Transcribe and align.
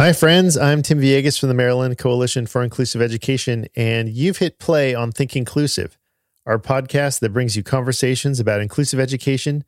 Hi, 0.00 0.14
friends. 0.14 0.56
I'm 0.56 0.80
Tim 0.80 0.98
Villegas 0.98 1.38
from 1.38 1.50
the 1.50 1.54
Maryland 1.54 1.98
Coalition 1.98 2.46
for 2.46 2.62
Inclusive 2.62 3.02
Education, 3.02 3.66
and 3.76 4.08
you've 4.08 4.38
hit 4.38 4.58
play 4.58 4.94
on 4.94 5.12
Think 5.12 5.36
Inclusive, 5.36 5.98
our 6.46 6.58
podcast 6.58 7.20
that 7.20 7.34
brings 7.34 7.54
you 7.54 7.62
conversations 7.62 8.40
about 8.40 8.62
inclusive 8.62 8.98
education 8.98 9.62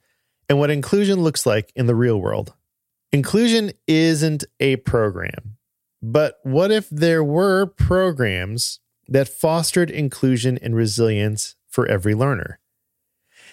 and 0.49 0.59
what 0.59 0.71
inclusion 0.71 1.23
looks 1.23 1.45
like 1.45 1.71
in 1.77 1.85
the 1.85 1.95
real 1.95 2.19
world. 2.19 2.55
Inclusion 3.13 3.73
isn't 3.87 4.45
a 4.59 4.77
program, 4.77 5.59
but 6.01 6.39
what 6.45 6.71
if 6.71 6.89
there 6.89 7.23
were 7.23 7.67
programs 7.67 8.81
that 9.09 9.29
fostered 9.29 9.91
inclusion 9.91 10.57
and 10.63 10.75
resilience 10.75 11.57
for 11.69 11.87
every 11.87 12.15
learner? 12.15 12.59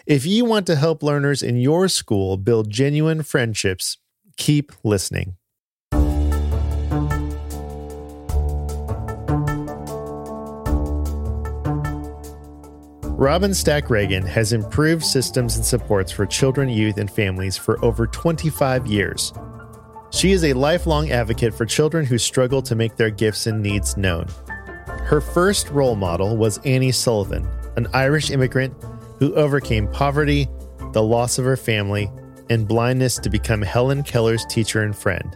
If 0.05 0.25
you 0.25 0.45
want 0.45 0.65
to 0.67 0.77
help 0.77 1.03
learners 1.03 1.43
in 1.43 1.57
your 1.57 1.89
school 1.89 2.37
build 2.37 2.69
genuine 2.69 3.23
friendships, 3.23 3.97
keep 4.37 4.71
listening. 4.85 5.35
Robyn 13.19 13.53
Stack 13.53 13.89
Reagan 13.89 14.25
has 14.25 14.53
improved 14.53 15.03
systems 15.03 15.57
and 15.57 15.65
supports 15.65 16.09
for 16.09 16.25
children, 16.25 16.69
youth, 16.69 16.97
and 16.97 17.11
families 17.11 17.57
for 17.57 17.83
over 17.83 18.07
25 18.07 18.87
years. 18.87 19.33
She 20.09 20.31
is 20.31 20.45
a 20.45 20.53
lifelong 20.53 21.11
advocate 21.11 21.53
for 21.53 21.65
children 21.65 22.05
who 22.05 22.17
struggle 22.17 22.61
to 22.61 22.75
make 22.75 22.95
their 22.95 23.09
gifts 23.09 23.45
and 23.45 23.61
needs 23.61 23.97
known. 23.97 24.25
Her 25.03 25.19
first 25.19 25.69
role 25.71 25.97
model 25.97 26.37
was 26.37 26.59
Annie 26.59 26.93
Sullivan, 26.93 27.45
an 27.75 27.87
Irish 27.93 28.31
immigrant 28.31 28.73
who 29.17 29.35
overcame 29.35 29.91
poverty, 29.91 30.47
the 30.93 31.03
loss 31.03 31.37
of 31.37 31.43
her 31.43 31.57
family, 31.57 32.09
and 32.49 32.69
blindness 32.69 33.17
to 33.17 33.29
become 33.29 33.61
Helen 33.61 34.03
Keller's 34.03 34.45
teacher 34.45 34.81
and 34.81 34.95
friend. 34.95 35.35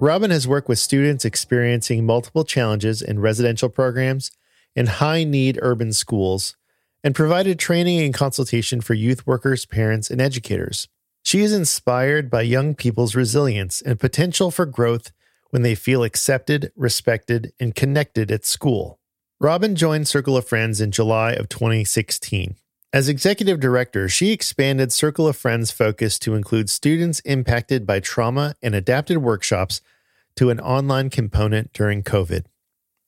Robyn 0.00 0.30
has 0.30 0.48
worked 0.48 0.70
with 0.70 0.78
students 0.78 1.26
experiencing 1.26 2.06
multiple 2.06 2.44
challenges 2.44 3.02
in 3.02 3.20
residential 3.20 3.68
programs 3.68 4.30
and 4.74 4.88
high 4.88 5.22
need 5.22 5.58
urban 5.60 5.92
schools 5.92 6.56
and 7.04 7.14
provided 7.14 7.58
training 7.58 8.00
and 8.00 8.14
consultation 8.14 8.80
for 8.80 8.94
youth 8.94 9.26
workers, 9.26 9.66
parents, 9.66 10.10
and 10.10 10.20
educators. 10.20 10.88
She 11.22 11.40
is 11.40 11.52
inspired 11.52 12.30
by 12.30 12.42
young 12.42 12.74
people's 12.74 13.14
resilience 13.14 13.82
and 13.82 14.00
potential 14.00 14.50
for 14.50 14.66
growth 14.66 15.12
when 15.50 15.62
they 15.62 15.74
feel 15.74 16.02
accepted, 16.02 16.72
respected, 16.74 17.52
and 17.60 17.74
connected 17.74 18.32
at 18.32 18.44
school. 18.44 18.98
Robyn 19.40 19.76
joined 19.76 20.08
Circle 20.08 20.36
of 20.36 20.48
Friends 20.48 20.80
in 20.80 20.90
July 20.90 21.32
of 21.32 21.48
2016. 21.48 22.56
As 22.92 23.08
executive 23.08 23.60
director, 23.60 24.08
she 24.08 24.32
expanded 24.32 24.92
Circle 24.92 25.28
of 25.28 25.36
Friends' 25.36 25.70
focus 25.70 26.18
to 26.20 26.34
include 26.34 26.70
students 26.70 27.20
impacted 27.20 27.86
by 27.86 28.00
trauma 28.00 28.54
and 28.62 28.74
adapted 28.74 29.18
workshops 29.18 29.80
to 30.36 30.50
an 30.50 30.60
online 30.60 31.10
component 31.10 31.72
during 31.72 32.02
COVID. 32.02 32.44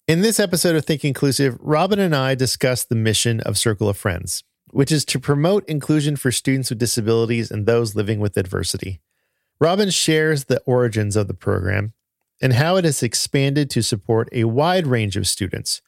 In 0.09 0.21
this 0.21 0.39
episode 0.39 0.77
of 0.77 0.85
Think 0.85 1.05
Inclusive, 1.05 1.59
Robyn 1.61 1.99
and 1.99 2.15
I 2.15 2.37
discuss 2.37 2.85
the 2.85 2.95
mission 2.95 3.41
of 3.41 3.59
Circle 3.59 3.89
of 3.89 3.97
Friends, 3.97 4.45
which 4.71 4.93
is 4.93 5.05
to 5.07 5.19
promote 5.19 5.69
inclusion 5.69 6.15
for 6.15 6.31
students 6.31 6.71
with 6.71 6.79
disabilities 6.79 7.51
and 7.51 7.67
those 7.67 7.97
living 7.97 8.21
with 8.21 8.37
adversity. 8.37 9.01
Robyn 9.59 9.91
shares 9.91 10.45
the 10.45 10.61
origins 10.61 11.17
of 11.17 11.27
the 11.27 11.34
program 11.34 11.93
and 12.41 12.53
how 12.53 12.77
it 12.77 12.84
has 12.84 13.03
expanded 13.03 13.69
to 13.71 13.83
support 13.83 14.29
a 14.31 14.45
wide 14.45 14.87
range 14.87 15.17
of 15.17 15.27
students. 15.27 15.83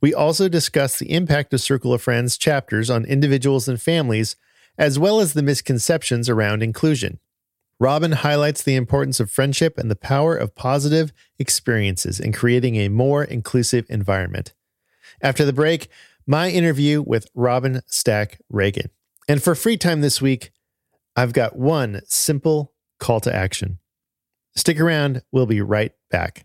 We 0.00 0.12
also 0.12 0.48
discuss 0.48 0.98
the 0.98 1.12
impact 1.12 1.54
of 1.54 1.60
Circle 1.60 1.94
of 1.94 2.02
Friends 2.02 2.36
chapters 2.36 2.90
on 2.90 3.04
individuals 3.04 3.68
and 3.68 3.80
families, 3.80 4.34
as 4.78 4.98
well 4.98 5.20
as 5.20 5.34
the 5.34 5.44
misconceptions 5.44 6.28
around 6.28 6.64
inclusion. 6.64 7.20
Robyn 7.80 8.12
highlights 8.12 8.62
the 8.62 8.76
importance 8.76 9.20
of 9.20 9.30
friendship 9.30 9.78
and 9.78 9.90
the 9.90 9.96
power 9.96 10.36
of 10.36 10.54
positive 10.54 11.14
experiences 11.38 12.20
in 12.20 12.30
creating 12.30 12.76
a 12.76 12.90
more 12.90 13.24
inclusive 13.24 13.86
environment. 13.88 14.52
After 15.22 15.46
the 15.46 15.54
break, 15.54 15.88
my 16.26 16.50
interview 16.50 17.00
with 17.00 17.26
Robyn 17.34 17.80
Stack 17.86 18.38
Reagan. 18.50 18.90
And 19.26 19.42
for 19.42 19.54
free 19.54 19.78
time 19.78 20.02
this 20.02 20.20
week, 20.20 20.52
I've 21.16 21.32
got 21.32 21.56
one 21.56 22.02
simple 22.04 22.74
call 22.98 23.18
to 23.20 23.34
action. 23.34 23.78
Stick 24.54 24.78
around, 24.78 25.22
we'll 25.32 25.46
be 25.46 25.62
right 25.62 25.92
back. 26.10 26.44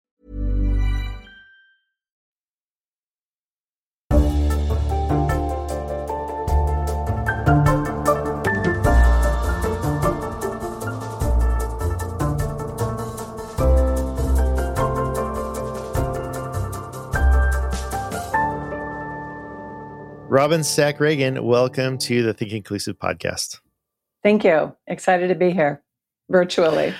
Robyn 20.31 20.63
Stack 20.63 21.01
Reagan, 21.01 21.43
welcome 21.43 21.97
to 21.97 22.23
the 22.23 22.33
Think 22.33 22.53
Inclusive 22.53 22.97
podcast. 22.97 23.59
Thank 24.23 24.45
you. 24.45 24.73
Excited 24.87 25.27
to 25.27 25.35
be 25.35 25.51
here 25.51 25.83
virtually. 26.29 26.93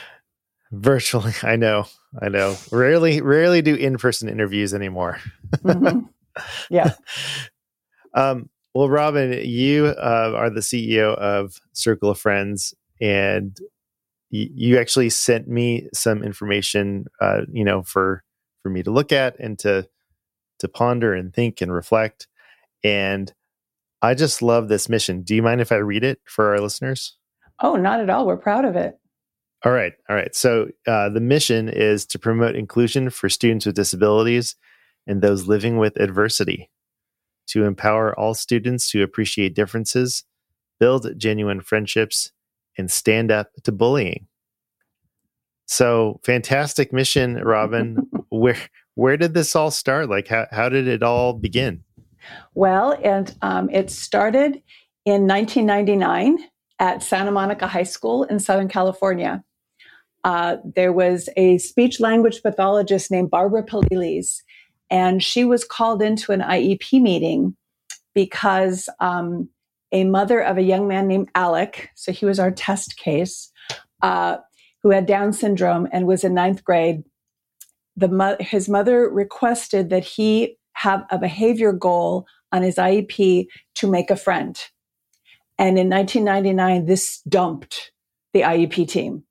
Virtually, 0.74 1.32
I 1.44 1.56
know, 1.56 1.86
I 2.22 2.28
know. 2.28 2.58
Rarely, 2.74 3.22
rarely 3.22 3.62
do 3.62 3.74
in-person 3.76 4.28
interviews 4.28 4.74
anymore. 4.74 5.18
Mhm. 5.60 6.10
Yeah. 6.70 6.92
um, 8.14 8.50
well, 8.74 8.88
Robyn, 8.88 9.46
you 9.46 9.88
uh, 9.88 10.32
are 10.36 10.50
the 10.50 10.62
CEO 10.62 11.14
of 11.16 11.56
Circle 11.74 12.10
of 12.10 12.20
Friends, 12.20 12.74
and 13.02 13.58
y- 14.32 14.50
you 14.54 14.78
actually 14.78 15.10
sent 15.10 15.50
me 15.50 15.90
some 15.94 16.22
information, 16.24 17.08
uh, 17.22 17.42
you 17.52 17.66
know, 17.66 17.82
for 17.84 18.24
for 18.64 18.70
me 18.70 18.82
to 18.84 18.92
look 18.92 19.12
at 19.14 19.38
and 19.40 19.58
to 19.60 19.90
to 20.60 20.68
ponder 20.70 21.14
and 21.14 21.34
think 21.34 21.60
and 21.62 21.74
reflect. 21.74 22.28
And 22.84 23.34
I 24.02 24.14
just 24.14 24.42
love 24.42 24.68
this 24.68 24.90
mission. 24.90 25.22
Do 25.22 25.36
you 25.36 25.42
mind 25.42 25.62
if 25.62 25.72
I 25.72 25.76
read 25.76 26.04
it 26.04 26.20
for 26.26 26.52
our 26.52 26.60
listeners? 26.60 27.18
Oh, 27.60 27.76
not 27.76 28.00
at 28.00 28.10
all. 28.10 28.26
We're 28.26 28.38
proud 28.38 28.66
of 28.66 28.76
it. 28.76 28.98
All 29.64 29.72
right. 29.72 29.94
All 30.10 30.16
right. 30.16 30.34
So 30.36 30.70
uh, 30.88 31.10
the 31.10 31.20
mission 31.20 31.70
is 31.70 32.06
to 32.08 32.20
promote 32.20 32.56
inclusion 32.56 33.12
for 33.12 33.30
students 33.30 33.66
with 33.66 33.76
disabilities 33.76 34.56
and 35.06 35.22
those 35.22 35.48
living 35.48 35.78
with 35.78 36.00
adversity, 36.00 36.72
to 37.48 37.66
empower 37.66 38.18
all 38.20 38.34
students 38.34 38.90
to 38.92 39.04
appreciate 39.04 39.54
differences, 39.54 40.24
build 40.80 41.08
genuine 41.18 41.62
friendships, 41.62 42.32
and 42.78 42.90
stand 42.90 43.32
up 43.32 43.50
to 43.64 43.72
bullying. 43.72 44.28
So 45.68 46.20
fantastic 46.24 46.92
mission, 46.92 47.36
Robyn. 47.36 47.98
where 48.30 48.58
where 48.96 49.18
did 49.18 49.34
this 49.34 49.56
all 49.56 49.72
start? 49.72 50.10
Like 50.10 50.28
how 50.28 50.48
how 50.52 50.70
did 50.70 50.88
it 50.88 51.04
all 51.04 51.34
begin? 51.34 51.84
Well, 52.54 52.98
and 53.04 53.34
um, 53.42 53.70
it 53.70 53.90
started 53.90 54.62
in 55.06 55.28
1999 55.28 56.38
at 56.80 57.04
Santa 57.04 57.32
Monica 57.32 57.68
High 57.68 57.84
School 57.84 58.24
in 58.24 58.40
Southern 58.40 58.68
California. 58.68 59.44
Uh, 60.24 60.58
there 60.76 60.94
was 60.94 61.30
a 61.38 61.58
speech 61.58 62.00
language 62.00 62.42
pathologist 62.44 63.10
named 63.10 63.32
Barbara 63.32 63.64
Palilis, 63.64 64.42
and 64.90 65.24
she 65.24 65.46
was 65.46 65.64
called 65.64 66.02
into 66.02 66.32
an 66.32 66.42
IEP 66.42 67.02
meeting 67.02 67.56
because 68.14 68.90
um, 69.00 69.50
a 69.92 70.04
mother 70.04 70.42
of 70.42 70.58
a 70.58 70.64
young 70.64 70.88
man 70.88 71.08
named 71.08 71.30
Alec, 71.36 71.90
so 71.96 72.12
he 72.12 72.26
was 72.26 72.40
our 72.40 72.52
test 72.52 72.98
case, 72.98 73.52
uh, 74.02 74.38
who 74.84 74.92
had 74.92 75.06
Down 75.06 75.34
syndrome 75.34 75.88
and 75.92 76.08
was 76.08 76.24
in 76.24 76.34
ninth 76.34 76.64
grade. 76.64 77.04
The 77.96 78.08
mo- 78.08 78.38
his 78.40 78.70
mother 78.70 79.10
requested 79.10 79.90
that 79.90 80.04
he 80.04 80.58
have 80.74 81.06
a 81.10 81.18
behavior 81.18 81.74
goal 81.74 82.26
on 82.52 82.64
his 82.64 82.76
IEP 82.76 83.48
to 83.76 83.90
make 83.90 84.10
a 84.10 84.16
friend. 84.16 84.60
And 85.58 85.78
in 85.78 85.90
1999, 85.90 86.86
this 86.86 87.22
dumped 87.28 87.92
the 88.34 88.42
IEP 88.42 88.88
team 88.88 89.24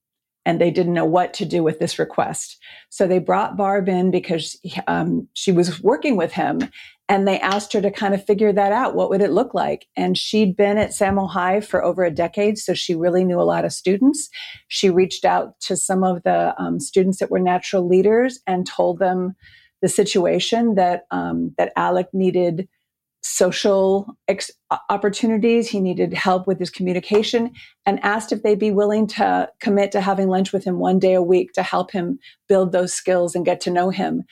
and 0.46 0.60
they 0.60 0.70
didn't 0.70 0.94
know 0.94 1.04
what 1.04 1.34
to 1.34 1.44
do 1.44 1.62
with 1.62 1.78
this 1.78 1.98
request. 1.98 2.58
So 2.88 3.06
they 3.06 3.18
brought 3.18 3.56
Barb 3.56 3.88
in 3.88 4.10
because 4.10 4.58
um, 4.86 5.28
she 5.34 5.52
was 5.52 5.82
working 5.82 6.16
with 6.16 6.32
him 6.32 6.60
and 7.08 7.26
they 7.26 7.40
asked 7.40 7.72
her 7.72 7.80
to 7.80 7.90
kind 7.90 8.14
of 8.14 8.24
figure 8.24 8.52
that 8.52 8.72
out. 8.72 8.94
What 8.94 9.10
would 9.10 9.20
it 9.20 9.32
look 9.32 9.52
like? 9.52 9.86
And 9.96 10.16
she'd 10.16 10.56
been 10.56 10.78
at 10.78 10.90
Samo 10.90 11.28
High 11.28 11.60
for 11.60 11.84
over 11.84 12.04
a 12.04 12.10
decade, 12.10 12.56
so 12.56 12.72
she 12.72 12.94
really 12.94 13.24
knew 13.24 13.40
a 13.40 13.42
lot 13.42 13.64
of 13.64 13.72
students. 13.72 14.30
She 14.68 14.88
reached 14.88 15.24
out 15.24 15.58
to 15.62 15.76
some 15.76 16.04
of 16.04 16.22
the 16.22 16.54
um, 16.56 16.78
students 16.78 17.18
that 17.18 17.30
were 17.30 17.40
natural 17.40 17.86
leaders 17.86 18.38
and 18.46 18.66
told 18.66 19.00
them 19.00 19.34
the 19.82 19.88
situation 19.88 20.74
that 20.74 21.06
um, 21.10 21.54
that 21.58 21.72
Alec 21.76 22.08
needed 22.12 22.68
social 23.22 24.16
ex- 24.28 24.50
opportunities. 24.88 25.68
He 25.68 25.80
needed 25.80 26.14
help 26.14 26.46
with 26.46 26.58
his 26.58 26.70
communication 26.70 27.52
and 27.84 28.02
asked 28.02 28.32
if 28.32 28.42
they'd 28.42 28.58
be 28.58 28.70
willing 28.70 29.06
to 29.08 29.48
commit 29.60 29.92
to 29.92 30.00
having 30.00 30.28
lunch 30.28 30.52
with 30.52 30.64
him 30.64 30.78
one 30.78 30.98
day 30.98 31.14
a 31.14 31.22
week 31.22 31.52
to 31.52 31.62
help 31.62 31.90
him 31.90 32.18
build 32.48 32.72
those 32.72 32.94
skills 32.94 33.34
and 33.34 33.44
get 33.44 33.60
to 33.62 33.70
know 33.70 33.90
him. 33.90 34.24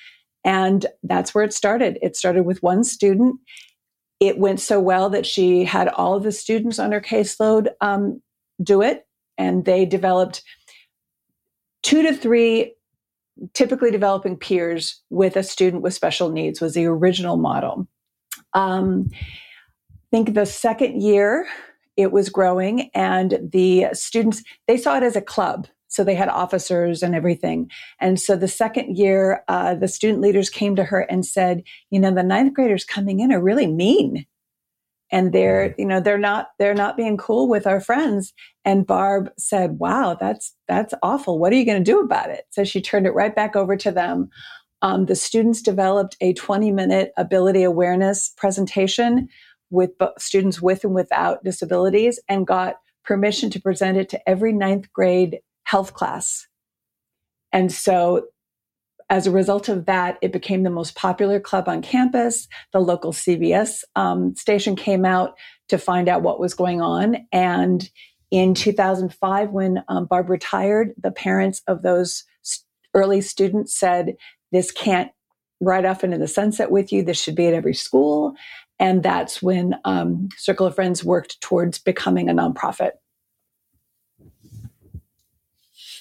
And 0.45 0.87
that's 1.03 1.35
where 1.35 1.45
it 1.45 1.53
started. 1.53 1.99
It 2.00 2.17
started 2.17 2.45
with 2.45 2.62
one 2.62 2.85
student. 2.85 3.37
It 4.21 4.39
went 4.39 4.61
so 4.61 4.81
well 4.81 5.11
that 5.11 5.27
she 5.27 5.65
had 5.65 5.89
all 5.89 6.15
of 6.15 6.23
the 6.23 6.33
students 6.33 6.79
on 6.79 6.93
her 6.93 7.00
caseload 7.00 7.69
um, 7.81 8.23
do 8.62 8.83
it. 8.83 9.06
And 9.37 9.65
they 9.65 9.85
developed 9.85 10.43
two 11.83 12.03
to 12.03 12.15
three 12.15 12.75
typically 13.55 13.90
developing 13.90 14.37
peers 14.37 15.00
with 15.11 15.37
a 15.37 15.43
student 15.43 15.82
with 15.82 15.94
special 15.94 16.31
needs 16.31 16.61
was 16.61 16.75
the 16.75 16.87
original 16.87 17.37
model. 17.37 17.87
Um, 18.55 19.11
I 19.12 20.17
think 20.17 20.35
the 20.35 20.46
second 20.46 21.02
year 21.02 21.46
it 21.96 22.12
was 22.12 22.29
growing 22.29 22.90
and 22.94 23.38
the 23.52 23.87
students, 23.93 24.43
they 24.67 24.76
saw 24.76 24.96
it 24.96 25.02
as 25.02 25.17
a 25.17 25.20
club. 25.20 25.67
So 25.88 26.05
they 26.05 26.14
had 26.14 26.29
officers 26.29 27.02
and 27.02 27.14
everything. 27.14 27.70
And 27.99 28.20
so 28.20 28.37
the 28.37 28.46
second 28.46 28.96
year, 28.96 29.43
uh, 29.49 29.75
the 29.75 29.88
student 29.88 30.20
leaders 30.20 30.50
came 30.50 30.76
to 30.76 30.85
her 30.85 31.00
and 31.00 31.25
said, 31.25 31.62
you 31.90 31.99
know, 31.99 32.14
the 32.14 32.23
ninth 32.23 32.52
graders 32.55 32.85
coming 32.85 33.20
in 33.20 33.32
are 33.32 33.40
really 33.40 33.67
mean 33.67 34.26
and 35.11 35.33
they're 35.33 35.75
you 35.79 35.87
know 35.87 36.01
they're 36.01 36.19
not 36.19 36.49
they're 36.59 36.75
not 36.75 36.97
being 36.97 37.17
cool 37.17 37.49
with 37.49 37.67
our 37.67 37.81
friends. 37.81 38.33
And 38.65 38.87
barb 38.87 39.31
said 39.39 39.79
wow 39.79 40.17
that's 40.19 40.55
that's 40.67 40.95
awful. 41.03 41.39
What 41.39 41.53
are 41.53 41.57
you 41.57 41.67
going 41.67 41.83
to 41.83 41.91
do 41.91 42.01
about 42.01 42.31
it? 42.31 42.45
So 42.51 42.65
she 42.65 42.81
turned 42.81 43.07
it 43.07 43.15
right 43.15 43.35
back 43.35 43.57
over 43.57 43.77
to 43.77 43.91
them. 43.91 44.29
Um, 44.83 45.07
the 45.07 45.17
students 45.17 45.61
developed 45.61 46.17
a 46.21 46.35
20 46.35 46.71
minute 46.71 47.13
ability 47.17 47.63
awareness 47.63 48.33
presentation 48.37 49.29
with 49.71 49.91
students 50.19 50.63
with 50.63 50.85
and 50.85 50.95
without 50.95 51.45
disabilities 51.45 52.21
and 52.29 52.47
got 52.47 52.77
permission 53.05 53.51
to 53.51 53.61
present 53.61 53.97
it 53.97 54.09
to 54.11 54.29
every 54.29 54.53
ninth 54.53 54.93
grade 54.93 55.41
health 55.65 55.95
class. 55.95 56.47
And 57.53 57.73
so 57.73 58.27
as 59.11 59.27
a 59.27 59.31
result 59.31 59.69
of 59.69 59.87
that, 59.87 60.19
it 60.21 60.33
became 60.33 60.63
the 60.63 60.71
most 60.71 60.95
popular 60.95 61.41
club 61.41 61.69
on 61.69 61.81
campus. 61.81 62.47
The 62.73 62.81
local 62.81 63.13
CBS 63.13 63.83
um, 63.97 64.35
station 64.37 64.77
came 64.77 65.05
out 65.05 65.35
to 65.69 65.79
find 65.79 66.09
out 66.09 66.23
what 66.23 66.41
was 66.41 66.55
going 66.55 66.81
on. 66.83 67.17
And 67.33 67.89
in 68.31 68.55
2005, 68.55 69.51
when 69.51 69.83
um, 69.89 70.05
Barb 70.05 70.29
retired, 70.29 70.93
the 70.99 71.11
parents 71.11 71.63
of 71.67 71.83
those 71.83 72.25
early 72.95 73.23
students 73.23 73.75
said, 73.75 74.15
This 74.53 74.71
can't 74.71 75.11
ride 75.61 75.87
off 75.87 76.05
into 76.05 76.19
the 76.19 76.29
sunset 76.29 76.71
with 76.71 76.93
you. 76.93 77.03
This 77.03 77.21
should 77.21 77.35
be 77.35 77.47
at 77.47 77.55
every 77.55 77.75
school. 77.75 78.35
And 78.79 79.03
that's 79.03 79.43
when 79.43 79.75
um, 79.85 80.29
Circle 80.37 80.67
of 80.67 80.75
Friends 80.75 81.03
worked 81.03 81.41
towards 81.41 81.79
becoming 81.79 82.29
a 82.29 82.35
nonprofit. 82.35 82.93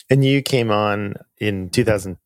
And 0.10 0.24
you 0.24 0.42
came 0.42 0.72
on 0.72 1.16
in 1.40 1.70
2000, 1.70 2.18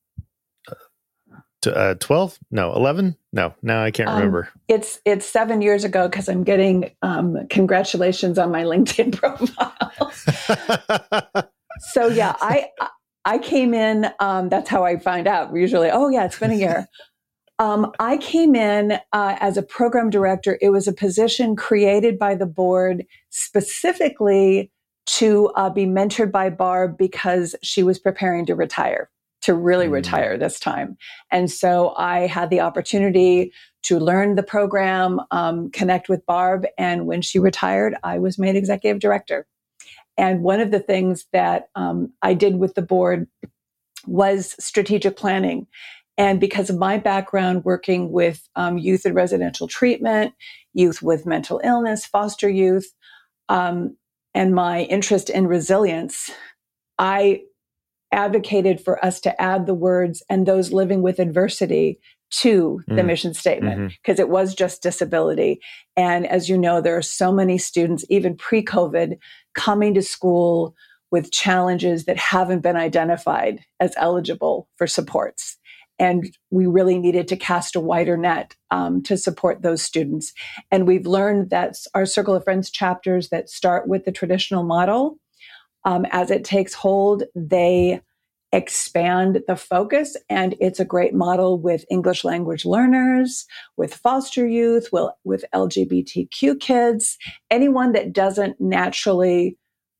uh, 1.67 1.95
12 1.95 2.39
no 2.51 2.73
11 2.73 3.15
no 3.33 3.53
now 3.61 3.83
i 3.83 3.91
can't 3.91 4.09
um, 4.09 4.15
remember. 4.17 4.49
it's 4.67 4.99
it's 5.05 5.25
seven 5.25 5.61
years 5.61 5.83
ago 5.83 6.07
because 6.07 6.27
i'm 6.29 6.43
getting 6.43 6.91
um, 7.01 7.37
congratulations 7.49 8.37
on 8.37 8.51
my 8.51 8.63
linkedin 8.71 9.15
profile. 9.15 10.11
So 11.79 12.07
yeah 12.07 12.35
i 12.41 12.67
i 13.25 13.39
came 13.39 13.73
in 13.73 14.11
um, 14.19 14.49
that's 14.49 14.69
how 14.69 14.83
i 14.83 14.97
find 14.97 15.27
out 15.27 15.55
usually 15.55 15.89
oh 15.89 16.09
yeah 16.09 16.25
it's 16.25 16.37
been 16.37 16.51
a 16.51 16.55
year. 16.55 16.87
Um, 17.59 17.91
i 17.99 18.17
came 18.17 18.55
in 18.55 18.99
uh, 19.13 19.37
as 19.39 19.57
a 19.57 19.63
program 19.63 20.09
director. 20.09 20.59
It 20.61 20.69
was 20.69 20.87
a 20.87 20.93
position 20.93 21.55
created 21.55 22.19
by 22.19 22.35
the 22.35 22.45
board 22.45 23.05
specifically 23.29 24.71
to 25.07 25.47
uh, 25.55 25.69
be 25.69 25.85
mentored 25.85 26.31
by 26.31 26.49
barb 26.49 26.97
because 26.97 27.55
she 27.63 27.83
was 27.83 27.97
preparing 27.97 28.45
to 28.45 28.55
retire 28.55 29.09
to 29.41 29.53
really 29.53 29.87
mm. 29.87 29.91
retire 29.91 30.37
this 30.37 30.59
time. 30.59 30.97
And 31.31 31.49
so 31.51 31.93
I 31.97 32.27
had 32.27 32.49
the 32.49 32.61
opportunity 32.61 33.51
to 33.83 33.99
learn 33.99 34.35
the 34.35 34.43
program, 34.43 35.19
um, 35.31 35.71
connect 35.71 36.07
with 36.07 36.25
Barb. 36.25 36.65
And 36.77 37.07
when 37.07 37.21
she 37.21 37.39
retired, 37.39 37.95
I 38.03 38.19
was 38.19 38.37
made 38.37 38.55
executive 38.55 38.99
director. 38.99 39.47
And 40.17 40.43
one 40.43 40.59
of 40.59 40.71
the 40.71 40.79
things 40.79 41.25
that 41.33 41.69
um, 41.75 42.13
I 42.21 42.33
did 42.33 42.57
with 42.57 42.75
the 42.75 42.81
board 42.81 43.27
was 44.05 44.55
strategic 44.63 45.17
planning. 45.17 45.67
And 46.17 46.39
because 46.39 46.69
of 46.69 46.77
my 46.77 46.97
background 46.97 47.63
working 47.65 48.11
with 48.11 48.47
um, 48.55 48.77
youth 48.77 49.05
in 49.05 49.13
residential 49.13 49.67
treatment, 49.67 50.33
youth 50.73 51.01
with 51.01 51.25
mental 51.25 51.59
illness, 51.63 52.05
foster 52.05 52.49
youth, 52.49 52.93
um, 53.49 53.97
and 54.33 54.53
my 54.53 54.83
interest 54.83 55.29
in 55.29 55.47
resilience, 55.47 56.29
I 56.99 57.41
advocated 58.11 58.81
for 58.81 59.03
us 59.03 59.19
to 59.21 59.41
add 59.41 59.65
the 59.65 59.73
words 59.73 60.23
and 60.29 60.45
those 60.45 60.71
living 60.71 61.01
with 61.01 61.19
adversity 61.19 61.99
to 62.31 62.81
the 62.87 62.95
mm. 62.95 63.05
mission 63.05 63.33
statement 63.33 63.93
because 64.01 64.15
mm-hmm. 64.15 64.21
it 64.21 64.29
was 64.29 64.55
just 64.55 64.81
disability. 64.81 65.59
And 65.97 66.25
as 66.25 66.47
you 66.47 66.57
know, 66.57 66.81
there 66.81 66.97
are 66.97 67.01
so 67.01 67.31
many 67.31 67.57
students, 67.57 68.05
even 68.09 68.37
pre 68.37 68.63
COVID, 68.63 69.17
coming 69.53 69.93
to 69.93 70.01
school 70.01 70.75
with 71.11 71.31
challenges 71.31 72.05
that 72.05 72.17
haven't 72.17 72.61
been 72.61 72.77
identified 72.77 73.59
as 73.81 73.93
eligible 73.97 74.69
for 74.77 74.87
supports. 74.87 75.57
And 75.99 76.35
we 76.49 76.65
really 76.65 76.97
needed 76.97 77.27
to 77.27 77.35
cast 77.35 77.75
a 77.75 77.79
wider 77.79 78.17
net 78.17 78.55
um, 78.71 79.03
to 79.03 79.17
support 79.17 79.61
those 79.61 79.83
students. 79.83 80.33
And 80.71 80.87
we've 80.87 81.05
learned 81.05 81.51
that 81.51 81.75
our 81.93 82.07
Circle 82.07 82.33
of 82.33 82.43
Friends 82.43 82.71
chapters 82.71 83.29
that 83.29 83.49
start 83.49 83.87
with 83.87 84.05
the 84.05 84.11
traditional 84.11 84.63
model 84.63 85.19
um, 85.85 86.05
as 86.11 86.31
it 86.31 86.43
takes 86.43 86.73
hold, 86.73 87.23
they 87.35 88.01
expand 88.51 89.41
the 89.47 89.55
focus 89.55 90.17
and 90.29 90.55
it's 90.59 90.79
a 90.79 90.85
great 90.85 91.13
model 91.13 91.57
with 91.57 91.85
English 91.89 92.23
language 92.23 92.65
learners, 92.65 93.45
with 93.77 93.93
foster 93.93 94.45
youth, 94.45 94.89
with, 94.91 95.45
LGBTQ 95.53 96.59
kids, 96.59 97.17
anyone 97.49 97.93
that 97.93 98.11
doesn't 98.11 98.59
naturally 98.59 99.57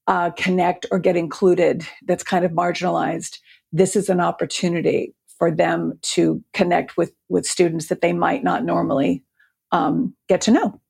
uh, 0.07 0.31
connect 0.31 0.85
or 0.91 0.99
get 0.99 1.15
included 1.15 1.85
that's 2.05 2.23
kind 2.23 2.43
of 2.43 2.51
marginalized. 2.51 3.39
This 3.71 3.95
is 3.95 4.09
an 4.09 4.19
opportunity 4.19 5.15
for 5.37 5.49
them 5.49 5.97
to 6.01 6.43
connect 6.53 6.97
with, 6.97 7.13
with 7.29 7.45
students 7.45 7.87
that 7.87 8.01
they 8.01 8.11
might 8.11 8.43
not 8.43 8.65
normally 8.65 9.23
um, 9.71 10.13
get 10.27 10.41
to 10.41 10.51
know. 10.51 10.80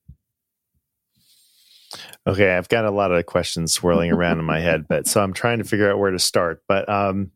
Okay, 2.27 2.55
I've 2.55 2.69
got 2.69 2.86
a 2.86 2.91
lot 2.91 3.12
of 3.12 3.25
questions 3.25 3.74
swirling 3.74 4.12
around 4.12 4.39
in 4.39 4.45
my 4.45 4.60
head, 4.60 4.88
but 4.89 5.07
so 5.07 5.21
I'm 5.21 5.33
trying 5.33 5.57
to 5.60 5.63
figure 5.63 5.89
out 5.91 6.00
where 6.00 6.12
to 6.12 6.19
start. 6.19 6.63
But 6.67 6.88
um, 6.89 7.31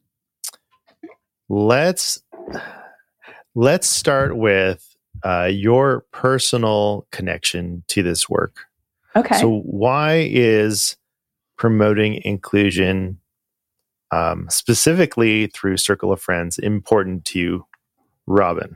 let's 1.49 2.21
let's 3.55 3.87
start 3.87 4.37
with 4.37 4.95
uh, 5.23 5.49
your 5.51 6.05
personal 6.11 7.07
connection 7.11 7.83
to 7.87 8.03
this 8.03 8.29
work. 8.29 8.65
Okay. 9.15 9.39
So, 9.39 9.61
why 9.61 10.27
is 10.29 10.97
promoting 11.57 12.21
inclusion, 12.23 13.19
um, 14.11 14.47
specifically 14.49 15.47
through 15.47 15.77
Circle 15.77 16.11
of 16.11 16.21
Friends, 16.21 16.57
important 16.59 17.25
to 17.25 17.39
you, 17.39 17.65
Robyn? 18.27 18.75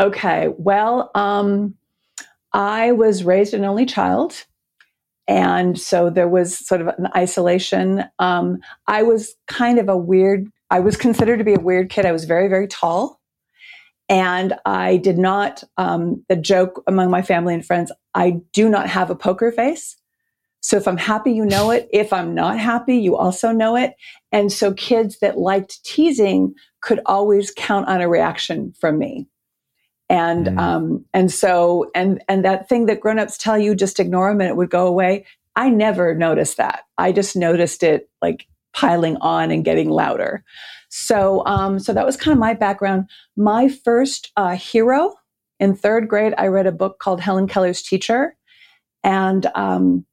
Okay. 0.00 0.48
Well, 0.56 1.10
um, 1.14 1.74
I 2.52 2.92
was 2.92 3.24
raised 3.24 3.52
an 3.52 3.64
only 3.64 3.84
child. 3.84 4.46
And 5.28 5.78
so 5.78 6.08
there 6.08 6.28
was 6.28 6.66
sort 6.66 6.80
of 6.80 6.88
an 6.88 7.08
isolation. 7.14 8.04
Um, 8.18 8.58
I 8.86 9.02
was 9.02 9.34
kind 9.46 9.78
of 9.78 9.88
a 9.88 9.96
weird, 9.96 10.46
I 10.70 10.80
was 10.80 10.96
considered 10.96 11.36
to 11.36 11.44
be 11.44 11.54
a 11.54 11.60
weird 11.60 11.90
kid. 11.90 12.06
I 12.06 12.12
was 12.12 12.24
very, 12.24 12.48
very 12.48 12.66
tall. 12.66 13.20
And 14.08 14.54
I 14.64 14.96
did 14.96 15.18
not, 15.18 15.62
um, 15.76 16.24
the 16.30 16.36
joke 16.36 16.82
among 16.86 17.10
my 17.10 17.20
family 17.20 17.52
and 17.52 17.64
friends, 17.64 17.92
I 18.14 18.40
do 18.54 18.70
not 18.70 18.88
have 18.88 19.10
a 19.10 19.14
poker 19.14 19.52
face. 19.52 19.96
So 20.60 20.78
if 20.78 20.88
I'm 20.88 20.96
happy, 20.96 21.32
you 21.32 21.44
know 21.44 21.70
it. 21.70 21.88
If 21.92 22.10
I'm 22.10 22.34
not 22.34 22.58
happy, 22.58 22.96
you 22.96 23.14
also 23.14 23.52
know 23.52 23.76
it. 23.76 23.92
And 24.32 24.50
so 24.50 24.72
kids 24.72 25.18
that 25.20 25.38
liked 25.38 25.84
teasing 25.84 26.54
could 26.80 27.00
always 27.04 27.52
count 27.54 27.86
on 27.86 28.00
a 28.00 28.08
reaction 28.08 28.72
from 28.80 28.98
me 28.98 29.28
and 30.08 30.46
mm. 30.46 30.58
um, 30.58 31.04
and 31.12 31.30
so 31.30 31.90
and 31.94 32.22
and 32.28 32.44
that 32.44 32.68
thing 32.68 32.86
that 32.86 33.00
grown-ups 33.00 33.38
tell 33.38 33.58
you 33.58 33.74
just 33.74 34.00
ignore 34.00 34.30
them 34.30 34.40
and 34.40 34.50
it 34.50 34.56
would 34.56 34.70
go 34.70 34.86
away. 34.86 35.26
I 35.56 35.70
never 35.70 36.14
noticed 36.14 36.56
that. 36.56 36.84
I 36.98 37.12
just 37.12 37.36
noticed 37.36 37.82
it 37.82 38.08
like 38.22 38.46
piling 38.72 39.16
on 39.16 39.50
and 39.50 39.64
getting 39.64 39.90
louder. 39.90 40.44
So 40.88 41.44
um, 41.46 41.78
so 41.78 41.92
that 41.92 42.06
was 42.06 42.16
kind 42.16 42.32
of 42.32 42.38
my 42.38 42.54
background. 42.54 43.08
My 43.36 43.68
first 43.68 44.32
uh, 44.36 44.56
hero 44.56 45.14
in 45.60 45.74
third 45.74 46.08
grade 46.08 46.34
i 46.38 46.46
read 46.46 46.66
a 46.66 46.72
book 46.72 46.98
called 46.98 47.20
helen 47.20 47.48
keller's 47.48 47.82
teacher. 47.82 48.36
And 49.04 49.46
um, 49.54 50.06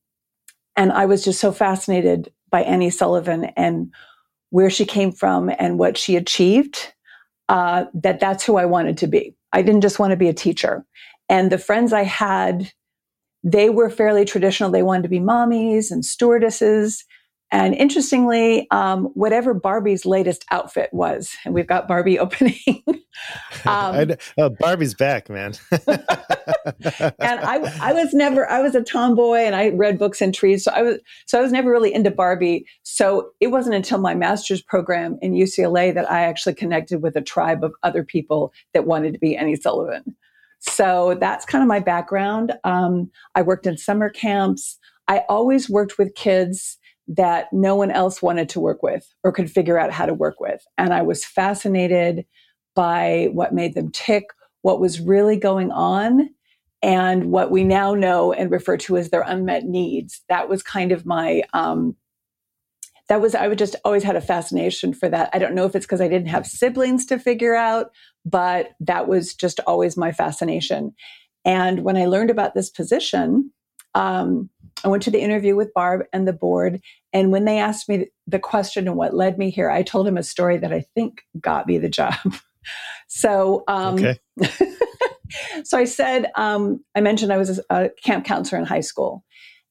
and 0.75 0.91
i 0.91 1.05
was 1.05 1.23
just 1.23 1.39
so 1.39 1.51
fascinated 1.51 2.31
by 2.49 2.61
annie 2.63 2.89
sullivan 2.89 3.45
and 3.55 3.93
where 4.49 4.69
she 4.69 4.85
came 4.85 5.11
from 5.11 5.51
and 5.59 5.79
what 5.79 5.97
she 5.97 6.15
achieved 6.15 6.93
uh, 7.49 7.85
that 7.93 8.19
that's 8.19 8.43
who 8.43 8.57
i 8.57 8.65
wanted 8.65 8.97
to 8.97 9.07
be 9.07 9.35
I 9.55 9.61
didn't 9.61 9.81
just 9.81 9.99
want 9.99 10.11
to 10.11 10.17
be 10.17 10.27
a 10.27 10.33
teacher. 10.33 10.85
And 11.29 11.49
the 11.49 11.57
friends 11.57 11.93
I 11.93 12.03
had, 12.03 12.73
they 13.41 13.69
were 13.69 13.89
fairly 13.89 14.25
traditional. 14.25 14.69
They 14.69 14.83
wanted 14.83 15.03
to 15.03 15.09
be 15.09 15.21
mommies 15.21 15.91
and 15.91 16.03
stewardesses. 16.03 17.05
And 17.51 17.75
interestingly, 17.75 18.67
um, 18.71 19.05
whatever 19.13 19.53
Barbie's 19.53 20.05
latest 20.05 20.45
outfit 20.51 20.89
was, 20.91 21.31
and 21.45 21.53
we've 21.53 21.67
got 21.67 21.87
Barbie 21.87 22.17
opening. 22.25 22.57
um, 23.65 24.11
uh, 24.37 24.49
Barbie's 24.59 24.93
back, 24.93 25.29
man. 25.29 25.53
and 25.87 26.03
I, 27.19 27.71
I 27.81 27.93
was 27.93 28.13
never, 28.13 28.49
I 28.49 28.61
was 28.61 28.75
a 28.75 28.83
tomboy, 28.83 29.37
and 29.37 29.55
I 29.55 29.69
read 29.69 29.99
books 29.99 30.21
and 30.21 30.33
trees, 30.33 30.63
so 30.63 30.71
I 30.71 30.81
was, 30.81 30.97
so 31.27 31.39
I 31.39 31.41
was 31.41 31.51
never 31.51 31.69
really 31.69 31.93
into 31.93 32.11
Barbie. 32.11 32.65
So 32.83 33.29
it 33.39 33.47
wasn't 33.47 33.75
until 33.75 33.99
my 33.99 34.15
master's 34.15 34.61
program 34.61 35.17
in 35.21 35.33
UCLA 35.33 35.93
that 35.93 36.09
I 36.11 36.23
actually 36.23 36.55
connected 36.55 37.01
with 37.01 37.15
a 37.15 37.21
tribe 37.21 37.63
of 37.63 37.73
other 37.83 38.03
people 38.03 38.53
that 38.73 38.85
wanted 38.85 39.13
to 39.13 39.19
be 39.19 39.37
Annie 39.37 39.55
Sullivan. 39.55 40.15
So 40.59 41.15
that's 41.19 41.45
kind 41.45 41.61
of 41.61 41.67
my 41.67 41.79
background. 41.79 42.53
Um, 42.63 43.11
I 43.35 43.43
worked 43.43 43.67
in 43.67 43.77
summer 43.77 44.09
camps. 44.09 44.79
I 45.07 45.23
always 45.29 45.69
worked 45.69 45.99
with 45.99 46.15
kids 46.15 46.79
that 47.07 47.51
no 47.53 47.75
one 47.75 47.91
else 47.91 48.21
wanted 48.21 48.49
to 48.49 48.59
work 48.59 48.81
with 48.81 49.07
or 49.23 49.31
could 49.31 49.51
figure 49.51 49.77
out 49.77 49.91
how 49.91 50.05
to 50.05 50.13
work 50.13 50.39
with. 50.39 50.65
And 50.77 50.93
I 50.93 51.01
was 51.01 51.23
fascinated 51.23 52.25
by 52.75 53.29
what 53.31 53.53
made 53.53 53.75
them 53.75 53.91
tick, 53.91 54.25
what 54.63 54.79
was 54.79 54.99
really 54.99 55.37
going 55.37 55.71
on, 55.71 56.29
and 56.81 57.31
what 57.31 57.51
we 57.51 57.63
now 57.63 57.93
know 57.93 58.33
and 58.33 58.51
refer 58.51 58.77
to 58.77 58.97
as 58.97 59.09
their 59.09 59.21
unmet 59.21 59.63
needs. 59.63 60.21
That 60.29 60.49
was 60.49 60.61
kind 60.61 60.91
of 60.91 61.05
my, 61.05 61.43
um, 61.53 61.95
that 63.07 63.21
was, 63.21 63.35
I 63.35 63.47
would 63.47 63.59
just 63.59 63.75
always 63.85 64.03
had 64.03 64.15
a 64.15 64.21
fascination 64.21 64.93
for 64.93 65.07
that. 65.09 65.29
I 65.31 65.39
don't 65.39 65.53
know 65.53 65.65
if 65.65 65.75
it's 65.75 65.85
because 65.85 66.01
I 66.01 66.07
didn't 66.07 66.27
have 66.29 66.47
siblings 66.47 67.05
to 67.07 67.19
figure 67.19 67.55
out, 67.55 67.91
but 68.25 68.71
that 68.79 69.07
was 69.07 69.33
just 69.33 69.59
always 69.67 69.95
my 69.95 70.11
fascination. 70.11 70.93
And 71.45 71.83
when 71.83 71.97
I 71.97 72.07
learned 72.07 72.31
about 72.31 72.55
this 72.55 72.71
position, 72.71 73.51
um, 73.93 74.49
I 74.85 74.87
went 74.87 75.01
to 75.03 75.11
the 75.11 75.19
interview 75.19 75.55
with 75.55 75.73
Barb 75.73 76.05
and 76.13 76.27
the 76.27 76.33
board. 76.33 76.79
And 77.11 77.31
when 77.31 77.45
they 77.45 77.57
asked 77.57 77.89
me 77.89 78.07
the 78.27 78.37
question 78.37 78.87
and 78.87 78.95
what 78.95 79.15
led 79.15 79.39
me 79.39 79.49
here, 79.49 79.69
I 79.69 79.81
told 79.81 80.07
him 80.07 80.15
a 80.15 80.23
story 80.23 80.57
that 80.57 80.71
I 80.71 80.85
think 80.93 81.23
got 81.41 81.65
me 81.65 81.79
the 81.79 81.89
job. 81.89 82.13
so, 83.07 83.63
um, 83.67 83.95
okay. 83.95 84.19
so 85.63 85.79
I 85.79 85.85
said, 85.85 86.31
um, 86.35 86.85
I 86.93 87.01
mentioned 87.01 87.33
I 87.33 87.37
was 87.37 87.59
a 87.71 87.89
camp 88.03 88.25
counselor 88.25 88.59
in 88.59 88.65
high 88.65 88.81
school. 88.81 89.23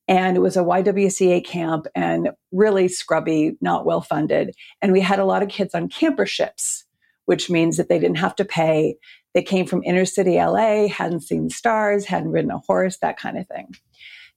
And 0.09 0.37
it 0.37 0.41
was 0.41 0.57
a 0.57 0.65
YWCA 0.65 1.47
camp 1.47 1.87
and 1.95 2.31
really 2.53 2.89
scrubby, 2.89 3.57
not 3.63 3.87
well 3.87 4.03
funded. 4.03 4.55
And 4.83 4.93
we 4.93 5.01
had 5.01 5.21
a 5.21 5.25
lot 5.25 5.43
of 5.43 5.49
kids 5.49 5.75
on 5.75 5.89
camper 5.89 6.27
ships, 6.27 6.85
which 7.25 7.49
means 7.49 7.77
that 7.77 7.89
they 7.89 7.99
didn't 7.99 8.19
have 8.19 8.35
to 8.37 8.45
pay. 8.45 8.97
They 9.33 9.43
came 9.43 9.65
from 9.65 9.83
inner 9.85 10.05
city 10.05 10.37
LA, 10.37 10.89
hadn't 10.89 11.23
seen 11.23 11.49
stars, 11.49 12.05
hadn't 12.05 12.33
ridden 12.33 12.51
a 12.51 12.59
horse, 12.59 12.99
that 12.99 13.17
kind 13.17 13.39
of 13.39 13.47
thing. 13.47 13.75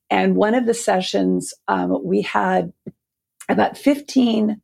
And 0.09 0.35
one 0.35 0.55
of 0.55 0.65
the 0.65 0.73
sessions, 0.73 1.53
um, 1.67 1.99
we 2.03 2.21
had 2.21 2.71
about 3.49 3.77
15 3.77 4.61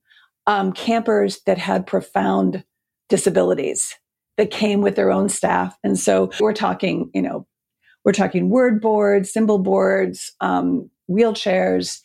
um, 0.47 0.73
campers 0.73 1.41
that 1.45 1.57
had 1.57 1.87
profound 1.87 2.63
disabilities 3.09 3.95
that 4.37 4.51
came 4.51 4.81
with 4.81 4.95
their 4.95 5.11
own 5.11 5.29
staff. 5.29 5.77
And 5.83 5.97
so 5.99 6.31
we're 6.39 6.53
talking, 6.53 7.09
you 7.13 7.21
know, 7.21 7.45
we're 8.03 8.11
talking 8.11 8.49
word 8.49 8.81
boards, 8.81 9.31
symbol 9.31 9.59
boards, 9.59 10.31
um, 10.41 10.89
wheelchairs. 11.09 11.99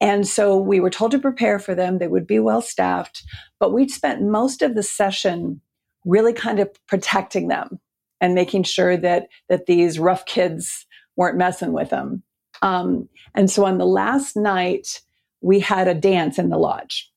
And 0.00 0.26
so 0.26 0.56
we 0.56 0.80
were 0.80 0.90
told 0.90 1.10
to 1.12 1.18
prepare 1.18 1.58
for 1.58 1.74
them. 1.74 1.98
They 1.98 2.08
would 2.08 2.26
be 2.26 2.38
well 2.38 2.62
staffed, 2.62 3.22
but 3.58 3.72
we'd 3.72 3.90
spent 3.90 4.22
most 4.22 4.62
of 4.62 4.74
the 4.74 4.82
session 4.82 5.60
really 6.04 6.32
kind 6.32 6.58
of 6.60 6.70
protecting 6.86 7.48
them 7.48 7.80
and 8.20 8.34
making 8.34 8.62
sure 8.62 8.96
that 8.96 9.28
that 9.48 9.66
these 9.66 9.98
rough 9.98 10.24
kids 10.26 10.86
weren't 11.16 11.36
messing 11.36 11.72
with 11.72 11.90
them. 11.90 12.22
Um, 12.62 13.08
and 13.34 13.50
so 13.50 13.64
on 13.64 13.78
the 13.78 13.86
last 13.86 14.36
night, 14.36 15.00
we 15.40 15.60
had 15.60 15.88
a 15.88 15.94
dance 15.94 16.38
in 16.38 16.50
the 16.50 16.58
lodge. 16.58 17.10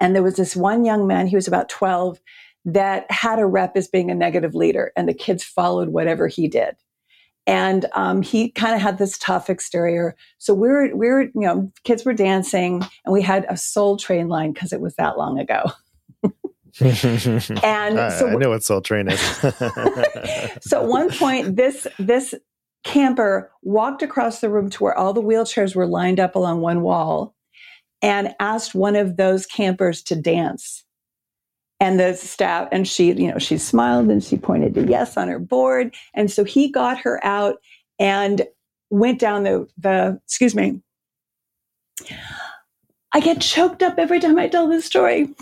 And 0.00 0.14
there 0.14 0.22
was 0.22 0.36
this 0.36 0.56
one 0.56 0.84
young 0.84 1.06
man, 1.06 1.26
he 1.26 1.36
was 1.36 1.48
about 1.48 1.68
12, 1.68 2.20
that 2.66 3.10
had 3.10 3.38
a 3.38 3.46
rep 3.46 3.76
as 3.76 3.88
being 3.88 4.10
a 4.10 4.14
negative 4.14 4.54
leader, 4.54 4.92
and 4.96 5.08
the 5.08 5.14
kids 5.14 5.44
followed 5.44 5.90
whatever 5.90 6.28
he 6.28 6.48
did. 6.48 6.76
And 7.46 7.84
um, 7.92 8.22
he 8.22 8.50
kind 8.50 8.74
of 8.74 8.80
had 8.80 8.96
this 8.96 9.18
tough 9.18 9.50
exterior. 9.50 10.16
So 10.38 10.54
we 10.54 10.68
were, 10.68 10.88
we 10.94 11.08
were, 11.08 11.22
you 11.24 11.32
know, 11.34 11.70
kids 11.84 12.04
were 12.04 12.14
dancing, 12.14 12.82
and 13.04 13.12
we 13.12 13.20
had 13.20 13.44
a 13.50 13.56
Soul 13.56 13.98
Train 13.98 14.28
line 14.28 14.52
because 14.52 14.72
it 14.72 14.80
was 14.80 14.94
that 14.94 15.18
long 15.18 15.38
ago. 15.38 15.70
and 16.80 18.00
I, 18.00 18.08
so 18.08 18.28
I 18.28 18.34
know 18.34 18.48
what 18.48 18.64
Soul 18.64 18.80
Train 18.80 19.08
is. 19.08 19.20
so 20.62 20.82
at 20.82 20.86
one 20.86 21.10
point, 21.10 21.54
this 21.54 21.86
this 21.98 22.34
camper 22.84 23.50
walked 23.62 24.02
across 24.02 24.40
the 24.40 24.50
room 24.50 24.70
to 24.70 24.84
where 24.84 24.96
all 24.96 25.12
the 25.12 25.22
wheelchairs 25.22 25.74
were 25.74 25.86
lined 25.86 26.20
up 26.20 26.34
along 26.34 26.60
one 26.60 26.82
wall 26.82 27.34
and 28.02 28.34
asked 28.38 28.74
one 28.74 28.94
of 28.96 29.16
those 29.16 29.46
campers 29.46 30.02
to 30.02 30.14
dance. 30.14 30.84
And 31.80 31.98
the 31.98 32.14
staff, 32.14 32.68
and 32.70 32.86
she, 32.86 33.12
you 33.12 33.32
know, 33.32 33.38
she 33.38 33.58
smiled 33.58 34.08
and 34.08 34.22
she 34.22 34.36
pointed 34.36 34.74
to 34.74 34.86
yes 34.86 35.16
on 35.16 35.28
her 35.28 35.38
board. 35.38 35.94
And 36.14 36.30
so 36.30 36.44
he 36.44 36.70
got 36.70 36.98
her 36.98 37.24
out 37.24 37.56
and 37.98 38.42
went 38.90 39.18
down 39.18 39.42
the, 39.42 39.66
the 39.78 40.20
excuse 40.24 40.54
me. 40.54 40.80
I 43.12 43.20
get 43.20 43.40
choked 43.40 43.82
up 43.82 43.98
every 43.98 44.20
time 44.20 44.38
I 44.38 44.48
tell 44.48 44.68
this 44.68 44.84
story. 44.84 45.34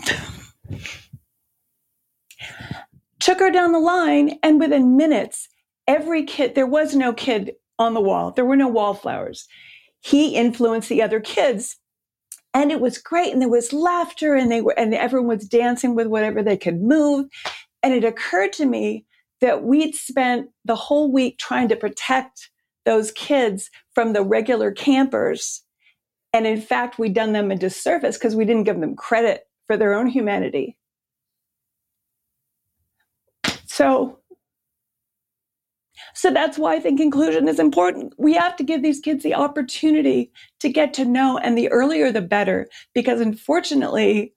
Took 3.19 3.39
her 3.39 3.51
down 3.51 3.71
the 3.71 3.79
line, 3.79 4.37
and 4.43 4.59
within 4.59 4.97
minutes, 4.97 5.47
every 5.87 6.23
kid, 6.23 6.55
there 6.55 6.67
was 6.67 6.95
no 6.95 7.13
kid 7.13 7.53
on 7.79 7.93
the 7.93 8.01
wall. 8.01 8.31
There 8.31 8.45
were 8.45 8.55
no 8.55 8.67
wallflowers. 8.67 9.47
He 10.01 10.35
influenced 10.35 10.89
the 10.89 11.01
other 11.01 11.19
kids. 11.19 11.77
And 12.53 12.71
it 12.71 12.79
was 12.79 12.97
great. 12.97 13.33
And 13.33 13.41
there 13.41 13.49
was 13.49 13.73
laughter 13.73 14.35
and 14.35 14.51
they 14.51 14.61
were, 14.61 14.77
and 14.77 14.93
everyone 14.93 15.27
was 15.27 15.47
dancing 15.47 15.95
with 15.95 16.07
whatever 16.07 16.43
they 16.43 16.57
could 16.57 16.81
move. 16.81 17.25
And 17.81 17.93
it 17.93 18.03
occurred 18.03 18.53
to 18.53 18.65
me 18.65 19.05
that 19.41 19.63
we'd 19.63 19.95
spent 19.95 20.49
the 20.63 20.75
whole 20.75 21.11
week 21.11 21.37
trying 21.37 21.67
to 21.69 21.75
protect 21.75 22.49
those 22.85 23.11
kids 23.11 23.69
from 23.93 24.13
the 24.13 24.23
regular 24.23 24.71
campers. 24.71 25.63
And 26.31 26.45
in 26.45 26.61
fact, 26.61 26.99
we'd 26.99 27.13
done 27.13 27.33
them 27.33 27.51
a 27.51 27.55
disservice 27.55 28.17
because 28.17 28.35
we 28.35 28.45
didn't 28.45 28.63
give 28.63 28.79
them 28.79 28.95
credit 28.95 29.41
for 29.67 29.77
their 29.77 29.93
own 29.93 30.07
humanity. 30.07 30.77
So 33.65 34.19
so 36.13 36.31
that's 36.31 36.57
why 36.57 36.75
I 36.75 36.79
think 36.79 36.99
inclusion 36.99 37.47
is 37.47 37.59
important. 37.59 38.13
We 38.17 38.33
have 38.33 38.55
to 38.57 38.63
give 38.63 38.81
these 38.83 38.99
kids 38.99 39.23
the 39.23 39.33
opportunity 39.33 40.31
to 40.59 40.69
get 40.69 40.93
to 40.95 41.05
know, 41.05 41.37
and 41.37 41.57
the 41.57 41.69
earlier 41.69 42.11
the 42.11 42.21
better, 42.21 42.67
because 42.93 43.19
unfortunately, 43.19 44.33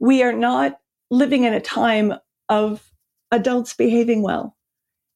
we 0.00 0.22
are 0.22 0.32
not 0.32 0.78
living 1.10 1.44
in 1.44 1.54
a 1.54 1.60
time 1.60 2.14
of 2.48 2.90
adults 3.30 3.74
behaving 3.74 4.22
well. 4.22 4.56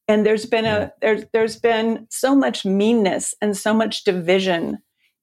And 0.08 0.24
there's 0.24 0.46
been 0.46 0.64
a 0.64 0.92
there's 1.00 1.24
there's 1.32 1.58
been 1.58 2.06
so 2.10 2.34
much 2.36 2.64
meanness 2.64 3.34
and 3.40 3.56
so 3.56 3.74
much 3.74 4.04
division 4.04 4.78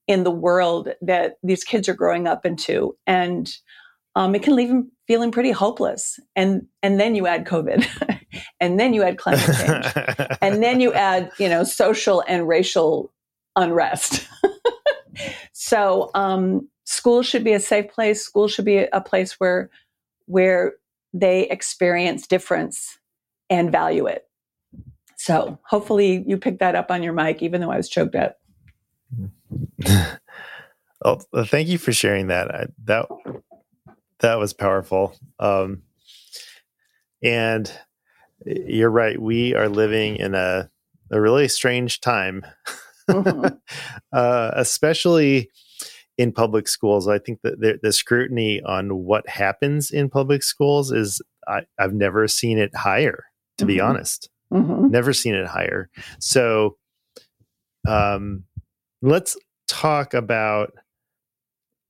in 0.07 0.23
the 0.23 0.31
world 0.31 0.89
that 1.01 1.37
these 1.43 1.63
kids 1.63 1.87
are 1.87 1.93
growing 1.93 2.27
up 2.27 2.45
into. 2.45 2.97
And 3.07 3.49
um, 4.15 4.35
it 4.35 4.43
can 4.43 4.55
leave 4.55 4.69
them 4.69 4.91
feeling 5.07 5.31
pretty 5.31 5.51
hopeless. 5.51 6.19
And, 6.35 6.67
and 6.81 6.99
then 6.99 7.15
you 7.15 7.27
add 7.27 7.45
COVID 7.45 7.85
and 8.59 8.79
then 8.79 8.93
you 8.93 9.03
add 9.03 9.17
climate 9.17 9.43
change 9.45 10.37
and 10.41 10.63
then 10.63 10.79
you 10.79 10.93
add, 10.93 11.31
you 11.37 11.49
know, 11.49 11.63
social 11.63 12.23
and 12.27 12.47
racial 12.47 13.11
unrest. 13.55 14.27
so, 15.53 16.11
um, 16.13 16.69
school 16.85 17.23
should 17.23 17.43
be 17.43 17.53
a 17.53 17.59
safe 17.59 17.91
place. 17.91 18.23
School 18.23 18.47
should 18.47 18.65
be 18.65 18.77
a 18.77 19.01
place 19.01 19.39
where, 19.39 19.69
where 20.25 20.73
they 21.13 21.49
experience 21.49 22.27
difference 22.27 22.99
and 23.49 23.71
value 23.71 24.05
it. 24.07 24.27
So 25.17 25.57
hopefully 25.65 26.23
you 26.27 26.37
picked 26.37 26.59
that 26.59 26.75
up 26.75 26.91
on 26.91 27.01
your 27.03 27.13
mic, 27.13 27.41
even 27.41 27.61
though 27.61 27.71
I 27.71 27.77
was 27.77 27.89
choked 27.89 28.15
up. 28.15 28.39
oh, 31.05 31.19
thank 31.45 31.67
you 31.67 31.77
for 31.77 31.93
sharing 31.93 32.27
that. 32.27 32.53
I, 32.53 32.65
that 32.85 33.07
that 34.23 34.39
was 34.39 34.53
powerful. 34.53 35.15
Um, 35.37 35.83
and 37.21 37.71
you're 38.45 38.89
right. 38.89 39.21
We 39.21 39.53
are 39.53 39.69
living 39.69 40.15
in 40.15 40.33
a 40.33 40.69
a 41.11 41.21
really 41.21 41.47
strange 41.47 41.99
time, 42.01 42.43
mm-hmm. 43.09 43.45
uh, 44.11 44.51
especially 44.55 45.51
in 46.17 46.31
public 46.31 46.67
schools. 46.67 47.07
I 47.07 47.19
think 47.19 47.41
that 47.43 47.59
the, 47.59 47.79
the, 47.81 47.93
scrutiny 47.93 48.61
on 48.61 49.03
what 49.03 49.27
happens 49.29 49.91
in 49.91 50.09
public 50.09 50.41
schools 50.41 50.91
is 50.91 51.21
I, 51.47 51.63
have 51.77 51.93
never 51.93 52.27
seen 52.27 52.57
it 52.57 52.75
higher. 52.75 53.25
To 53.59 53.65
mm-hmm. 53.65 53.67
be 53.67 53.79
honest, 53.79 54.29
mm-hmm. 54.51 54.87
never 54.89 55.13
seen 55.13 55.35
it 55.35 55.45
higher. 55.45 55.89
So, 56.19 56.77
um, 57.87 58.45
let's 59.03 59.37
talk 59.67 60.15
about 60.15 60.73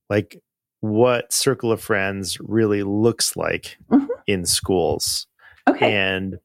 like 0.10 0.42
what 0.84 1.32
Circle 1.32 1.72
of 1.72 1.82
Friends 1.82 2.38
really 2.42 2.84
looks 2.84 3.38
like 3.38 3.78
mm-hmm. 3.90 4.06
in 4.28 4.46
schools. 4.46 5.28
Okay. 5.70 5.96
And 5.96 6.40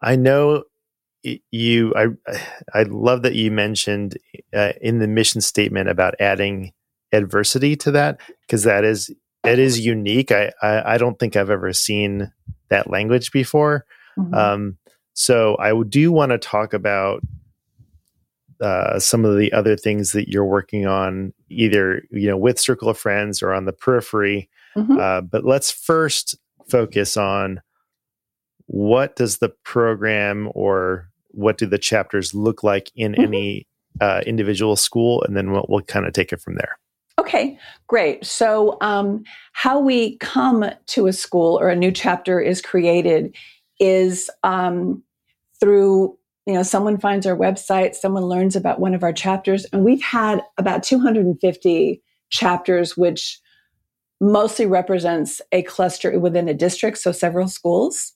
I 0.00 0.16
know 0.16 0.64
you 1.22 1.94
I 1.94 2.06
I 2.72 2.84
love 2.84 3.20
that 3.20 3.34
you 3.34 3.50
mentioned 3.50 4.16
uh, 4.54 4.72
in 4.80 5.00
the 5.00 5.06
mission 5.06 5.42
statement 5.42 5.90
about 5.90 6.14
adding 6.18 6.72
adversity 7.12 7.76
to 7.76 7.90
that 7.90 8.18
because 8.46 8.62
that 8.62 8.84
is 8.84 9.10
it 9.44 9.58
is 9.58 9.84
unique. 9.84 10.32
I, 10.32 10.50
I, 10.62 10.94
I 10.94 10.98
don't 10.98 11.18
think 11.18 11.36
I've 11.36 11.50
ever 11.50 11.74
seen 11.74 12.32
that 12.70 12.88
language 12.88 13.32
before. 13.32 13.84
Mm-hmm. 14.18 14.32
Um, 14.32 14.78
so 15.12 15.58
I 15.58 15.74
do 15.82 16.10
want 16.10 16.32
to 16.32 16.38
talk 16.38 16.72
about 16.72 17.20
uh, 18.60 18.98
some 18.98 19.24
of 19.24 19.38
the 19.38 19.52
other 19.52 19.76
things 19.76 20.12
that 20.12 20.28
you're 20.28 20.44
working 20.44 20.86
on, 20.86 21.32
either 21.48 22.02
you 22.10 22.28
know 22.28 22.36
with 22.36 22.58
Circle 22.58 22.88
of 22.88 22.98
Friends 22.98 23.42
or 23.42 23.52
on 23.52 23.64
the 23.64 23.72
periphery. 23.72 24.48
Mm-hmm. 24.76 24.98
Uh, 24.98 25.20
but 25.22 25.44
let's 25.44 25.70
first 25.70 26.36
focus 26.68 27.16
on 27.16 27.60
what 28.66 29.16
does 29.16 29.38
the 29.38 29.48
program 29.64 30.48
or 30.54 31.10
what 31.28 31.58
do 31.58 31.66
the 31.66 31.78
chapters 31.78 32.34
look 32.34 32.62
like 32.62 32.90
in 32.94 33.12
mm-hmm. 33.12 33.22
any 33.22 33.66
uh, 34.00 34.20
individual 34.26 34.76
school, 34.76 35.22
and 35.22 35.36
then 35.36 35.52
we'll, 35.52 35.66
we'll 35.68 35.82
kind 35.82 36.06
of 36.06 36.12
take 36.12 36.32
it 36.32 36.40
from 36.40 36.54
there. 36.54 36.78
Okay, 37.18 37.58
great. 37.86 38.24
So, 38.24 38.78
um, 38.80 39.24
how 39.52 39.78
we 39.78 40.16
come 40.18 40.64
to 40.86 41.06
a 41.06 41.12
school 41.12 41.58
or 41.60 41.68
a 41.68 41.76
new 41.76 41.92
chapter 41.92 42.40
is 42.40 42.62
created 42.62 43.34
is 43.78 44.30
um, 44.42 45.02
through 45.58 46.16
you 46.46 46.54
know 46.54 46.62
someone 46.62 46.98
finds 46.98 47.26
our 47.26 47.36
website 47.36 47.94
someone 47.94 48.24
learns 48.24 48.56
about 48.56 48.80
one 48.80 48.94
of 48.94 49.02
our 49.02 49.12
chapters 49.12 49.66
and 49.72 49.84
we've 49.84 50.02
had 50.02 50.42
about 50.58 50.82
250 50.82 52.02
chapters 52.30 52.96
which 52.96 53.38
mostly 54.20 54.66
represents 54.66 55.40
a 55.52 55.62
cluster 55.62 56.18
within 56.18 56.48
a 56.48 56.54
district 56.54 56.98
so 56.98 57.10
several 57.10 57.48
schools. 57.48 58.12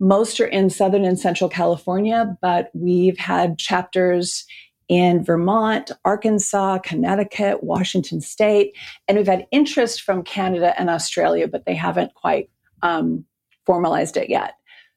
Most 0.00 0.40
are 0.40 0.46
in 0.46 0.68
southern 0.68 1.04
and 1.04 1.18
central 1.18 1.48
california 1.48 2.36
but 2.42 2.70
we've 2.74 3.18
had 3.18 3.58
chapters 3.58 4.44
in 4.88 5.24
vermont 5.24 5.90
arkansas 6.04 6.78
connecticut 6.78 7.64
washington 7.64 8.20
state 8.20 8.76
and 9.08 9.16
we've 9.16 9.26
had 9.26 9.46
interest 9.50 10.02
from 10.02 10.22
canada 10.22 10.78
and 10.78 10.90
australia 10.90 11.48
but 11.48 11.64
they 11.64 11.74
haven't 11.74 12.14
quite 12.14 12.48
um, 12.82 13.24
formalized 13.66 14.16
it 14.16 14.30
yet. 14.30 14.54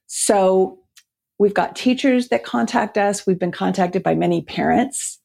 So 0.08 0.79
We've 1.40 1.54
got 1.54 1.76
teachers 1.76 2.28
that 2.28 2.44
contact 2.44 2.98
us. 2.98 3.26
We've 3.26 3.40
been 3.40 3.52
contacted 3.52 4.04
by 4.04 4.14
many 4.14 4.42
parents 4.42 5.20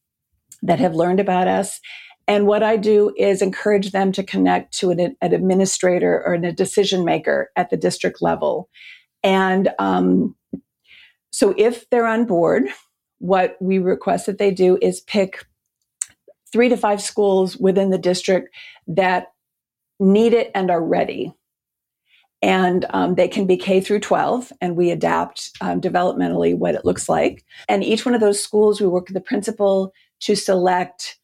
that 0.62 0.78
have 0.78 0.94
learned 0.94 1.20
about 1.20 1.48
us. 1.48 1.80
And 2.26 2.46
what 2.46 2.62
I 2.62 2.76
do 2.76 3.12
is 3.18 3.42
encourage 3.42 3.90
them 3.90 4.12
to 4.12 4.22
connect 4.22 4.78
to 4.78 4.90
an, 4.90 5.16
an 5.20 5.34
administrator 5.34 6.22
or 6.24 6.34
a 6.34 6.52
decision 6.52 7.04
maker 7.04 7.50
at 7.56 7.68
the 7.68 7.76
district 7.76 8.22
level. 8.22 8.70
And 9.22 9.70
um, 9.78 10.36
so 11.32 11.52
if 11.58 11.88
they're 11.90 12.06
on 12.06 12.24
board, 12.24 12.68
what 13.18 13.56
we 13.60 13.78
request 13.78 14.26
that 14.26 14.38
they 14.38 14.52
do 14.52 14.78
is 14.80 15.00
pick 15.00 15.44
three 16.52 16.68
to 16.68 16.76
five 16.76 17.02
schools 17.02 17.56
within 17.56 17.90
the 17.90 17.98
district 17.98 18.54
that 18.86 19.32
need 19.98 20.32
it 20.32 20.50
and 20.54 20.70
are 20.70 20.82
ready 20.82 21.34
and 22.44 22.84
um, 22.90 23.14
they 23.14 23.26
can 23.26 23.46
be 23.46 23.56
K 23.56 23.80
through 23.80 24.00
12, 24.00 24.52
and 24.60 24.76
we 24.76 24.90
adapt 24.90 25.50
um, 25.62 25.80
developmentally 25.80 26.54
what 26.54 26.74
it 26.74 26.84
looks 26.84 27.08
like. 27.08 27.42
And 27.70 27.82
each 27.82 28.04
one 28.04 28.14
of 28.14 28.20
those 28.20 28.42
schools, 28.42 28.82
we 28.82 28.86
work 28.86 29.08
with 29.08 29.14
the 29.14 29.22
principal 29.22 29.94
to 30.20 30.34
select 30.34 31.18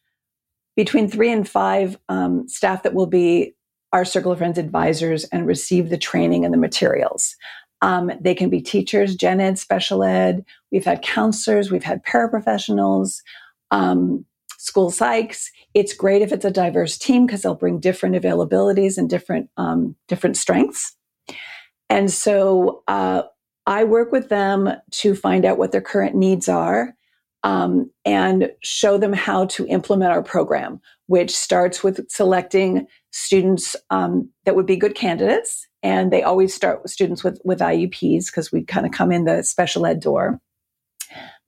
between 0.77 1.11
three 1.11 1.31
and 1.31 1.47
five 1.47 1.99
um, 2.09 2.49
staff 2.49 2.85
that 2.85 2.95
will 2.95 3.07
be 3.07 3.55
our 3.93 4.03
Circle 4.03 4.33
of 4.33 4.39
Friends 4.39 4.57
advisors 4.57 5.25
and 5.25 5.47
receive 5.47 5.91
the 5.91 5.99
training 5.99 6.47
and 6.47 6.55
the 6.55 6.59
materials. 6.59 7.37
Um, 7.83 8.11
they 8.19 8.35
can 8.35 8.49
be 8.49 8.63
teachers, 8.63 9.15
gen 9.15 9.43
ed, 9.43 9.59
special 9.59 10.03
ed. 10.03 10.43
We've 10.73 10.87
had 10.87 11.03
counselors, 11.03 11.71
we've 11.71 11.85
had 11.85 12.03
paraprofessionals, 12.03 13.21
um, 13.71 14.25
school 14.57 14.91
psychs. 14.91 15.49
It's 15.75 15.93
great 15.93 16.23
if 16.23 16.33
it's 16.33 16.47
a 16.47 16.51
diverse 16.51 16.97
team 16.97 17.27
because 17.27 17.43
they'll 17.43 17.55
bring 17.55 17.79
different 17.79 18.15
availabilities 18.15 18.97
and 18.97 19.11
different 19.11 19.51
um, 19.59 19.97
different 20.09 20.39
strengths. 20.39 20.97
And 21.91 22.11
so 22.11 22.83
uh, 22.89 23.25
I 23.67 23.85
work 23.85 24.13
with 24.13 24.29
them 24.29 24.71
to 24.93 25.15
find 25.15 25.45
out 25.45 25.59
what 25.59 25.73
their 25.73 25.81
current 25.83 26.15
needs 26.15 26.49
are 26.49 26.95
um, 27.43 27.91
and 28.05 28.51
show 28.63 28.97
them 28.97 29.13
how 29.13 29.47
to 29.47 29.67
implement 29.67 30.13
our 30.13 30.23
program, 30.23 30.81
which 31.07 31.35
starts 31.35 31.83
with 31.83 32.09
selecting 32.11 32.87
students 33.11 33.75
um, 33.91 34.31
that 34.45 34.55
would 34.55 34.67
be 34.67 34.77
good 34.77 34.95
candidates. 34.95 35.67
And 35.83 36.13
they 36.13 36.23
always 36.23 36.55
start 36.55 36.83
with 36.83 36.93
students 36.93 37.25
with, 37.25 37.41
with 37.45 37.59
IEPs 37.59 38.27
because 38.27 38.53
we 38.53 38.65
kind 38.65 38.87
of 38.87 38.93
come 38.93 39.11
in 39.11 39.25
the 39.25 39.43
special 39.43 39.85
ed 39.85 40.01
door, 40.01 40.41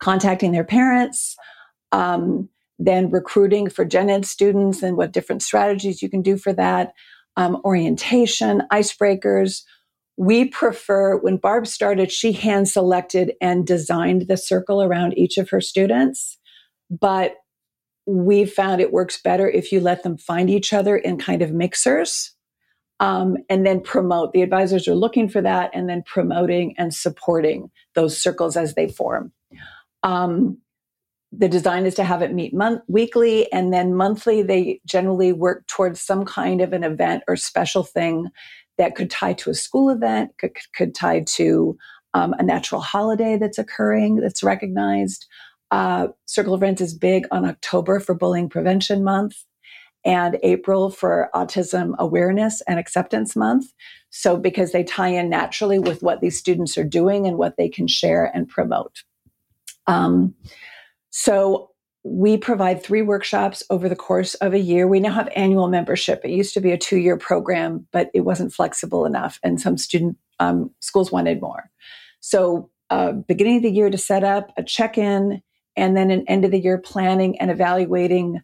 contacting 0.00 0.52
their 0.52 0.64
parents, 0.64 1.36
um, 1.92 2.48
then 2.78 3.10
recruiting 3.10 3.68
for 3.68 3.84
gen 3.84 4.10
ed 4.10 4.24
students 4.24 4.82
and 4.82 4.96
what 4.96 5.12
different 5.12 5.42
strategies 5.42 6.02
you 6.02 6.08
can 6.08 6.22
do 6.22 6.36
for 6.36 6.52
that, 6.54 6.94
um, 7.36 7.60
orientation, 7.64 8.62
icebreakers 8.72 9.62
we 10.16 10.46
prefer 10.46 11.16
when 11.18 11.36
Barb 11.36 11.66
started, 11.66 12.12
she 12.12 12.32
hand 12.32 12.68
selected 12.68 13.32
and 13.40 13.66
designed 13.66 14.28
the 14.28 14.36
circle 14.36 14.82
around 14.82 15.16
each 15.16 15.38
of 15.38 15.50
her 15.50 15.60
students. 15.60 16.38
But 16.90 17.36
we 18.06 18.44
found 18.44 18.80
it 18.80 18.92
works 18.92 19.20
better 19.20 19.48
if 19.48 19.72
you 19.72 19.80
let 19.80 20.02
them 20.02 20.18
find 20.18 20.50
each 20.50 20.72
other 20.72 20.96
in 20.96 21.18
kind 21.18 21.40
of 21.40 21.52
mixers 21.52 22.34
um, 23.00 23.36
and 23.48 23.64
then 23.64 23.80
promote. 23.80 24.32
The 24.32 24.42
advisors 24.42 24.86
are 24.88 24.94
looking 24.94 25.28
for 25.28 25.40
that 25.40 25.70
and 25.72 25.88
then 25.88 26.02
promoting 26.04 26.74
and 26.76 26.92
supporting 26.92 27.70
those 27.94 28.20
circles 28.20 28.56
as 28.56 28.74
they 28.74 28.88
form. 28.88 29.32
Um, 30.02 30.58
the 31.32 31.48
design 31.48 31.86
is 31.86 31.94
to 31.94 32.04
have 32.04 32.20
it 32.20 32.34
meet 32.34 32.52
month 32.52 32.82
weekly 32.88 33.50
and 33.52 33.72
then 33.72 33.94
monthly 33.94 34.42
they 34.42 34.80
generally 34.84 35.32
work 35.32 35.66
towards 35.66 36.00
some 36.00 36.26
kind 36.26 36.60
of 36.60 36.74
an 36.74 36.84
event 36.84 37.22
or 37.26 37.36
special 37.36 37.82
thing 37.82 38.28
that 38.78 38.94
could 38.94 39.10
tie 39.10 39.34
to 39.34 39.50
a 39.50 39.54
school 39.54 39.90
event, 39.90 40.30
could, 40.38 40.56
could 40.74 40.94
tie 40.94 41.20
to 41.20 41.76
um, 42.14 42.34
a 42.38 42.42
natural 42.42 42.80
holiday 42.80 43.36
that's 43.38 43.58
occurring 43.58 44.16
that's 44.16 44.42
recognized. 44.42 45.26
Uh, 45.70 46.08
Circle 46.26 46.54
of 46.54 46.60
Friends 46.60 46.80
is 46.80 46.94
big 46.94 47.26
on 47.30 47.44
October 47.44 48.00
for 48.00 48.14
Bullying 48.14 48.48
Prevention 48.48 49.02
Month 49.02 49.36
and 50.04 50.38
April 50.42 50.90
for 50.90 51.30
Autism 51.34 51.96
Awareness 51.98 52.60
and 52.62 52.78
Acceptance 52.78 53.36
Month. 53.36 53.72
So, 54.10 54.36
because 54.36 54.72
they 54.72 54.84
tie 54.84 55.08
in 55.08 55.30
naturally 55.30 55.78
with 55.78 56.02
what 56.02 56.20
these 56.20 56.38
students 56.38 56.76
are 56.76 56.84
doing 56.84 57.26
and 57.26 57.38
what 57.38 57.56
they 57.56 57.68
can 57.68 57.86
share 57.86 58.30
and 58.34 58.48
promote. 58.48 59.02
Um, 59.86 60.34
so, 61.10 61.70
we 62.04 62.36
provide 62.36 62.82
three 62.82 63.02
workshops 63.02 63.62
over 63.70 63.88
the 63.88 63.96
course 63.96 64.34
of 64.34 64.54
a 64.54 64.58
year. 64.58 64.88
We 64.88 65.00
now 65.00 65.12
have 65.12 65.28
annual 65.36 65.68
membership. 65.68 66.20
It 66.24 66.30
used 66.30 66.54
to 66.54 66.60
be 66.60 66.72
a 66.72 66.78
two 66.78 66.98
year 66.98 67.16
program, 67.16 67.86
but 67.92 68.10
it 68.12 68.22
wasn't 68.22 68.52
flexible 68.52 69.06
enough, 69.06 69.38
and 69.42 69.60
some 69.60 69.78
student 69.78 70.16
um, 70.40 70.70
schools 70.80 71.12
wanted 71.12 71.40
more. 71.40 71.70
So, 72.20 72.70
uh, 72.90 73.12
beginning 73.12 73.58
of 73.58 73.62
the 73.62 73.70
year 73.70 73.88
to 73.88 73.98
set 73.98 74.24
up 74.24 74.52
a 74.56 74.62
check 74.62 74.98
in, 74.98 75.42
and 75.76 75.96
then 75.96 76.10
an 76.10 76.24
end 76.28 76.44
of 76.44 76.50
the 76.50 76.60
year 76.60 76.78
planning 76.78 77.38
and 77.40 77.50
evaluating 77.50 78.40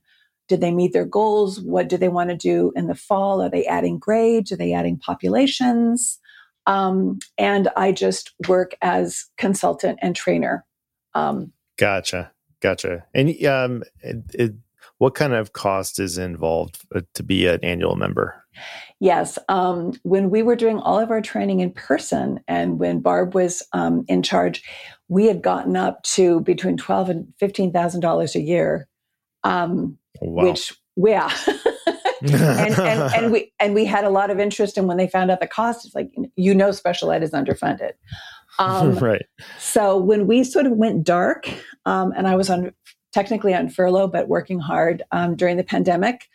Did 0.48 0.60
they 0.62 0.72
meet 0.72 0.92
their 0.94 1.04
goals? 1.04 1.60
What 1.60 1.88
do 1.88 1.98
they 1.98 2.08
want 2.08 2.30
to 2.30 2.36
do 2.36 2.72
in 2.74 2.86
the 2.86 2.94
fall? 2.94 3.42
Are 3.42 3.50
they 3.50 3.66
adding 3.66 3.98
grades? 3.98 4.50
Are 4.50 4.56
they 4.56 4.72
adding 4.72 4.98
populations? 4.98 6.18
Um, 6.66 7.18
and 7.36 7.68
I 7.76 7.92
just 7.92 8.32
work 8.46 8.74
as 8.80 9.26
consultant 9.36 9.98
and 10.00 10.14
trainer. 10.14 10.64
Um, 11.14 11.52
gotcha, 11.76 12.30
gotcha. 12.60 13.04
And 13.14 13.44
um, 13.46 13.82
it, 14.00 14.16
it, 14.34 14.52
what 14.98 15.14
kind 15.14 15.32
of 15.32 15.52
cost 15.52 15.98
is 16.00 16.18
involved 16.18 16.80
uh, 16.94 17.00
to 17.14 17.22
be 17.22 17.46
an 17.46 17.60
annual 17.62 17.96
member? 17.96 18.44
Yes. 19.00 19.38
Um, 19.48 19.92
when 20.02 20.30
we 20.30 20.42
were 20.42 20.56
doing 20.56 20.78
all 20.78 20.98
of 20.98 21.10
our 21.10 21.20
training 21.20 21.60
in 21.60 21.72
person 21.72 22.40
and 22.48 22.78
when 22.78 23.00
Barb 23.00 23.34
was 23.34 23.62
um, 23.72 24.04
in 24.08 24.22
charge, 24.22 24.62
we 25.08 25.26
had 25.26 25.42
gotten 25.42 25.76
up 25.76 26.02
to 26.02 26.40
between 26.40 26.76
twelve 26.76 27.08
and 27.08 27.32
fifteen 27.38 27.72
thousand 27.72 28.00
dollars 28.00 28.34
a 28.34 28.40
year. 28.40 28.88
Um, 29.44 29.98
wow. 30.20 30.44
which 30.46 30.74
yeah. 30.96 31.30
and, 32.22 32.78
and, 32.78 33.14
and, 33.14 33.32
we 33.32 33.52
and 33.60 33.74
we 33.74 33.84
had 33.84 34.04
a 34.04 34.10
lot 34.10 34.30
of 34.30 34.40
interest 34.40 34.76
and 34.76 34.88
when 34.88 34.96
they 34.96 35.06
found 35.06 35.30
out 35.30 35.38
the 35.40 35.46
cost, 35.46 35.86
it's 35.86 35.94
like 35.94 36.10
you 36.34 36.54
know 36.54 36.72
special 36.72 37.12
ed 37.12 37.22
is 37.22 37.30
underfunded. 37.30 37.92
Um, 38.58 38.94
right. 38.98 39.26
So 39.58 39.96
when 39.96 40.26
we 40.26 40.44
sort 40.44 40.66
of 40.66 40.72
went 40.72 41.04
dark, 41.04 41.48
um, 41.86 42.12
and 42.16 42.26
I 42.26 42.36
was 42.36 42.50
on 42.50 42.72
technically 43.12 43.54
on 43.54 43.68
furlough 43.68 44.08
but 44.08 44.28
working 44.28 44.58
hard 44.58 45.02
um, 45.12 45.34
during 45.34 45.56
the 45.56 45.64
pandemic, 45.64 46.28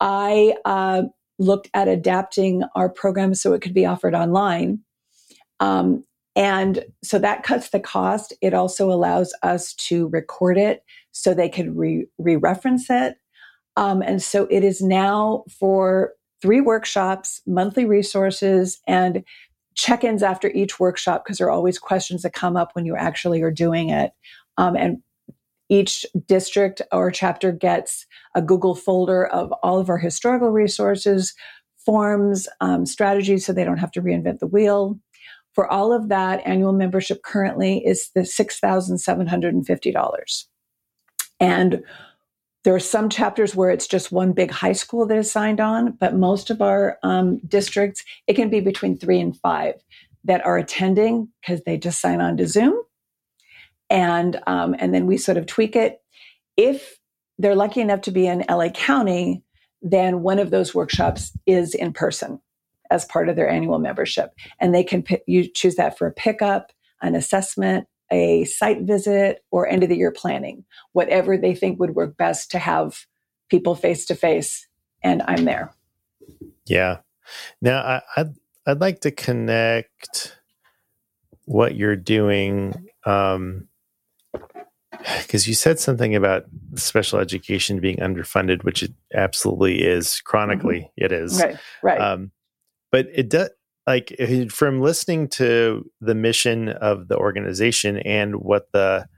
I 0.00 0.54
uh, 0.64 1.02
looked 1.38 1.68
at 1.74 1.88
adapting 1.88 2.62
our 2.74 2.88
program 2.88 3.34
so 3.34 3.52
it 3.52 3.62
could 3.62 3.74
be 3.74 3.86
offered 3.86 4.14
online. 4.14 4.80
Um, 5.60 6.04
and 6.36 6.84
so 7.02 7.18
that 7.18 7.42
cuts 7.42 7.70
the 7.70 7.80
cost. 7.80 8.32
It 8.40 8.54
also 8.54 8.90
allows 8.90 9.34
us 9.42 9.74
to 9.74 10.08
record 10.08 10.58
it 10.58 10.84
so 11.12 11.34
they 11.34 11.48
could 11.48 11.76
re 11.76 12.06
reference 12.18 12.88
it. 12.88 13.16
Um, 13.76 14.02
and 14.02 14.22
so 14.22 14.46
it 14.50 14.62
is 14.62 14.80
now 14.80 15.44
for 15.58 16.12
three 16.40 16.60
workshops, 16.60 17.42
monthly 17.46 17.84
resources, 17.84 18.80
and 18.86 19.24
check 19.80 20.04
ins 20.04 20.22
after 20.22 20.50
each 20.50 20.78
workshop 20.78 21.24
because 21.24 21.38
there 21.38 21.46
are 21.46 21.52
always 21.52 21.78
questions 21.78 22.20
that 22.22 22.34
come 22.34 22.56
up 22.56 22.72
when 22.74 22.84
you 22.84 22.96
actually 22.96 23.40
are 23.40 23.50
doing 23.50 23.88
it. 23.88 24.12
Um, 24.58 24.76
and 24.76 24.98
each 25.70 26.04
district 26.26 26.82
or 26.92 27.10
chapter 27.10 27.50
gets 27.50 28.06
a 28.34 28.42
Google 28.42 28.74
folder 28.74 29.26
of 29.26 29.52
all 29.62 29.78
of 29.78 29.88
our 29.88 29.98
historical 29.98 30.50
resources, 30.50 31.34
forms, 31.86 32.48
um, 32.60 32.84
strategies, 32.84 33.46
so 33.46 33.52
they 33.52 33.64
don't 33.64 33.78
have 33.78 33.92
to 33.92 34.02
reinvent 34.02 34.40
the 34.40 34.46
wheel. 34.46 34.98
For 35.54 35.66
all 35.66 35.92
of 35.92 36.08
that, 36.10 36.42
annual 36.44 36.72
membership 36.72 37.22
currently 37.22 37.84
is 37.86 38.10
the 38.14 38.20
$6,750. 38.20 40.44
And 41.40 41.82
there 42.64 42.74
are 42.74 42.80
some 42.80 43.08
chapters 43.08 43.54
where 43.56 43.70
it's 43.70 43.86
just 43.86 44.12
one 44.12 44.32
big 44.32 44.50
high 44.50 44.72
school 44.72 45.06
that 45.06 45.16
is 45.16 45.30
signed 45.30 45.60
on, 45.60 45.92
but 45.92 46.14
most 46.14 46.50
of 46.50 46.60
our 46.60 46.98
um, 47.02 47.38
districts, 47.46 48.04
it 48.26 48.34
can 48.34 48.50
be 48.50 48.60
between 48.60 48.98
three 48.98 49.20
and 49.20 49.36
five 49.38 49.74
that 50.24 50.44
are 50.44 50.58
attending 50.58 51.28
because 51.40 51.62
they 51.64 51.78
just 51.78 52.00
sign 52.00 52.20
on 52.20 52.36
to 52.36 52.46
Zoom 52.46 52.80
and 53.90 54.40
um, 54.46 54.74
and 54.78 54.94
then 54.94 55.06
we 55.06 55.18
sort 55.18 55.36
of 55.36 55.46
tweak 55.46 55.74
it. 55.76 56.00
If 56.56 56.98
they're 57.38 57.56
lucky 57.56 57.80
enough 57.80 58.02
to 58.02 58.10
be 58.10 58.26
in 58.26 58.44
LA 58.48 58.68
County, 58.68 59.42
then 59.82 60.22
one 60.22 60.38
of 60.38 60.50
those 60.50 60.74
workshops 60.74 61.32
is 61.46 61.74
in 61.74 61.92
person 61.92 62.40
as 62.90 63.04
part 63.04 63.28
of 63.28 63.36
their 63.36 63.48
annual 63.48 63.78
membership, 63.78 64.30
and 64.60 64.74
they 64.74 64.84
can 64.84 65.02
pick, 65.02 65.22
you 65.26 65.48
choose 65.48 65.76
that 65.76 65.98
for 65.98 66.06
a 66.06 66.12
pickup, 66.12 66.72
an 67.02 67.14
assessment, 67.14 67.86
a 68.10 68.44
site 68.44 68.82
visit, 68.82 69.44
or 69.50 69.68
end 69.68 69.82
of 69.82 69.88
the 69.88 69.96
year 69.96 70.10
planning, 70.10 70.64
whatever 70.92 71.36
they 71.36 71.54
think 71.54 71.78
would 71.78 71.94
work 71.94 72.16
best 72.16 72.50
to 72.50 72.58
have 72.58 73.06
people 73.48 73.74
face 73.74 74.04
to 74.06 74.14
face. 74.14 74.66
And 75.02 75.22
I'm 75.26 75.44
there. 75.44 75.72
Yeah. 76.66 76.98
Now 77.62 77.80
I, 77.80 78.02
I'd 78.16 78.34
I'd 78.66 78.80
like 78.80 79.00
to 79.00 79.10
connect 79.10 80.36
what 81.44 81.74
you're 81.74 81.96
doing 81.96 82.74
um, 83.04 83.68
because 85.18 85.48
you 85.48 85.54
said 85.54 85.78
something 85.78 86.14
about 86.14 86.44
special 86.74 87.18
education 87.18 87.80
being 87.80 87.96
underfunded, 87.96 88.64
which 88.64 88.82
it 88.82 88.92
absolutely 89.14 89.82
is. 89.82 90.20
Chronically, 90.20 90.80
mm-hmm. 90.80 91.04
it 91.04 91.12
is. 91.12 91.40
Right. 91.40 91.56
Right. 91.82 92.00
Um, 92.00 92.32
but 92.92 93.06
it 93.12 93.30
does. 93.30 93.50
Like 93.90 94.16
from 94.50 94.80
listening 94.80 95.26
to 95.30 95.84
the 96.00 96.14
mission 96.14 96.68
of 96.68 97.08
the 97.08 97.16
organization 97.16 97.96
and 97.98 98.36
what 98.36 98.70
the 98.72 99.08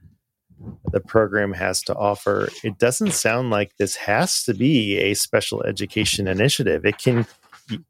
the 0.92 1.00
program 1.00 1.52
has 1.52 1.82
to 1.82 1.94
offer, 1.94 2.48
it 2.64 2.78
doesn't 2.78 3.10
sound 3.12 3.50
like 3.50 3.76
this 3.76 3.96
has 3.96 4.44
to 4.44 4.54
be 4.54 4.96
a 4.96 5.12
special 5.12 5.62
education 5.64 6.26
initiative. 6.26 6.86
It 6.86 6.96
can 6.96 7.26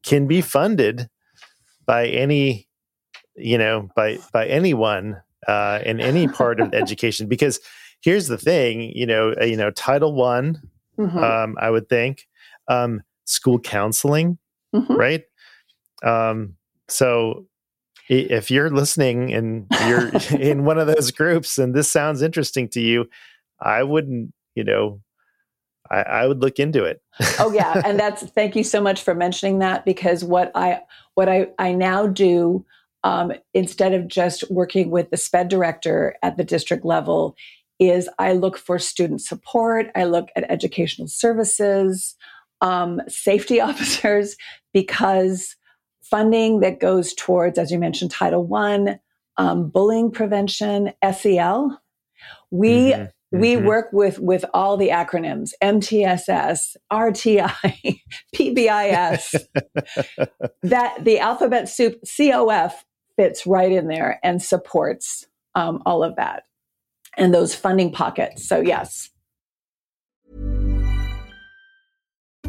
can 0.03 0.27
be 0.27 0.41
funded 0.41 1.09
by 1.87 2.09
any 2.09 2.67
you 3.37 3.59
know 3.59 3.89
by 3.95 4.19
by 4.33 4.49
anyone 4.49 5.23
uh, 5.47 5.79
in 5.87 6.01
any 6.01 6.27
part 6.27 6.59
of 6.59 6.75
education 6.83 7.29
because 7.29 7.61
here's 8.01 8.27
the 8.27 8.39
thing, 8.39 8.91
you 8.93 9.07
know, 9.07 9.37
uh, 9.41 9.45
you 9.45 9.57
know, 9.57 9.71
Title 9.71 10.15
One, 10.15 10.61
mm-hmm. 10.99 11.17
um, 11.17 11.57
I 11.61 11.71
would 11.71 11.89
think, 11.89 12.27
um, 12.67 13.03
school 13.25 13.61
counseling, 13.61 14.39
mm-hmm. 14.75 14.93
right? 14.93 15.23
Um, 16.03 16.57
so 16.89 17.47
if 18.09 18.51
you're 18.51 18.71
listening 18.71 19.33
and 19.33 19.67
you're 19.87 20.11
in 20.39 20.65
one 20.65 20.79
of 20.79 20.87
those 20.87 21.11
groups 21.11 21.59
and 21.59 21.75
this 21.75 21.91
sounds 21.91 22.23
interesting 22.23 22.69
to 22.71 22.81
you, 22.81 23.09
I 23.61 23.83
wouldn't, 23.83 24.33
you 24.55 24.65
know, 24.65 25.01
I, 25.91 26.03
I, 26.03 26.27
would 26.27 26.41
look 26.41 26.59
into 26.59 26.85
it. 26.85 27.03
oh 27.39 27.53
yeah, 27.53 27.83
and 27.85 27.99
that's 28.01 28.23
thank 28.23 28.57
you 28.57 28.65
so 28.65 28.81
much 28.81 29.03
for 29.03 29.15
mentioning 29.15 29.59
that 29.59 29.85
because 29.85 30.25
what 30.25 30.51
I 30.55 30.81
what 31.15 31.29
I 31.29 31.49
I 31.59 31.73
now 31.73 32.07
do 32.07 32.65
um, 33.05 33.33
instead 33.53 33.93
of 33.93 34.09
just 34.09 34.49
working 34.51 34.91
with 34.91 35.11
the 35.11 35.17
SPED 35.17 35.49
director 35.49 36.15
at 36.23 36.37
the 36.37 36.45
district 36.45 36.85
level 36.85 37.37
is 37.79 38.09
I 38.19 38.33
look 38.33 38.57
for 38.57 38.79
student 38.79 39.21
support, 39.21 39.91
I 39.97 40.05
look 40.05 40.29
at 40.37 40.51
educational 40.51 41.09
services, 41.09 42.15
um, 42.61 43.01
safety 43.09 43.61
officers, 43.69 44.37
because 44.73 45.57
funding 46.03 46.61
that 46.61 46.81
goes 46.81 47.15
towards, 47.15 47.59
as 47.59 47.71
you 47.71 47.79
mentioned, 47.79 48.11
Title 48.11 48.45
One, 48.45 48.99
um, 49.37 49.69
bullying 49.69 50.11
prevention, 50.11 50.93
SEL, 51.13 51.81
we 52.51 52.93
mm-hmm. 52.93 53.05
We 53.33 53.55
mm-hmm. 53.55 53.67
work 53.67 53.89
with 53.93 54.19
with 54.19 54.45
all 54.53 54.77
the 54.77 54.91
acronyms: 54.91 55.53
MTSS, 55.63 56.77
RTI, 56.93 58.01
PBIS. 58.37 59.47
that 60.63 61.03
the 61.03 61.19
alphabet 61.19 61.69
soup 61.71 61.99
COF 62.05 62.85
fits 63.17 63.47
right 63.47 63.73
in 63.73 63.89
there 63.89 64.21
and 64.23 64.43
supports 64.43 65.27
um, 65.55 65.83
all 65.87 66.05
of 66.05 66.17
that 66.17 66.43
and 67.17 67.33
those 67.33 67.55
funding 67.55 67.91
pockets. 67.91 68.47
So, 68.47 68.61
yes. 68.61 69.11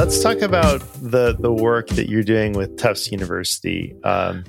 Let's 0.00 0.22
talk 0.22 0.40
about 0.40 0.80
the 1.02 1.36
the 1.38 1.52
work 1.52 1.88
that 1.88 2.08
you're 2.08 2.22
doing 2.22 2.54
with 2.54 2.78
Tufts 2.78 3.12
University. 3.12 3.94
Um, 4.02 4.44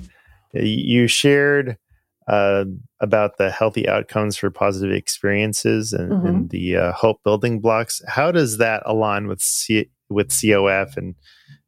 you 0.54 1.06
shared 1.06 1.76
uh, 2.26 2.64
about 3.00 3.36
the 3.36 3.50
healthy 3.50 3.86
outcomes 3.86 4.38
for 4.38 4.50
positive 4.50 4.96
experiences 4.96 5.92
and, 5.92 6.10
mm-hmm. 6.10 6.26
and 6.26 6.50
the 6.50 6.76
uh, 6.76 6.92
hope 6.92 7.22
building 7.22 7.60
blocks. 7.60 8.00
How 8.08 8.32
does 8.32 8.56
that 8.58 8.82
align 8.86 9.26
with 9.26 9.42
C- 9.42 9.90
with 10.08 10.30
COF? 10.30 10.96
And 10.96 11.16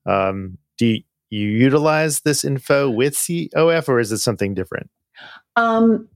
um, 0.07 0.57
do 0.79 0.87
you, 0.87 1.03
you, 1.29 1.49
utilize 1.49 2.21
this 2.21 2.43
info 2.43 2.89
with 2.89 3.15
COF, 3.15 3.87
or 3.87 4.01
is 4.01 4.13
it 4.13 4.19
something 4.19 4.55
different? 4.55 4.89
Um, 5.57 6.09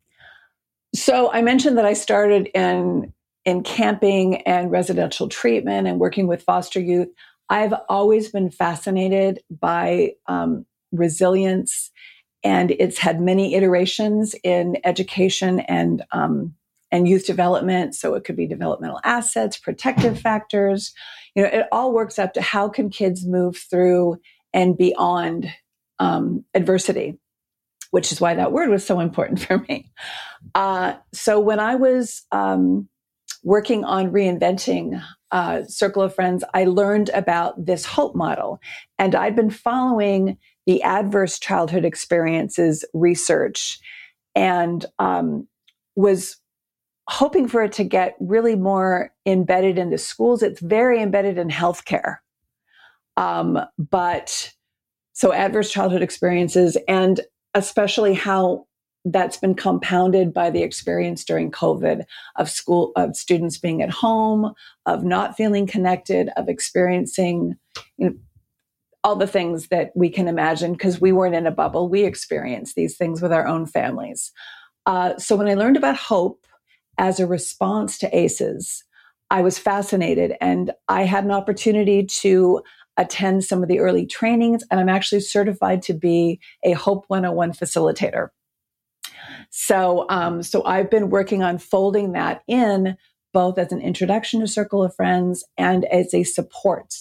so 0.94 1.30
I 1.32 1.42
mentioned 1.42 1.76
that 1.76 1.84
I 1.84 1.92
started 1.92 2.48
in 2.54 3.12
in 3.44 3.62
camping 3.62 4.42
and 4.42 4.70
residential 4.70 5.28
treatment 5.28 5.86
and 5.86 6.00
working 6.00 6.26
with 6.28 6.42
foster 6.42 6.80
youth. 6.80 7.08
I've 7.50 7.74
always 7.88 8.30
been 8.30 8.50
fascinated 8.50 9.40
by 9.50 10.12
um, 10.26 10.66
resilience, 10.92 11.90
and 12.44 12.70
it's 12.72 12.98
had 12.98 13.20
many 13.20 13.54
iterations 13.54 14.34
in 14.44 14.76
education 14.84 15.60
and 15.60 16.02
um, 16.12 16.54
and 16.90 17.08
youth 17.08 17.26
development. 17.26 17.94
So 17.94 18.14
it 18.14 18.24
could 18.24 18.36
be 18.36 18.46
developmental 18.46 19.00
assets, 19.04 19.58
protective 19.58 20.20
factors. 20.20 20.94
You 21.34 21.42
know, 21.42 21.48
it 21.50 21.66
all 21.72 21.92
works 21.92 22.18
up 22.18 22.32
to 22.34 22.42
how 22.42 22.68
can 22.68 22.90
kids 22.90 23.26
move 23.26 23.56
through 23.56 24.18
and 24.52 24.76
beyond 24.76 25.52
um, 25.98 26.44
adversity, 26.54 27.18
which 27.90 28.12
is 28.12 28.20
why 28.20 28.34
that 28.34 28.52
word 28.52 28.70
was 28.70 28.86
so 28.86 29.00
important 29.00 29.40
for 29.46 29.58
me. 29.68 29.90
Uh, 30.54 30.94
so 31.12 31.40
when 31.40 31.60
I 31.60 31.74
was 31.74 32.22
um, 32.32 32.88
working 33.42 33.84
on 33.84 34.10
reinventing 34.10 35.02
uh, 35.30 35.64
Circle 35.64 36.02
of 36.02 36.14
Friends, 36.14 36.44
I 36.54 36.64
learned 36.64 37.10
about 37.10 37.64
this 37.64 37.84
hope 37.84 38.14
model. 38.14 38.60
And 38.98 39.14
I'd 39.14 39.36
been 39.36 39.50
following 39.50 40.38
the 40.66 40.82
adverse 40.82 41.38
childhood 41.38 41.84
experiences 41.84 42.84
research 42.92 43.78
and 44.34 44.84
um, 44.98 45.48
was 45.96 46.36
hoping 47.08 47.48
for 47.48 47.62
it 47.62 47.72
to 47.72 47.84
get 47.84 48.16
really 48.20 48.54
more 48.54 49.10
embedded 49.24 49.78
in 49.78 49.90
the 49.90 49.98
schools. 49.98 50.42
It's 50.42 50.60
very 50.60 51.00
embedded 51.00 51.38
in 51.38 51.48
healthcare. 51.48 52.16
Um, 53.16 53.58
but 53.78 54.52
so 55.12 55.32
adverse 55.32 55.72
childhood 55.72 56.02
experiences 56.02 56.76
and 56.86 57.20
especially 57.54 58.14
how 58.14 58.66
that's 59.04 59.36
been 59.36 59.54
compounded 59.54 60.32
by 60.32 60.50
the 60.50 60.62
experience 60.62 61.24
during 61.24 61.50
COVID 61.50 62.04
of 62.36 62.50
school, 62.50 62.92
of 62.96 63.16
students 63.16 63.58
being 63.58 63.82
at 63.82 63.90
home, 63.90 64.52
of 64.86 65.04
not 65.04 65.36
feeling 65.36 65.66
connected, 65.66 66.30
of 66.36 66.48
experiencing 66.48 67.54
you 67.96 68.10
know, 68.10 68.14
all 69.04 69.16
the 69.16 69.26
things 69.26 69.68
that 69.68 69.90
we 69.94 70.10
can 70.10 70.28
imagine 70.28 70.72
because 70.72 71.00
we 71.00 71.12
weren't 71.12 71.34
in 71.34 71.46
a 71.46 71.52
bubble. 71.52 71.88
We 71.88 72.04
experienced 72.04 72.74
these 72.74 72.96
things 72.96 73.22
with 73.22 73.32
our 73.32 73.46
own 73.46 73.66
families. 73.66 74.32
Uh, 74.86 75.16
so 75.16 75.36
when 75.36 75.48
I 75.48 75.54
learned 75.54 75.76
about 75.76 75.96
hope 75.96 76.46
as 76.98 77.20
a 77.20 77.26
response 77.26 77.98
to 77.98 78.16
ACEs, 78.16 78.84
I 79.30 79.42
was 79.42 79.58
fascinated 79.58 80.34
and 80.40 80.72
I 80.88 81.02
had 81.02 81.24
an 81.24 81.30
opportunity 81.30 82.04
to 82.04 82.62
attend 82.96 83.44
some 83.44 83.62
of 83.62 83.68
the 83.68 83.78
early 83.78 84.06
trainings 84.06 84.64
and 84.70 84.80
I'm 84.80 84.88
actually 84.88 85.20
certified 85.20 85.82
to 85.82 85.94
be 85.94 86.40
a 86.64 86.72
Hope 86.72 87.04
101 87.08 87.52
facilitator. 87.52 88.28
So, 89.50 90.06
um, 90.08 90.42
so 90.42 90.64
I've 90.64 90.90
been 90.90 91.10
working 91.10 91.42
on 91.42 91.58
folding 91.58 92.12
that 92.12 92.42
in 92.46 92.96
both 93.32 93.58
as 93.58 93.72
an 93.72 93.80
introduction 93.80 94.40
to 94.40 94.46
Circle 94.46 94.82
of 94.82 94.94
Friends 94.94 95.44
and 95.56 95.84
as 95.86 96.14
a 96.14 96.24
support. 96.24 96.94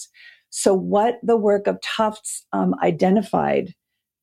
So, 0.50 0.74
what 0.74 1.18
the 1.22 1.36
work 1.36 1.66
of 1.66 1.80
Tufts 1.80 2.46
um, 2.52 2.74
identified 2.82 3.74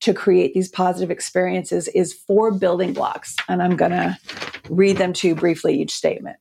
to 0.02 0.14
create 0.14 0.54
these 0.54 0.70
positive 0.70 1.12
experiences 1.12 1.88
is 1.90 2.14
four 2.14 2.52
building 2.52 2.94
blocks, 2.94 3.36
and 3.48 3.62
I'm 3.62 3.76
going 3.76 3.92
to 3.92 4.18
read 4.70 4.98
them 4.98 5.14
to 5.14 5.30
you 5.30 5.36
briefly 5.36 5.80
each 5.80 5.94
statement. 5.94 6.38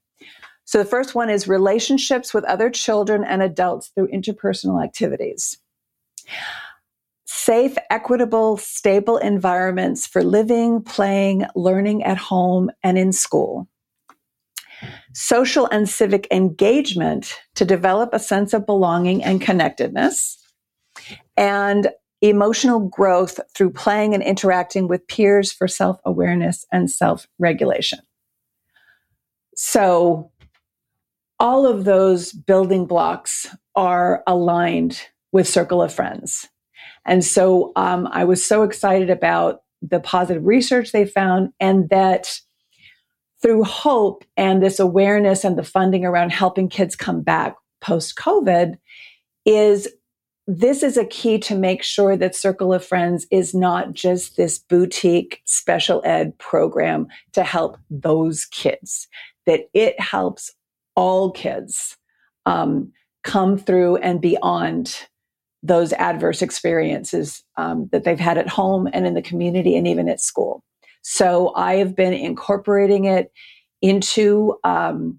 So, 0.64 0.78
the 0.78 0.84
first 0.84 1.14
one 1.14 1.28
is 1.28 1.46
relationships 1.46 2.32
with 2.32 2.44
other 2.44 2.70
children 2.70 3.24
and 3.24 3.42
adults 3.42 3.88
through 3.88 4.08
interpersonal 4.08 4.82
activities 4.82 5.58
safe, 7.34 7.76
equitable, 7.90 8.56
stable 8.56 9.16
environments 9.16 10.06
for 10.06 10.22
living, 10.22 10.80
playing, 10.80 11.44
learning 11.56 12.04
at 12.04 12.16
home 12.16 12.70
and 12.82 12.96
in 12.96 13.12
school. 13.12 13.68
Social 15.14 15.66
and 15.66 15.88
civic 15.88 16.28
engagement 16.30 17.34
to 17.56 17.64
develop 17.64 18.10
a 18.12 18.18
sense 18.18 18.54
of 18.54 18.66
belonging 18.66 19.22
and 19.22 19.40
connectedness. 19.40 20.38
And 21.36 21.88
emotional 22.20 22.80
growth 22.80 23.40
through 23.54 23.70
playing 23.70 24.14
and 24.14 24.22
interacting 24.22 24.86
with 24.88 25.06
peers 25.08 25.52
for 25.52 25.66
self 25.66 25.98
awareness 26.04 26.64
and 26.72 26.90
self 26.90 27.26
regulation. 27.38 27.98
So, 29.56 30.30
all 31.40 31.66
of 31.66 31.84
those 31.84 32.32
building 32.32 32.86
blocks 32.86 33.46
are 33.74 34.22
aligned 34.26 35.02
with 35.32 35.48
Circle 35.48 35.82
of 35.82 35.92
Friends. 35.92 36.48
And 37.06 37.24
so 37.24 37.72
um, 37.76 38.08
I 38.12 38.24
was 38.24 38.44
so 38.44 38.62
excited 38.62 39.10
about 39.10 39.60
the 39.82 40.00
positive 40.00 40.44
research 40.44 40.92
they 40.92 41.04
found 41.04 41.50
and 41.60 41.88
that 41.90 42.40
through 43.42 43.64
hope 43.64 44.24
and 44.36 44.62
this 44.62 44.80
awareness 44.80 45.44
and 45.44 45.58
the 45.58 45.62
funding 45.62 46.04
around 46.04 46.32
helping 46.32 46.68
kids 46.68 46.96
come 46.96 47.20
back 47.20 47.56
post 47.82 48.16
COVID 48.16 48.78
is 49.44 49.88
this 50.46 50.82
is 50.82 50.96
a 50.96 51.06
key 51.06 51.38
to 51.38 51.54
make 51.54 51.82
sure 51.82 52.16
that 52.16 52.34
Circle 52.34 52.72
of 52.72 52.84
Friends 52.84 53.26
is 53.30 53.54
not 53.54 53.92
just 53.94 54.36
this 54.36 54.58
boutique 54.58 55.40
special 55.44 56.02
ed 56.04 56.36
program 56.38 57.06
to 57.32 57.42
help 57.42 57.78
those 57.88 58.44
kids, 58.46 59.08
that 59.46 59.68
it 59.72 59.98
helps 59.98 60.52
all 60.96 61.30
kids 61.30 61.96
um, 62.44 62.92
come 63.22 63.56
through 63.56 63.96
and 63.96 64.20
beyond 64.20 65.06
those 65.64 65.94
adverse 65.94 66.42
experiences 66.42 67.42
um, 67.56 67.88
that 67.90 68.04
they've 68.04 68.20
had 68.20 68.36
at 68.36 68.48
home 68.48 68.86
and 68.92 69.06
in 69.06 69.14
the 69.14 69.22
community 69.22 69.76
and 69.76 69.88
even 69.88 70.08
at 70.10 70.20
school. 70.20 70.62
So 71.00 71.54
I 71.54 71.76
have 71.76 71.96
been 71.96 72.12
incorporating 72.12 73.06
it 73.06 73.32
into 73.80 74.58
um, 74.62 75.18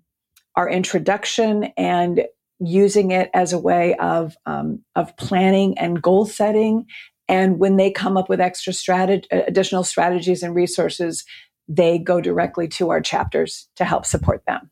our 0.56 0.70
introduction 0.70 1.66
and 1.78 2.26
using 2.60 3.12
it 3.12 3.30
as 3.34 3.54
a 3.54 3.60
way 3.60 3.96
of 3.96 4.36
um, 4.46 4.84
of 4.96 5.16
planning 5.18 5.78
and 5.78 6.02
goal 6.02 6.26
setting. 6.26 6.86
And 7.28 7.60
when 7.60 7.78
they 7.78 7.90
come 7.90 8.16
up 8.16 8.30
with 8.30 8.40
extra 8.40 8.72
strategy, 8.72 9.28
additional 9.32 9.84
strategies 9.84 10.44
and 10.44 10.54
resources, 10.54 11.26
they 11.68 11.98
go 11.98 12.22
directly 12.22 12.68
to 12.68 12.92
our 12.92 13.02
chapters 13.02 13.68
to 13.78 13.84
help 13.84 14.06
support 14.06 14.44
them. 14.48 14.70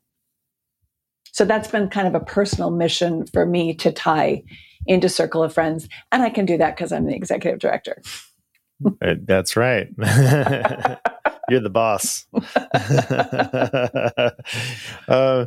So 1.34 1.46
that's 1.46 1.68
been 1.68 1.90
kind 1.90 2.08
of 2.08 2.16
a 2.16 2.24
personal 2.24 2.72
mission 2.72 3.26
for 3.26 3.46
me 3.46 3.74
to 3.76 3.92
tie 3.92 4.44
into 4.86 5.10
Circle 5.10 5.44
of 5.44 5.54
Friends. 5.54 5.88
And 6.12 6.24
I 6.24 6.30
can 6.30 6.46
do 6.46 6.58
that 6.58 6.76
because 6.76 6.92
I'm 6.92 7.06
the 7.06 7.16
executive 7.16 7.60
director. 7.60 8.02
Uh, 9.02 9.16
that's 9.24 9.56
right. 9.56 9.88
You're 11.50 11.60
the 11.60 11.70
boss. 11.70 12.26
uh, 15.08 15.46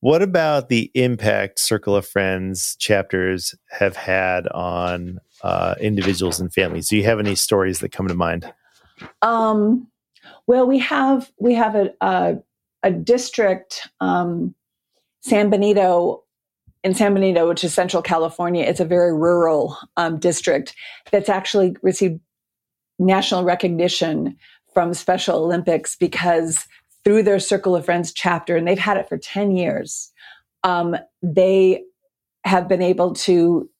what 0.00 0.20
about 0.20 0.68
the 0.68 0.90
impact 0.94 1.58
Circle 1.58 1.96
of 1.96 2.06
Friends 2.06 2.76
chapters 2.76 3.54
have 3.70 3.96
had 3.96 4.46
on 4.48 5.18
uh, 5.42 5.74
individuals 5.80 6.40
and 6.40 6.52
families? 6.52 6.88
Do 6.88 6.96
you 6.96 7.04
have 7.04 7.20
any 7.20 7.34
stories 7.34 7.78
that 7.78 7.92
come 7.92 8.08
to 8.08 8.14
mind? 8.14 8.52
Um, 9.22 9.88
well, 10.46 10.66
we 10.66 10.78
have 10.80 11.32
we 11.40 11.54
have 11.54 11.74
a 11.74 11.92
a, 12.00 12.36
a 12.82 12.90
district, 12.90 13.88
um, 14.00 14.54
San 15.24 15.48
Benito 15.48 16.22
in 16.82 16.92
San 16.94 17.14
Benito, 17.14 17.48
which 17.48 17.64
is 17.64 17.72
Central 17.72 18.02
California, 18.02 18.62
it's 18.62 18.78
a 18.78 18.84
very 18.84 19.14
rural 19.14 19.78
um, 19.96 20.18
district 20.18 20.74
that's 21.10 21.30
actually 21.30 21.74
received 21.82 22.20
national 22.98 23.42
recognition 23.42 24.36
from 24.74 24.92
Special 24.92 25.42
Olympics 25.42 25.96
because 25.96 26.66
through 27.02 27.22
their 27.22 27.40
Circle 27.40 27.74
of 27.74 27.86
Friends 27.86 28.12
chapter, 28.12 28.54
and 28.54 28.68
they've 28.68 28.78
had 28.78 28.98
it 28.98 29.08
for 29.08 29.16
10 29.16 29.56
years, 29.56 30.12
um, 30.62 30.94
they 31.22 31.82
have 32.44 32.68
been 32.68 32.82
able 32.82 33.14
to 33.14 33.70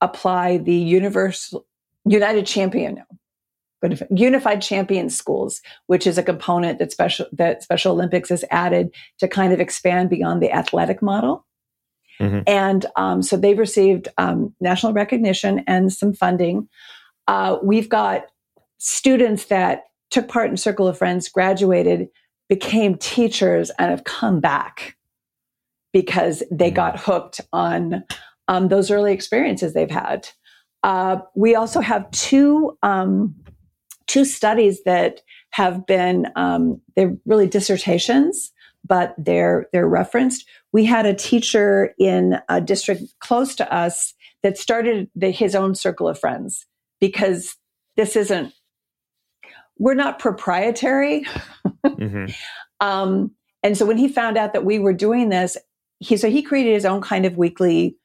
apply 0.00 0.58
the 0.58 0.74
universal 0.74 1.66
United 2.04 2.46
Champion, 2.46 3.04
but 3.80 4.02
Unified 4.10 4.60
Champion 4.62 5.08
Schools, 5.10 5.60
which 5.86 6.06
is 6.06 6.18
a 6.18 6.22
component 6.22 6.78
that 6.78 6.92
special 6.92 7.26
that 7.32 7.62
Special 7.62 7.92
Olympics 7.92 8.28
has 8.28 8.44
added 8.50 8.94
to 9.18 9.28
kind 9.28 9.52
of 9.52 9.60
expand 9.60 10.10
beyond 10.10 10.42
the 10.42 10.52
athletic 10.52 11.02
model. 11.02 11.46
Mm-hmm. 12.20 12.40
And 12.46 12.86
um, 12.96 13.22
so 13.22 13.36
they've 13.36 13.58
received 13.58 14.08
um, 14.18 14.54
national 14.60 14.92
recognition 14.92 15.64
and 15.66 15.92
some 15.92 16.12
funding. 16.12 16.68
Uh, 17.26 17.56
we've 17.62 17.88
got 17.88 18.26
students 18.78 19.46
that 19.46 19.84
took 20.10 20.28
part 20.28 20.50
in 20.50 20.56
Circle 20.56 20.86
of 20.86 20.98
Friends, 20.98 21.28
graduated, 21.28 22.08
became 22.48 22.96
teachers, 22.96 23.70
and 23.78 23.90
have 23.90 24.04
come 24.04 24.40
back 24.40 24.96
because 25.92 26.42
they 26.50 26.68
mm-hmm. 26.68 26.76
got 26.76 27.00
hooked 27.00 27.40
on 27.52 28.04
um, 28.48 28.68
those 28.68 28.90
early 28.90 29.12
experiences 29.12 29.72
they've 29.72 29.90
had. 29.90 30.28
Uh, 30.82 31.18
we 31.34 31.54
also 31.54 31.80
have 31.80 32.10
two 32.10 32.76
um, 32.82 33.34
two 34.10 34.24
studies 34.24 34.82
that 34.82 35.20
have 35.50 35.86
been 35.86 36.26
um, 36.34 36.80
they're 36.96 37.16
really 37.26 37.46
dissertations, 37.46 38.52
but 38.84 39.14
they're 39.16 39.68
they're 39.72 39.86
referenced. 39.86 40.44
We 40.72 40.84
had 40.84 41.06
a 41.06 41.14
teacher 41.14 41.94
in 41.96 42.40
a 42.48 42.60
district 42.60 43.02
close 43.20 43.54
to 43.56 43.72
us 43.72 44.12
that 44.42 44.58
started 44.58 45.08
the, 45.14 45.30
his 45.30 45.54
own 45.54 45.76
circle 45.76 46.08
of 46.08 46.18
friends 46.18 46.66
because 47.00 47.56
this 47.96 48.16
isn't 48.16 48.52
we're 49.78 49.94
not 49.94 50.18
proprietary. 50.18 51.24
mm-hmm. 51.86 52.26
um, 52.80 53.30
and 53.62 53.78
so 53.78 53.86
when 53.86 53.96
he 53.96 54.08
found 54.08 54.36
out 54.36 54.52
that 54.54 54.64
we 54.64 54.80
were 54.80 54.92
doing 54.92 55.28
this, 55.28 55.56
he 56.00 56.16
so 56.16 56.28
he 56.28 56.42
created 56.42 56.74
his 56.74 56.84
own 56.84 57.00
kind 57.00 57.26
of 57.26 57.36
weekly 57.36 57.96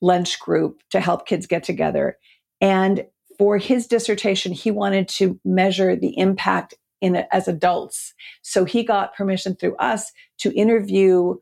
lunch 0.00 0.40
group 0.40 0.82
to 0.90 0.98
help 0.98 1.28
kids 1.28 1.46
get 1.46 1.62
together. 1.62 2.18
And 2.60 3.04
for 3.38 3.58
his 3.58 3.86
dissertation, 3.86 4.52
he 4.52 4.70
wanted 4.70 5.08
to 5.08 5.38
measure 5.44 5.96
the 5.96 6.16
impact 6.18 6.74
in 7.00 7.24
as 7.32 7.48
adults. 7.48 8.14
So 8.42 8.64
he 8.64 8.82
got 8.82 9.14
permission 9.14 9.56
through 9.56 9.76
us 9.76 10.10
to 10.38 10.52
interview 10.54 11.34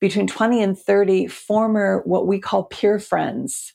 between 0.00 0.26
20 0.26 0.62
and 0.62 0.78
30 0.78 1.28
former 1.28 2.02
what 2.04 2.26
we 2.26 2.38
call 2.38 2.64
peer 2.64 2.98
friends 2.98 3.74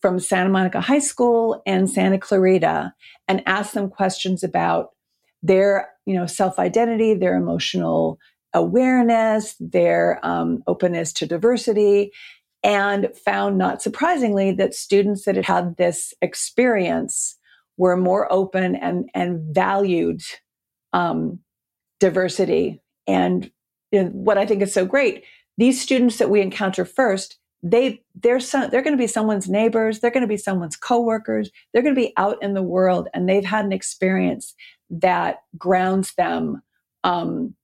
from 0.00 0.18
Santa 0.18 0.50
Monica 0.50 0.80
High 0.80 0.98
School 0.98 1.62
and 1.66 1.88
Santa 1.88 2.18
Clarita 2.18 2.92
and 3.28 3.42
ask 3.46 3.72
them 3.72 3.88
questions 3.88 4.42
about 4.42 4.90
their, 5.42 5.90
you 6.06 6.14
know, 6.14 6.26
self-identity, 6.26 7.14
their 7.14 7.36
emotional 7.36 8.18
awareness, 8.54 9.54
their 9.60 10.18
um, 10.24 10.62
openness 10.66 11.12
to 11.14 11.26
diversity, 11.26 12.12
and 12.62 13.08
found, 13.24 13.58
not 13.58 13.82
surprisingly, 13.82 14.52
that 14.52 14.74
students 14.74 15.24
that 15.24 15.36
had 15.36 15.46
had 15.46 15.76
this 15.76 16.14
experience 16.22 17.36
were 17.76 17.96
more 17.96 18.32
open 18.32 18.76
and, 18.76 19.08
and 19.14 19.54
valued 19.54 20.22
um, 20.92 21.40
diversity. 21.98 22.80
And 23.06 23.50
you 23.90 24.04
know, 24.04 24.10
what 24.10 24.38
I 24.38 24.46
think 24.46 24.62
is 24.62 24.72
so 24.72 24.84
great, 24.84 25.24
these 25.58 25.80
students 25.80 26.18
that 26.18 26.30
we 26.30 26.40
encounter 26.40 26.84
first, 26.84 27.38
they 27.62 28.02
they're 28.14 28.40
they're 28.40 28.82
going 28.82 28.96
to 28.96 28.96
be 28.96 29.06
someone's 29.06 29.48
neighbors, 29.48 30.00
they're 30.00 30.10
going 30.10 30.22
to 30.22 30.26
be 30.28 30.36
someone's 30.36 30.76
coworkers, 30.76 31.50
they're 31.72 31.82
going 31.82 31.94
to 31.94 32.00
be 32.00 32.12
out 32.16 32.42
in 32.42 32.54
the 32.54 32.62
world, 32.62 33.08
and 33.14 33.28
they've 33.28 33.44
had 33.44 33.64
an 33.64 33.72
experience 33.72 34.54
that 34.90 35.42
grounds 35.56 36.14
them 36.14 36.62
um, 37.04 37.54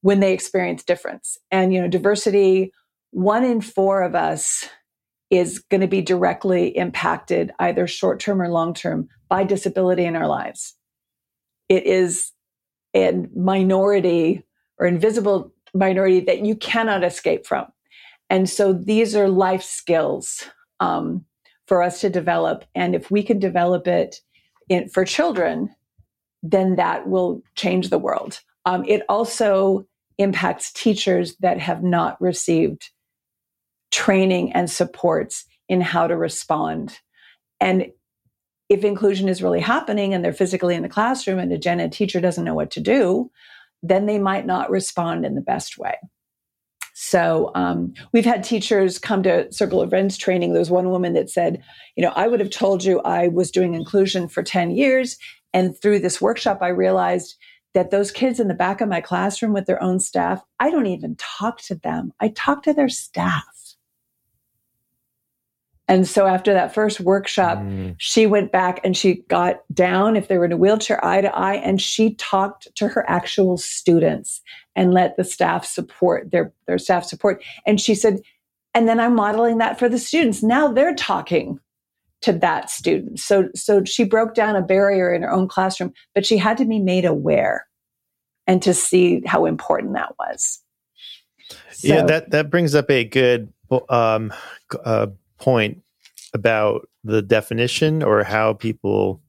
when 0.00 0.20
they 0.20 0.32
experience 0.32 0.82
difference. 0.82 1.38
And 1.50 1.74
you 1.74 1.80
know, 1.80 1.88
diversity 1.88 2.72
one 3.14 3.44
in 3.44 3.60
four 3.60 4.02
of 4.02 4.16
us 4.16 4.68
is 5.30 5.60
going 5.60 5.80
to 5.80 5.86
be 5.86 6.02
directly 6.02 6.76
impacted, 6.76 7.52
either 7.60 7.86
short 7.86 8.18
term 8.18 8.42
or 8.42 8.48
long 8.48 8.74
term, 8.74 9.08
by 9.28 9.44
disability 9.44 10.04
in 10.04 10.16
our 10.16 10.26
lives. 10.26 10.74
It 11.68 11.86
is 11.86 12.32
a 12.94 13.12
minority 13.34 14.42
or 14.78 14.86
invisible 14.86 15.52
minority 15.72 16.20
that 16.20 16.44
you 16.44 16.56
cannot 16.56 17.04
escape 17.04 17.46
from. 17.46 17.66
And 18.30 18.50
so 18.50 18.72
these 18.72 19.14
are 19.14 19.28
life 19.28 19.62
skills 19.62 20.44
um, 20.80 21.24
for 21.68 21.82
us 21.82 22.00
to 22.00 22.10
develop. 22.10 22.64
And 22.74 22.96
if 22.96 23.12
we 23.12 23.22
can 23.22 23.38
develop 23.38 23.86
it 23.86 24.16
in, 24.68 24.88
for 24.88 25.04
children, 25.04 25.72
then 26.42 26.76
that 26.76 27.08
will 27.08 27.42
change 27.54 27.90
the 27.90 27.98
world. 27.98 28.40
Um, 28.66 28.84
it 28.88 29.02
also 29.08 29.86
impacts 30.18 30.72
teachers 30.72 31.36
that 31.36 31.60
have 31.60 31.84
not 31.84 32.20
received 32.20 32.90
training 33.94 34.52
and 34.52 34.68
supports 34.68 35.44
in 35.68 35.80
how 35.80 36.08
to 36.08 36.16
respond. 36.16 36.98
And 37.60 37.86
if 38.68 38.82
inclusion 38.82 39.28
is 39.28 39.40
really 39.40 39.60
happening 39.60 40.12
and 40.12 40.24
they're 40.24 40.32
physically 40.32 40.74
in 40.74 40.82
the 40.82 40.88
classroom 40.88 41.38
and 41.38 41.52
a 41.52 41.58
gen 41.58 41.78
ed 41.78 41.92
teacher 41.92 42.20
doesn't 42.20 42.44
know 42.44 42.54
what 42.54 42.72
to 42.72 42.80
do, 42.80 43.30
then 43.84 44.06
they 44.06 44.18
might 44.18 44.46
not 44.46 44.68
respond 44.68 45.24
in 45.24 45.36
the 45.36 45.40
best 45.40 45.78
way. 45.78 45.94
So 46.94 47.52
um, 47.54 47.94
we've 48.12 48.24
had 48.24 48.42
teachers 48.42 48.98
come 48.98 49.22
to 49.22 49.52
Circle 49.52 49.80
of 49.80 49.90
Friends 49.90 50.16
training. 50.16 50.52
There 50.52 50.60
was 50.60 50.70
one 50.70 50.90
woman 50.90 51.12
that 51.14 51.30
said, 51.30 51.62
you 51.96 52.02
know, 52.02 52.12
I 52.16 52.26
would 52.26 52.40
have 52.40 52.50
told 52.50 52.82
you 52.82 53.00
I 53.00 53.28
was 53.28 53.52
doing 53.52 53.74
inclusion 53.74 54.28
for 54.28 54.42
10 54.42 54.72
years. 54.72 55.18
And 55.52 55.80
through 55.80 56.00
this 56.00 56.20
workshop, 56.20 56.58
I 56.62 56.68
realized 56.68 57.36
that 57.74 57.90
those 57.90 58.10
kids 58.10 58.40
in 58.40 58.48
the 58.48 58.54
back 58.54 58.80
of 58.80 58.88
my 58.88 59.00
classroom 59.00 59.52
with 59.52 59.66
their 59.66 59.82
own 59.82 60.00
staff, 60.00 60.42
I 60.58 60.70
don't 60.70 60.86
even 60.86 61.16
talk 61.16 61.60
to 61.62 61.74
them. 61.76 62.12
I 62.20 62.28
talk 62.28 62.62
to 62.64 62.72
their 62.72 62.88
staff. 62.88 63.44
And 65.86 66.08
so 66.08 66.26
after 66.26 66.54
that 66.54 66.72
first 66.72 67.00
workshop, 67.00 67.58
mm. 67.58 67.94
she 67.98 68.26
went 68.26 68.50
back 68.52 68.80
and 68.84 68.96
she 68.96 69.16
got 69.28 69.60
down, 69.72 70.16
if 70.16 70.28
they 70.28 70.38
were 70.38 70.46
in 70.46 70.52
a 70.52 70.56
wheelchair, 70.56 71.04
eye 71.04 71.20
to 71.20 71.34
eye, 71.36 71.56
and 71.56 71.80
she 71.80 72.14
talked 72.14 72.74
to 72.76 72.88
her 72.88 73.08
actual 73.08 73.58
students 73.58 74.40
and 74.74 74.94
let 74.94 75.16
the 75.16 75.24
staff 75.24 75.64
support 75.66 76.30
their, 76.30 76.52
their 76.66 76.78
staff 76.78 77.04
support. 77.04 77.42
And 77.66 77.80
she 77.80 77.94
said, 77.94 78.20
and 78.72 78.88
then 78.88 78.98
I'm 78.98 79.14
modeling 79.14 79.58
that 79.58 79.78
for 79.78 79.88
the 79.88 79.98
students. 79.98 80.42
Now 80.42 80.72
they're 80.72 80.94
talking 80.94 81.60
to 82.22 82.32
that 82.32 82.70
student. 82.70 83.20
So, 83.20 83.50
so 83.54 83.84
she 83.84 84.04
broke 84.04 84.34
down 84.34 84.56
a 84.56 84.62
barrier 84.62 85.12
in 85.12 85.20
her 85.20 85.30
own 85.30 85.48
classroom, 85.48 85.92
but 86.14 86.24
she 86.24 86.38
had 86.38 86.56
to 86.56 86.64
be 86.64 86.78
made 86.78 87.04
aware 87.04 87.66
and 88.46 88.62
to 88.62 88.72
see 88.72 89.22
how 89.26 89.44
important 89.44 89.92
that 89.92 90.14
was. 90.18 90.60
So, 91.72 91.88
yeah, 91.88 92.02
that, 92.04 92.30
that 92.30 92.48
brings 92.48 92.74
up 92.74 92.90
a 92.90 93.04
good, 93.04 93.52
um, 93.90 94.32
uh, 94.82 95.08
point 95.38 95.82
about 96.32 96.88
the 97.04 97.22
definition 97.22 98.02
or 98.02 98.24
how 98.24 98.52
people 98.52 99.20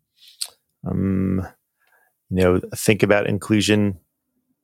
um, 0.86 1.46
you 2.30 2.38
know 2.38 2.60
think 2.76 3.04
about 3.04 3.28
inclusion. 3.28 4.00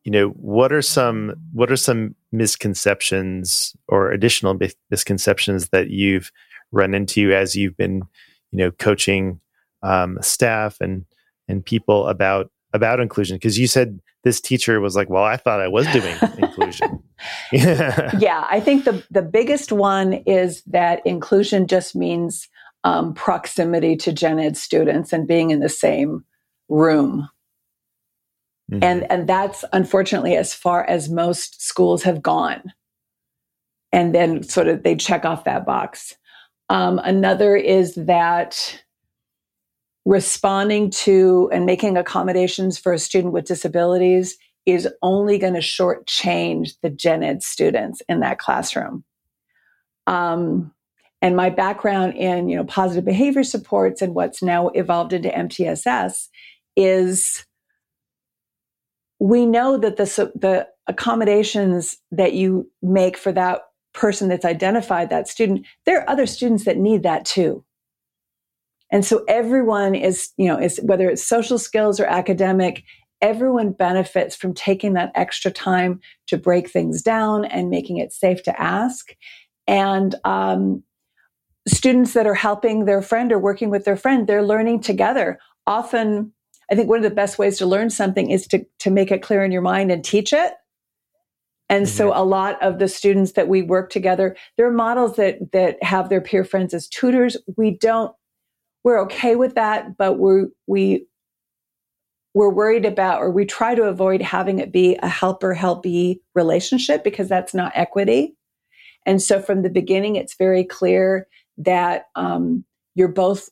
You 0.03 0.11
know 0.11 0.29
what 0.29 0.71
are 0.71 0.81
some 0.81 1.35
what 1.53 1.71
are 1.71 1.77
some 1.77 2.15
misconceptions 2.31 3.75
or 3.87 4.11
additional 4.11 4.57
misconceptions 4.89 5.69
that 5.69 5.89
you've 5.89 6.31
run 6.71 6.93
into 6.93 7.33
as 7.33 7.55
you've 7.55 7.77
been 7.77 8.01
you 8.51 8.57
know 8.57 8.71
coaching 8.71 9.39
um, 9.83 10.17
staff 10.21 10.77
and 10.81 11.05
and 11.47 11.63
people 11.63 12.07
about 12.07 12.51
about 12.73 12.99
inclusion? 12.99 13.35
Because 13.35 13.59
you 13.59 13.67
said 13.67 13.99
this 14.23 14.39
teacher 14.41 14.79
was 14.79 14.95
like 14.95 15.09
well 15.09 15.23
i 15.23 15.37
thought 15.37 15.61
i 15.61 15.67
was 15.67 15.87
doing 15.87 16.15
inclusion 16.37 17.01
yeah. 17.51 18.11
yeah, 18.19 18.47
I 18.49 18.59
think 18.59 18.85
the 18.85 19.03
the 19.11 19.21
biggest 19.21 19.71
one 19.71 20.13
is 20.25 20.63
that 20.63 21.05
inclusion 21.05 21.67
just 21.67 21.95
means 21.95 22.47
um, 22.83 23.13
proximity 23.13 23.95
to 23.97 24.11
gen 24.11 24.39
ed 24.39 24.57
students 24.57 25.13
and 25.13 25.27
being 25.27 25.51
in 25.51 25.59
the 25.59 25.69
same 25.69 26.23
room. 26.69 27.29
Mm-hmm. 28.71 28.83
And 28.83 29.11
and 29.11 29.27
that's 29.27 29.63
unfortunately 29.73 30.35
as 30.35 30.53
far 30.53 30.83
as 30.85 31.09
most 31.09 31.61
schools 31.61 32.03
have 32.03 32.21
gone. 32.21 32.73
And 33.91 34.15
then 34.15 34.43
sort 34.43 34.67
of 34.67 34.83
they 34.83 34.95
check 34.95 35.25
off 35.25 35.43
that 35.43 35.65
box. 35.65 36.15
Um, 36.69 36.99
another 36.99 37.55
is 37.55 37.95
that 37.95 38.81
responding 40.05 40.89
to 40.89 41.49
and 41.53 41.65
making 41.65 41.97
accommodations 41.97 42.77
for 42.77 42.93
a 42.93 42.99
student 42.99 43.33
with 43.33 43.45
disabilities 43.45 44.37
is 44.65 44.87
only 45.01 45.37
going 45.37 45.53
to 45.53 45.59
shortchange 45.59 46.73
the 46.81 46.89
gen 46.89 47.23
ed 47.23 47.43
students 47.43 48.01
in 48.07 48.19
that 48.19 48.39
classroom. 48.39 49.03
Um, 50.07 50.73
and 51.21 51.35
my 51.35 51.49
background 51.49 52.15
in 52.15 52.49
you 52.49 52.55
know 52.55 52.63
positive 52.63 53.05
behavior 53.05 53.43
supports 53.43 54.01
and 54.01 54.15
what's 54.15 54.41
now 54.41 54.69
evolved 54.69 55.13
into 55.13 55.29
MTSS 55.29 56.29
is 56.75 57.45
we 59.19 59.45
know 59.45 59.77
that 59.77 59.97
the 59.97 60.31
the 60.35 60.67
accommodations 60.87 61.97
that 62.11 62.33
you 62.33 62.69
make 62.81 63.17
for 63.17 63.31
that 63.31 63.61
person 63.93 64.29
that's 64.29 64.45
identified 64.45 65.09
that 65.09 65.27
student 65.27 65.65
there 65.85 66.01
are 66.01 66.09
other 66.09 66.25
students 66.25 66.65
that 66.65 66.77
need 66.77 67.03
that 67.03 67.25
too 67.25 67.63
and 68.91 69.05
so 69.05 69.23
everyone 69.27 69.95
is 69.95 70.31
you 70.37 70.47
know 70.47 70.59
is 70.59 70.79
whether 70.83 71.09
it's 71.09 71.23
social 71.23 71.57
skills 71.57 71.99
or 71.99 72.05
academic 72.05 72.83
everyone 73.21 73.71
benefits 73.71 74.35
from 74.35 74.53
taking 74.53 74.93
that 74.93 75.11
extra 75.15 75.51
time 75.51 75.99
to 76.27 76.37
break 76.37 76.69
things 76.69 77.01
down 77.01 77.45
and 77.45 77.69
making 77.69 77.97
it 77.97 78.11
safe 78.11 78.43
to 78.43 78.61
ask. 78.61 79.15
And 79.67 80.15
um, 80.23 80.83
students 81.67 82.13
that 82.13 82.25
are 82.25 82.33
helping 82.33 82.85
their 82.85 83.01
friend 83.01 83.31
or 83.31 83.39
working 83.39 83.69
with 83.69 83.85
their 83.85 83.95
friend, 83.95 84.27
they're 84.27 84.43
learning 84.43 84.81
together. 84.81 85.39
Often, 85.67 86.33
I 86.71 86.75
think 86.75 86.89
one 86.89 86.97
of 86.97 87.03
the 87.03 87.11
best 87.11 87.37
ways 87.37 87.57
to 87.59 87.65
learn 87.65 87.89
something 87.89 88.31
is 88.31 88.47
to, 88.47 88.65
to 88.79 88.89
make 88.89 89.11
it 89.11 89.21
clear 89.21 89.43
in 89.43 89.51
your 89.51 89.61
mind 89.61 89.91
and 89.91 90.03
teach 90.03 90.33
it. 90.33 90.53
And 91.69 91.85
mm-hmm. 91.85 91.95
so 91.95 92.11
a 92.13 92.25
lot 92.25 92.61
of 92.61 92.79
the 92.79 92.87
students 92.87 93.33
that 93.33 93.47
we 93.47 93.61
work 93.61 93.91
together, 93.91 94.35
there 94.57 94.67
are 94.67 94.71
models 94.71 95.15
that 95.17 95.51
that 95.53 95.81
have 95.83 96.09
their 96.09 96.21
peer 96.21 96.43
friends 96.43 96.73
as 96.73 96.87
tutors. 96.87 97.37
We 97.55 97.77
don't 97.77 98.13
we're 98.83 99.01
okay 99.03 99.35
with 99.35 99.55
that, 99.55 99.97
but 99.97 100.19
we 100.19 100.45
we 100.67 101.05
we're 102.33 102.49
worried 102.49 102.85
about, 102.85 103.19
or 103.19 103.29
we 103.29 103.45
try 103.45 103.75
to 103.75 103.83
avoid 103.83 104.21
having 104.21 104.59
it 104.59 104.71
be 104.71 104.97
a 105.03 105.09
helper 105.09 105.53
helpee 105.53 106.21
relationship 106.33 107.03
because 107.03 107.27
that's 107.27 107.53
not 107.53 107.73
equity. 107.75 108.35
And 109.05 109.21
so 109.21 109.41
from 109.41 109.63
the 109.63 109.69
beginning, 109.69 110.15
it's 110.15 110.35
very 110.35 110.63
clear 110.63 111.27
that 111.57 112.05
um, 112.15 112.63
you're 112.95 113.09
both 113.09 113.49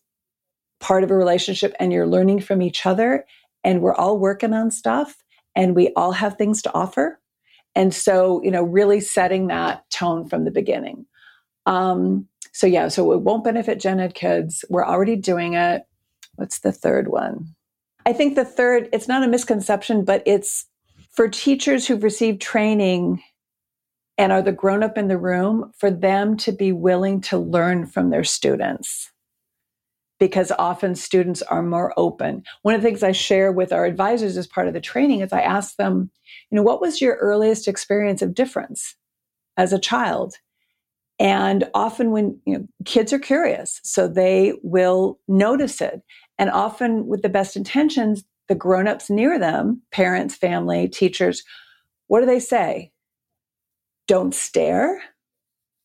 part 0.80 1.04
of 1.04 1.12
a 1.12 1.16
relationship 1.16 1.74
and 1.80 1.92
you're 1.92 2.08
learning 2.08 2.40
from 2.40 2.62
each 2.62 2.86
other 2.86 3.26
and 3.66 3.82
we're 3.82 3.96
all 3.96 4.18
working 4.18 4.54
on 4.54 4.72
stuff 4.72 5.18
and 5.56 5.76
we 5.76 5.92
all 5.98 6.14
have 6.14 6.38
things 6.38 6.62
to 6.62 6.74
offer. 6.74 7.20
And 7.76 7.94
so, 7.94 8.42
you 8.44 8.52
know, 8.52 8.64
really 8.64 9.02
setting 9.02 9.48
that 9.48 9.90
tone 9.90 10.30
from 10.30 10.46
the 10.46 10.52
beginning. 10.52 11.06
Um, 11.66 12.29
so 12.54 12.68
yeah, 12.68 12.88
so 12.88 13.12
it 13.12 13.22
won't 13.22 13.43
benefit 13.43 13.80
gen 13.80 14.00
ed 14.00 14.14
kids. 14.14 14.66
We're 14.70 14.86
already 14.86 15.16
doing 15.16 15.54
it. 15.54 15.84
What's 16.36 16.60
the 16.60 16.72
third 16.72 17.10
one? 17.10 17.56
I 18.06 18.14
think 18.14 18.36
the 18.36 18.45
third, 18.45 18.89
it's 18.93 19.08
not 19.08 19.24
a 19.24 19.28
misconception, 19.28 20.06
but 20.06 20.24
it's 20.26 20.66
for 21.12 21.28
teachers 21.28 21.88
who've 21.88 22.04
received 22.04 22.41
training 22.41 23.22
and 24.18 24.32
are 24.32 24.41
the 24.41 24.52
grown 24.52 24.84
up 24.84 24.97
in 24.97 25.08
the 25.08 25.18
room, 25.18 25.72
for 25.78 25.89
them 25.89 26.36
to 26.36 26.52
be 26.52 26.74
willing 26.74 27.22
to 27.22 27.38
learn 27.38 27.86
from 27.86 28.10
their 28.10 28.24
students. 28.26 29.12
Because 30.20 30.52
often 30.60 30.95
students 30.95 31.41
are 31.43 31.64
more 31.64 31.93
open. 31.95 32.43
One 32.64 32.76
of 32.76 32.82
the 32.82 32.88
things 32.88 33.02
I 33.02 33.14
share 33.14 33.54
with 33.54 33.72
our 33.72 33.86
advisors 33.86 34.36
as 34.36 34.45
part 34.45 34.68
of 34.68 34.74
the 34.74 34.82
training 34.82 35.22
is 35.22 35.32
I 35.32 35.39
ask 35.39 35.78
them, 35.78 36.12
you 36.52 36.58
know, 36.58 36.64
what 36.64 36.82
was 36.82 37.00
your 37.00 37.16
earliest 37.16 37.68
experience 37.68 38.22
of 38.22 38.36
difference 38.36 38.95
as 39.56 39.72
a 39.72 39.80
child? 39.80 40.36
And 41.20 41.66
often 41.74 42.12
when 42.12 42.40
you 42.46 42.60
know, 42.60 42.68
kids 42.86 43.12
are 43.12 43.20
curious, 43.20 43.82
so 43.84 44.08
they 44.08 44.54
will 44.64 45.20
notice 45.28 45.82
it. 45.82 46.02
And 46.38 46.50
often 46.50 47.08
with 47.08 47.22
the 47.22 47.30
best 47.30 47.58
intentions, 47.58 48.24
the 48.48 48.56
grown-ups 48.56 49.10
near 49.10 49.38
them, 49.38 49.82
parents, 49.92 50.36
family, 50.36 50.88
teachers, 50.88 51.44
what 52.08 52.22
do 52.22 52.26
they 52.26 52.40
say? 52.40 52.92
Don't 54.08 54.34
stare, 54.34 55.02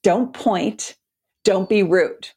don't 0.02 0.32
point, 0.32 0.96
don't 1.42 1.68
be 1.68 1.82
rude. 1.82 2.30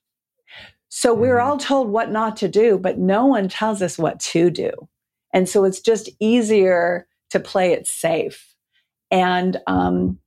So 0.90 1.14
we're 1.14 1.38
mm-hmm. 1.38 1.52
all 1.52 1.58
told 1.58 1.90
what 1.90 2.12
not 2.12 2.36
to 2.38 2.48
do, 2.48 2.80
but 2.80 2.98
no 2.98 3.26
one 3.26 3.48
tells 3.48 3.82
us 3.82 3.98
what 3.98 4.20
to 4.22 4.50
do. 4.50 4.72
And 5.34 5.48
so 5.48 5.64
it's 5.64 5.82
just 5.82 6.10
easier 6.20 7.08
to 7.30 7.40
play 7.40 7.74
it 7.74 7.88
safe. 7.88 8.56
And 9.12 9.58
um, 9.68 10.20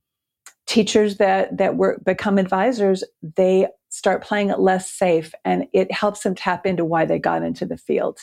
teachers 0.67 1.17
that 1.17 1.57
that 1.57 1.75
work 1.75 2.03
become 2.05 2.37
advisors, 2.37 3.03
they 3.35 3.67
start 3.89 4.23
playing 4.23 4.49
it 4.49 4.59
less 4.59 4.89
safe, 4.89 5.33
and 5.43 5.67
it 5.73 5.91
helps 5.91 6.23
them 6.23 6.35
tap 6.35 6.65
into 6.65 6.85
why 6.85 7.05
they 7.05 7.19
got 7.19 7.43
into 7.43 7.65
the 7.65 7.77
field. 7.77 8.19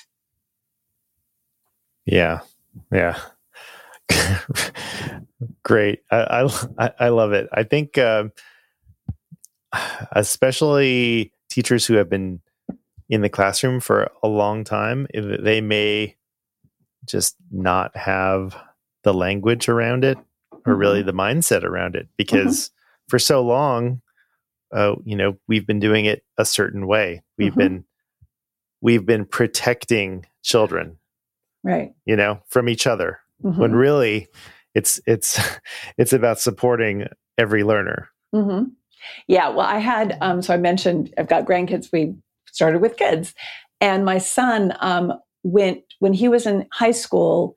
Yeah, 2.06 2.40
yeah, 2.90 3.18
great. 5.62 6.00
I, 6.10 6.48
I, 6.78 6.92
I 6.98 7.08
love 7.10 7.32
it. 7.32 7.48
I 7.52 7.64
think, 7.64 7.98
uh, 7.98 8.24
especially 10.12 11.32
teachers 11.50 11.86
who 11.86 11.94
have 11.94 12.08
been 12.08 12.40
in 13.08 13.20
the 13.20 13.28
classroom 13.28 13.80
for 13.80 14.10
a 14.22 14.28
long 14.28 14.64
time, 14.64 15.06
they 15.12 15.60
may 15.60 16.16
just 17.04 17.36
not 17.50 17.96
have 17.96 18.56
the 19.02 19.14
language 19.14 19.68
around 19.68 20.04
it 20.04 20.18
or 20.68 20.76
really 20.76 21.00
mm-hmm. 21.00 21.06
the 21.06 21.12
mindset 21.12 21.64
around 21.64 21.94
it 21.94 22.08
because 22.16 22.68
mm-hmm. 22.68 23.08
for 23.08 23.18
so 23.18 23.42
long 23.42 24.00
uh, 24.72 24.94
you 25.04 25.16
know 25.16 25.36
we've 25.46 25.66
been 25.66 25.80
doing 25.80 26.04
it 26.04 26.24
a 26.36 26.44
certain 26.44 26.86
way 26.86 27.22
we've 27.36 27.52
mm-hmm. 27.52 27.60
been 27.60 27.84
we've 28.80 29.06
been 29.06 29.24
protecting 29.24 30.24
children 30.42 30.98
right 31.64 31.92
you 32.04 32.16
know 32.16 32.40
from 32.48 32.68
each 32.68 32.86
other 32.86 33.18
when 33.40 33.54
mm-hmm. 33.54 33.74
really 33.74 34.28
it's 34.74 35.00
it's 35.06 35.40
it's 35.98 36.12
about 36.12 36.38
supporting 36.38 37.06
every 37.36 37.64
learner 37.64 38.08
mm-hmm. 38.34 38.64
yeah 39.26 39.48
well 39.48 39.66
i 39.66 39.78
had 39.78 40.16
um, 40.20 40.42
so 40.42 40.52
i 40.52 40.56
mentioned 40.56 41.12
i've 41.18 41.28
got 41.28 41.44
grandkids 41.44 41.90
we 41.92 42.14
started 42.46 42.80
with 42.80 42.96
kids 42.96 43.34
and 43.80 44.04
my 44.04 44.18
son 44.18 44.74
um, 44.80 45.12
went 45.44 45.82
when 46.00 46.12
he 46.12 46.28
was 46.28 46.46
in 46.46 46.66
high 46.72 46.90
school 46.90 47.56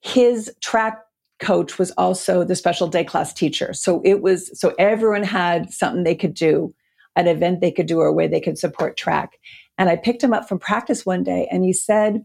his 0.00 0.52
track 0.60 0.98
coach 1.42 1.78
was 1.78 1.90
also 1.92 2.44
the 2.44 2.56
special 2.56 2.88
day 2.88 3.04
class 3.04 3.32
teacher. 3.32 3.74
So 3.74 4.00
it 4.04 4.22
was, 4.22 4.58
so 4.58 4.74
everyone 4.78 5.24
had 5.24 5.70
something 5.70 6.04
they 6.04 6.14
could 6.14 6.34
do, 6.34 6.74
an 7.16 7.26
event 7.26 7.60
they 7.60 7.72
could 7.72 7.86
do, 7.86 7.98
or 7.98 8.06
a 8.06 8.12
way 8.12 8.28
they 8.28 8.40
could 8.40 8.58
support 8.58 8.96
track. 8.96 9.38
And 9.76 9.90
I 9.90 9.96
picked 9.96 10.22
him 10.22 10.32
up 10.32 10.48
from 10.48 10.58
practice 10.58 11.04
one 11.04 11.24
day 11.24 11.48
and 11.50 11.64
he 11.64 11.72
said 11.72 12.24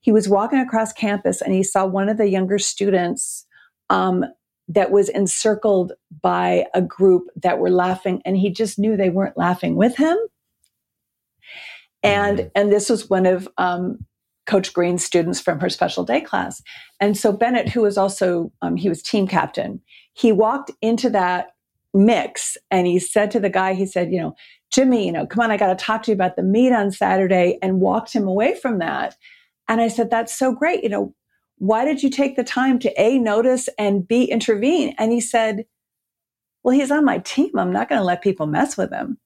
he 0.00 0.12
was 0.12 0.28
walking 0.28 0.60
across 0.60 0.92
campus 0.92 1.42
and 1.42 1.52
he 1.52 1.62
saw 1.62 1.84
one 1.84 2.08
of 2.08 2.16
the 2.16 2.28
younger 2.28 2.58
students 2.58 3.46
um, 3.90 4.24
that 4.68 4.90
was 4.90 5.08
encircled 5.08 5.92
by 6.22 6.66
a 6.74 6.80
group 6.80 7.24
that 7.36 7.58
were 7.58 7.70
laughing 7.70 8.22
and 8.24 8.36
he 8.36 8.50
just 8.50 8.78
knew 8.78 8.96
they 8.96 9.10
weren't 9.10 9.36
laughing 9.36 9.76
with 9.76 9.96
him. 9.96 10.16
And, 12.02 12.38
mm-hmm. 12.38 12.48
and 12.54 12.72
this 12.72 12.88
was 12.88 13.10
one 13.10 13.26
of 13.26 13.48
um, 13.58 14.04
Coach 14.46 14.72
Green's 14.72 15.04
students 15.04 15.40
from 15.40 15.60
her 15.60 15.68
special 15.68 16.04
day 16.04 16.20
class. 16.20 16.62
And 17.00 17.16
so 17.16 17.32
Bennett, 17.32 17.68
who 17.68 17.82
was 17.82 17.96
also, 17.96 18.52
um, 18.62 18.76
he 18.76 18.88
was 18.88 19.02
team 19.02 19.26
captain, 19.26 19.80
he 20.12 20.32
walked 20.32 20.70
into 20.80 21.10
that 21.10 21.48
mix 21.92 22.56
and 22.70 22.86
he 22.86 22.98
said 22.98 23.30
to 23.30 23.40
the 23.40 23.50
guy, 23.50 23.74
he 23.74 23.86
said, 23.86 24.12
you 24.12 24.20
know, 24.20 24.34
Jimmy, 24.72 25.06
you 25.06 25.12
know, 25.12 25.26
come 25.26 25.44
on, 25.44 25.50
I 25.50 25.56
got 25.56 25.76
to 25.76 25.84
talk 25.84 26.02
to 26.02 26.10
you 26.10 26.14
about 26.14 26.36
the 26.36 26.42
meet 26.42 26.72
on 26.72 26.90
Saturday 26.90 27.58
and 27.62 27.80
walked 27.80 28.12
him 28.12 28.26
away 28.26 28.56
from 28.56 28.78
that. 28.78 29.16
And 29.68 29.80
I 29.80 29.88
said, 29.88 30.10
that's 30.10 30.36
so 30.36 30.52
great. 30.52 30.82
You 30.82 30.88
know, 30.88 31.14
why 31.58 31.84
did 31.84 32.02
you 32.02 32.10
take 32.10 32.36
the 32.36 32.44
time 32.44 32.78
to 32.80 33.00
A, 33.00 33.18
notice 33.18 33.68
and 33.78 34.06
B, 34.06 34.24
intervene? 34.24 34.94
And 34.98 35.12
he 35.12 35.20
said, 35.20 35.64
well, 36.62 36.74
he's 36.74 36.90
on 36.90 37.04
my 37.04 37.18
team. 37.18 37.50
I'm 37.56 37.72
not 37.72 37.88
going 37.88 38.00
to 38.00 38.04
let 38.04 38.22
people 38.22 38.46
mess 38.46 38.76
with 38.76 38.92
him. 38.92 39.18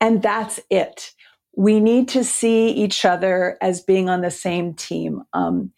And 0.00 0.22
that's 0.22 0.60
it 0.70 1.12
we 1.56 1.80
need 1.80 2.08
to 2.08 2.24
see 2.24 2.70
each 2.70 3.04
other 3.04 3.56
as 3.60 3.80
being 3.80 4.08
on 4.08 4.20
the 4.20 4.30
same 4.30 4.74
team. 4.74 5.22
Um, 5.32 5.72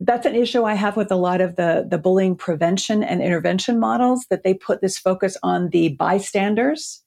that's 0.00 0.26
an 0.26 0.34
issue 0.34 0.64
I 0.64 0.74
have 0.74 0.96
with 0.96 1.10
a 1.10 1.16
lot 1.16 1.40
of 1.40 1.56
the, 1.56 1.86
the 1.88 1.98
bullying 1.98 2.36
prevention 2.36 3.02
and 3.02 3.22
intervention 3.22 3.78
models 3.78 4.26
that 4.28 4.42
they 4.42 4.54
put 4.54 4.80
this 4.80 4.98
focus 4.98 5.36
on 5.42 5.70
the 5.70 5.90
bystanders. 5.90 7.02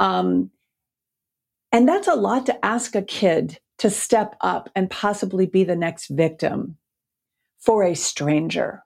Um, 0.00 0.50
and 1.72 1.88
that's 1.88 2.08
a 2.08 2.14
lot 2.14 2.46
to 2.46 2.64
ask 2.64 2.94
a 2.94 3.02
kid 3.02 3.58
to 3.78 3.90
step 3.90 4.36
up 4.40 4.68
and 4.74 4.90
possibly 4.90 5.46
be 5.46 5.64
the 5.64 5.76
next 5.76 6.08
victim 6.08 6.76
for 7.58 7.82
a 7.82 7.94
stranger. 7.94 8.82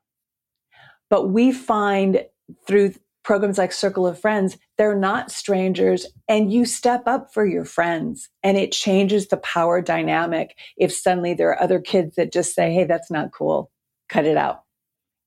But 1.10 1.28
we 1.28 1.52
find 1.52 2.24
through 2.66 2.94
programs 3.24 3.58
like 3.58 3.72
Circle 3.72 4.06
of 4.06 4.20
Friends, 4.20 4.56
they're 4.78 4.96
not 4.96 5.30
strangers 5.30 6.06
and 6.28 6.52
you 6.52 6.64
step 6.64 7.02
up 7.06 7.34
for 7.34 7.44
your 7.44 7.64
friends 7.64 8.28
and 8.44 8.56
it 8.56 8.72
changes 8.72 9.28
the 9.28 9.36
power 9.38 9.82
dynamic 9.82 10.56
if 10.76 10.92
suddenly 10.92 11.34
there 11.34 11.50
are 11.50 11.62
other 11.62 11.80
kids 11.80 12.14
that 12.16 12.32
just 12.32 12.54
say, 12.54 12.72
Hey, 12.72 12.84
that's 12.84 13.10
not 13.10 13.32
cool. 13.32 13.70
Cut 14.08 14.24
it 14.24 14.36
out. 14.36 14.62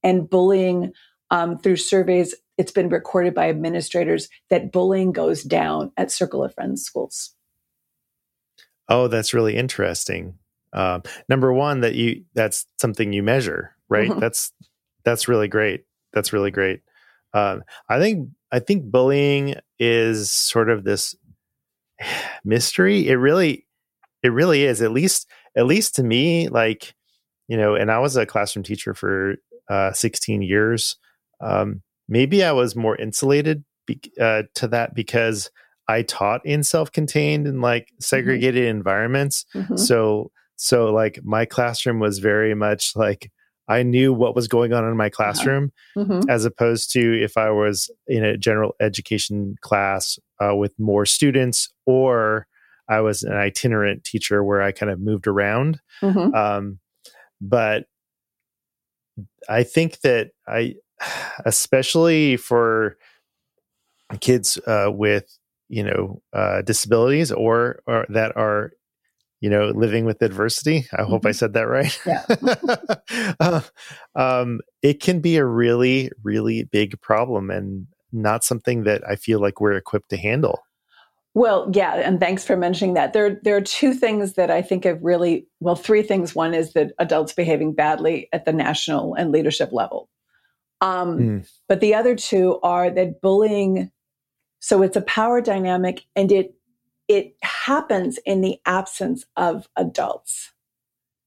And 0.01 0.29
bullying 0.29 0.93
um, 1.29 1.59
through 1.59 1.75
surveys, 1.75 2.33
it's 2.57 2.71
been 2.71 2.89
recorded 2.89 3.33
by 3.33 3.49
administrators 3.49 4.29
that 4.49 4.71
bullying 4.71 5.11
goes 5.11 5.43
down 5.43 5.91
at 5.97 6.11
Circle 6.11 6.43
of 6.43 6.53
Friends 6.53 6.83
schools. 6.83 7.35
Oh, 8.89 9.07
that's 9.07 9.33
really 9.33 9.55
interesting. 9.55 10.37
Um, 10.73 11.03
number 11.27 11.53
one, 11.53 11.81
that 11.81 11.95
you 11.95 12.23
that's 12.33 12.65
something 12.79 13.13
you 13.13 13.23
measure, 13.23 13.75
right? 13.89 14.09
Mm-hmm. 14.09 14.19
That's 14.19 14.53
that's 15.03 15.27
really 15.27 15.47
great. 15.47 15.85
That's 16.13 16.33
really 16.33 16.51
great. 16.51 16.81
Um, 17.33 17.63
I 17.89 17.99
think 17.99 18.29
I 18.51 18.59
think 18.59 18.91
bullying 18.91 19.55
is 19.79 20.31
sort 20.31 20.69
of 20.69 20.83
this 20.83 21.15
mystery. 22.43 23.07
It 23.07 23.15
really, 23.15 23.65
it 24.23 24.29
really 24.29 24.63
is. 24.63 24.81
At 24.81 24.91
least, 24.91 25.27
at 25.55 25.65
least 25.65 25.95
to 25.95 26.03
me, 26.03 26.49
like 26.49 26.93
you 27.47 27.57
know. 27.57 27.75
And 27.75 27.91
I 27.91 27.99
was 27.99 28.15
a 28.15 28.25
classroom 28.25 28.63
teacher 28.63 28.93
for 28.93 29.35
uh, 29.69 29.93
16 29.93 30.41
years. 30.41 30.97
Um, 31.39 31.81
maybe 32.07 32.43
I 32.43 32.51
was 32.51 32.75
more 32.75 32.95
insulated 32.95 33.63
be- 33.87 34.11
uh, 34.19 34.43
to 34.55 34.67
that 34.67 34.93
because 34.93 35.49
I 35.87 36.03
taught 36.03 36.45
in 36.45 36.63
self-contained 36.63 37.47
and 37.47 37.61
like 37.61 37.83
mm-hmm. 37.83 38.01
segregated 38.01 38.63
mm-hmm. 38.63 38.77
environments. 38.77 39.45
Mm-hmm. 39.55 39.77
So, 39.77 40.31
so 40.55 40.91
like 40.93 41.19
my 41.23 41.45
classroom 41.45 41.99
was 41.99 42.19
very 42.19 42.53
much 42.53 42.95
like 42.95 43.31
I 43.67 43.83
knew 43.83 44.13
what 44.13 44.35
was 44.35 44.47
going 44.47 44.73
on 44.73 44.85
in 44.85 44.97
my 44.97 45.09
classroom, 45.09 45.71
mm-hmm. 45.97 46.29
as 46.29 46.45
opposed 46.45 46.91
to 46.93 47.23
if 47.23 47.37
I 47.37 47.51
was 47.51 47.89
in 48.07 48.23
a 48.23 48.37
general 48.37 48.75
education 48.79 49.55
class 49.61 50.19
uh, 50.43 50.55
with 50.55 50.73
more 50.79 51.05
students, 51.05 51.69
or 51.85 52.47
I 52.89 52.99
was 53.01 53.23
an 53.23 53.33
itinerant 53.33 54.03
teacher 54.03 54.43
where 54.43 54.61
I 54.61 54.71
kind 54.71 54.91
of 54.91 54.99
moved 54.99 55.27
around. 55.27 55.79
Mm-hmm. 56.01 56.35
Um, 56.35 56.79
but 57.39 57.85
I 59.47 59.63
think 59.63 60.01
that 60.01 60.31
I, 60.47 60.75
especially 61.45 62.37
for 62.37 62.97
kids 64.19 64.57
uh, 64.67 64.91
with 64.91 65.37
you 65.69 65.83
know 65.83 66.21
uh, 66.33 66.61
disabilities 66.63 67.31
or, 67.31 67.81
or 67.87 68.05
that 68.09 68.35
are 68.35 68.73
you 69.41 69.49
know, 69.49 69.71
living 69.75 70.05
with 70.05 70.21
adversity. 70.21 70.87
I 70.97 71.01
hope 71.01 71.21
mm-hmm. 71.21 71.27
I 71.27 71.31
said 71.31 71.53
that 71.53 71.67
right. 71.67 71.99
Yeah. 72.05 73.35
uh, 73.39 73.61
um, 74.15 74.61
it 74.81 75.01
can 75.01 75.19
be 75.19 75.35
a 75.37 75.45
really, 75.45 76.11
really 76.23 76.63
big 76.63 77.01
problem 77.01 77.49
and 77.49 77.87
not 78.11 78.43
something 78.43 78.83
that 78.83 79.01
I 79.07 79.15
feel 79.15 79.41
like 79.41 79.59
we're 79.59 79.73
equipped 79.73 80.09
to 80.09 80.17
handle. 80.17 80.61
Well, 81.33 81.71
yeah, 81.73 81.95
and 81.95 82.19
thanks 82.19 82.43
for 82.43 82.57
mentioning 82.57 82.93
that. 82.95 83.13
There, 83.13 83.39
there 83.43 83.55
are 83.55 83.61
two 83.61 83.93
things 83.93 84.33
that 84.33 84.51
I 84.51 84.61
think 84.61 84.83
have 84.83 85.01
really, 85.01 85.47
well, 85.61 85.75
three 85.75 86.03
things. 86.03 86.35
One 86.35 86.53
is 86.53 86.73
that 86.73 86.91
adults 86.99 87.33
behaving 87.33 87.73
badly 87.73 88.27
at 88.33 88.45
the 88.45 88.51
national 88.51 89.13
and 89.15 89.31
leadership 89.31 89.69
level. 89.71 90.09
Um, 90.81 91.17
mm. 91.17 91.49
But 91.69 91.79
the 91.79 91.95
other 91.95 92.15
two 92.15 92.59
are 92.63 92.89
that 92.89 93.21
bullying, 93.21 93.91
so 94.59 94.81
it's 94.81 94.97
a 94.97 95.01
power 95.01 95.39
dynamic 95.39 96.03
and 96.15 96.31
it, 96.31 96.53
it 97.07 97.35
happens 97.41 98.19
in 98.25 98.41
the 98.41 98.57
absence 98.65 99.25
of 99.35 99.67
adults. 99.75 100.51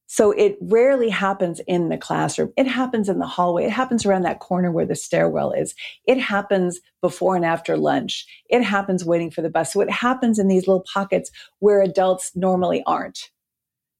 So 0.07 0.31
it 0.31 0.57
rarely 0.61 1.09
happens 1.09 1.59
in 1.67 1.89
the 1.89 1.97
classroom. 1.97 2.53
It 2.55 2.67
happens 2.67 3.09
in 3.09 3.19
the 3.19 3.27
hallway. 3.27 3.65
It 3.65 3.71
happens 3.71 4.05
around 4.05 4.21
that 4.21 4.39
corner 4.39 4.71
where 4.71 4.85
the 4.85 4.95
stairwell 4.95 5.51
is. 5.51 5.75
It 6.05 6.17
happens 6.17 6.79
before 7.01 7.35
and 7.35 7.43
after 7.43 7.75
lunch. 7.75 8.25
It 8.49 8.63
happens 8.63 9.03
waiting 9.03 9.29
for 9.29 9.41
the 9.41 9.49
bus. 9.49 9.73
So 9.73 9.81
it 9.81 9.89
happens 9.89 10.39
in 10.39 10.47
these 10.47 10.67
little 10.67 10.85
pockets 10.93 11.31
where 11.59 11.81
adults 11.81 12.31
normally 12.33 12.81
aren't. 12.85 13.29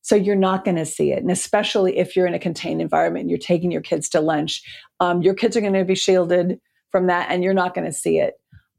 So 0.04 0.16
you're 0.16 0.36
not 0.36 0.64
going 0.64 0.78
to 0.78 0.86
see 0.86 1.12
it. 1.12 1.20
And 1.20 1.32
especially 1.32 1.98
if 1.98 2.16
you're 2.16 2.28
in 2.28 2.36
a 2.36 2.40
contained 2.40 2.80
environment 2.80 3.24
and 3.24 3.30
you're 3.30 3.40
taking 3.40 3.72
your 3.72 3.82
kids 3.82 4.08
to 4.10 4.22
lunch, 4.22 4.62
um, 5.00 5.22
your 5.22 5.34
kids 5.34 5.58
are 5.58 5.62
going 5.62 5.74
to 5.74 5.84
be 5.84 5.96
shielded 5.96 6.60
from 6.92 7.08
that 7.08 7.30
and 7.30 7.44
you're 7.44 7.54
not 7.54 7.74
going 7.74 7.88
to 7.88 7.92
see 7.92 8.20
it. 8.20 8.36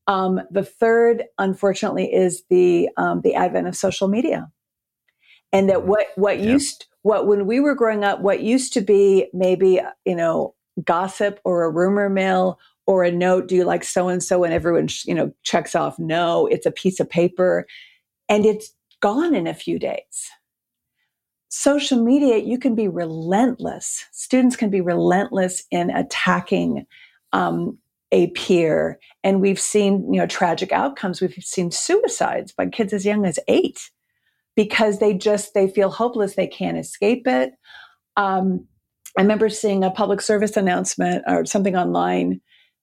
Um, 0.07 0.41
the 0.51 0.65
third, 0.65 1.25
unfortunately, 1.39 2.13
is 2.13 2.45
the 2.49 2.89
um, 2.97 3.23
the 3.23 3.35
advent 3.35 3.67
of 3.67 3.77
social 3.77 4.09
media, 4.09 4.51
and 5.53 5.69
that 5.69 5.79
mm-hmm. 5.79 5.89
what 5.89 6.07
what 6.17 6.39
yeah. 6.39 6.53
used 6.53 6.87
what 7.03 7.27
when 7.27 7.47
we 7.47 7.61
were 7.61 7.75
growing 7.75 8.05
up, 8.05 8.21
what 8.21 8.41
used 8.41 8.73
to 8.73 8.81
be 8.81 9.29
maybe, 9.33 9.81
you 10.05 10.15
know, 10.17 10.55
gossip 10.85 11.41
or 11.45 11.65
a 11.65 11.71
rumor 11.71 12.09
mill 12.09 12.59
or 12.87 13.05
a 13.05 13.13
note, 13.13 13.49
do 13.49 13.55
you 13.55 13.65
like 13.65 13.85
so 13.85 14.09
and 14.09 14.23
so? 14.23 14.45
And 14.45 14.53
everyone, 14.53 14.89
you 15.05 15.15
know, 15.15 15.33
checks 15.45 15.75
off, 15.75 15.99
no, 15.99 16.47
it's 16.47 16.67
a 16.67 16.71
piece 16.71 17.01
of 17.01 17.09
paper 17.09 17.67
and 18.29 18.45
it's 18.45 18.73
gone 19.01 19.35
in 19.35 19.47
a 19.47 19.55
few 19.55 19.79
days. 19.79 20.31
Social 21.49 22.03
media, 22.03 22.39
you 22.39 22.59
can 22.59 22.75
be 22.75 22.89
relentless. 22.89 24.05
Students 24.13 24.57
can 24.57 24.69
be 24.69 24.81
relentless 24.81 25.63
in 25.71 25.91
attacking 25.91 26.87
um, 27.33 27.79
a 28.17 28.29
peer. 28.29 28.99
And 29.23 29.41
we've 29.43 29.61
seen, 29.61 30.13
you 30.13 30.19
know, 30.19 30.27
tragic 30.27 30.73
outcomes. 30.73 31.21
We've 31.21 31.35
seen 31.35 31.71
suicides 31.71 32.53
by 32.53 32.67
kids 32.67 32.93
as 32.93 33.05
young 33.05 33.27
as 33.27 33.39
eight 33.47 33.91
because 34.57 34.99
they 34.99 35.15
just 35.15 35.55
they 35.55 35.69
feel 35.69 35.91
hopeless 35.91 36.35
they 36.35 36.47
can't 36.47 36.79
escape 36.79 37.29
it 37.29 37.53
um, 38.17 38.67
i 39.17 39.23
remember 39.23 39.49
seeing 39.49 39.85
a 39.85 39.91
public 39.91 40.21
service 40.21 40.57
announcement 40.57 41.23
or 41.29 41.45
something 41.45 41.77
online 41.77 42.41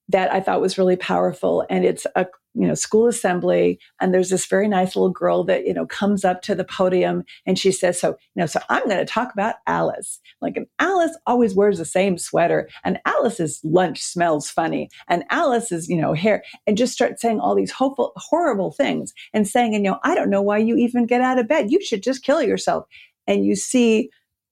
that 0.08 0.32
i 0.32 0.40
thought 0.40 0.62
was 0.62 0.78
really 0.78 0.96
powerful 0.96 1.66
and 1.70 1.84
it's 1.84 2.08
a 2.16 2.26
you 2.54 2.68
know 2.68 2.74
school 2.74 3.08
assembly 3.08 3.80
and 4.00 4.14
there's 4.14 4.30
this 4.30 4.46
very 4.46 4.68
nice 4.68 4.96
little 4.96 5.10
girl 5.10 5.44
that 5.44 5.66
you 5.66 5.74
know 5.74 5.86
comes 5.86 6.24
up 6.26 6.42
to 6.42 6.54
the 6.54 6.64
podium 6.64 7.24
and 7.46 7.58
she 7.58 7.72
says 7.72 8.00
so 8.00 8.10
you 8.10 8.42
know 8.42 8.46
so 8.46 8.60
i'm 8.70 8.86
going 8.86 8.98
to 8.98 9.06
talk 9.06 9.34
about 9.34 9.56
alice. 9.68 10.20
Like 10.42 10.58
and 10.58 10.68
alice 10.80 11.18
always 11.26 11.56
wears 11.56 11.78
the 11.78 11.86
same 11.86 12.18
sweater 12.18 12.70
and 12.84 13.00
alice's 13.06 13.60
lunch 13.64 14.02
smells 14.02 14.50
funny 14.50 14.90
and 15.08 15.24
alice's 15.30 15.88
you 15.88 15.98
know 15.98 16.14
hair 16.14 16.44
and 16.68 16.78
just 16.78 16.94
start 16.94 17.20
saying 17.20 17.40
all 17.40 17.56
these 17.56 17.72
hopeful 17.72 18.14
horrible 18.18 18.72
things 18.72 19.14
and 19.34 19.48
saying 19.48 19.74
and 19.74 19.86
you 19.86 19.92
know 19.92 20.00
i 20.04 20.14
don't 20.16 20.30
know 20.30 20.42
why 20.42 20.58
you 20.58 20.76
even 20.76 21.06
get 21.06 21.22
out 21.22 21.40
of 21.40 21.48
bed. 21.48 21.72
You 21.72 21.84
should 21.84 22.04
just 22.04 22.24
kill 22.24 22.42
yourself. 22.42 22.86
And 23.28 23.46
you 23.46 23.56
see 23.56 24.10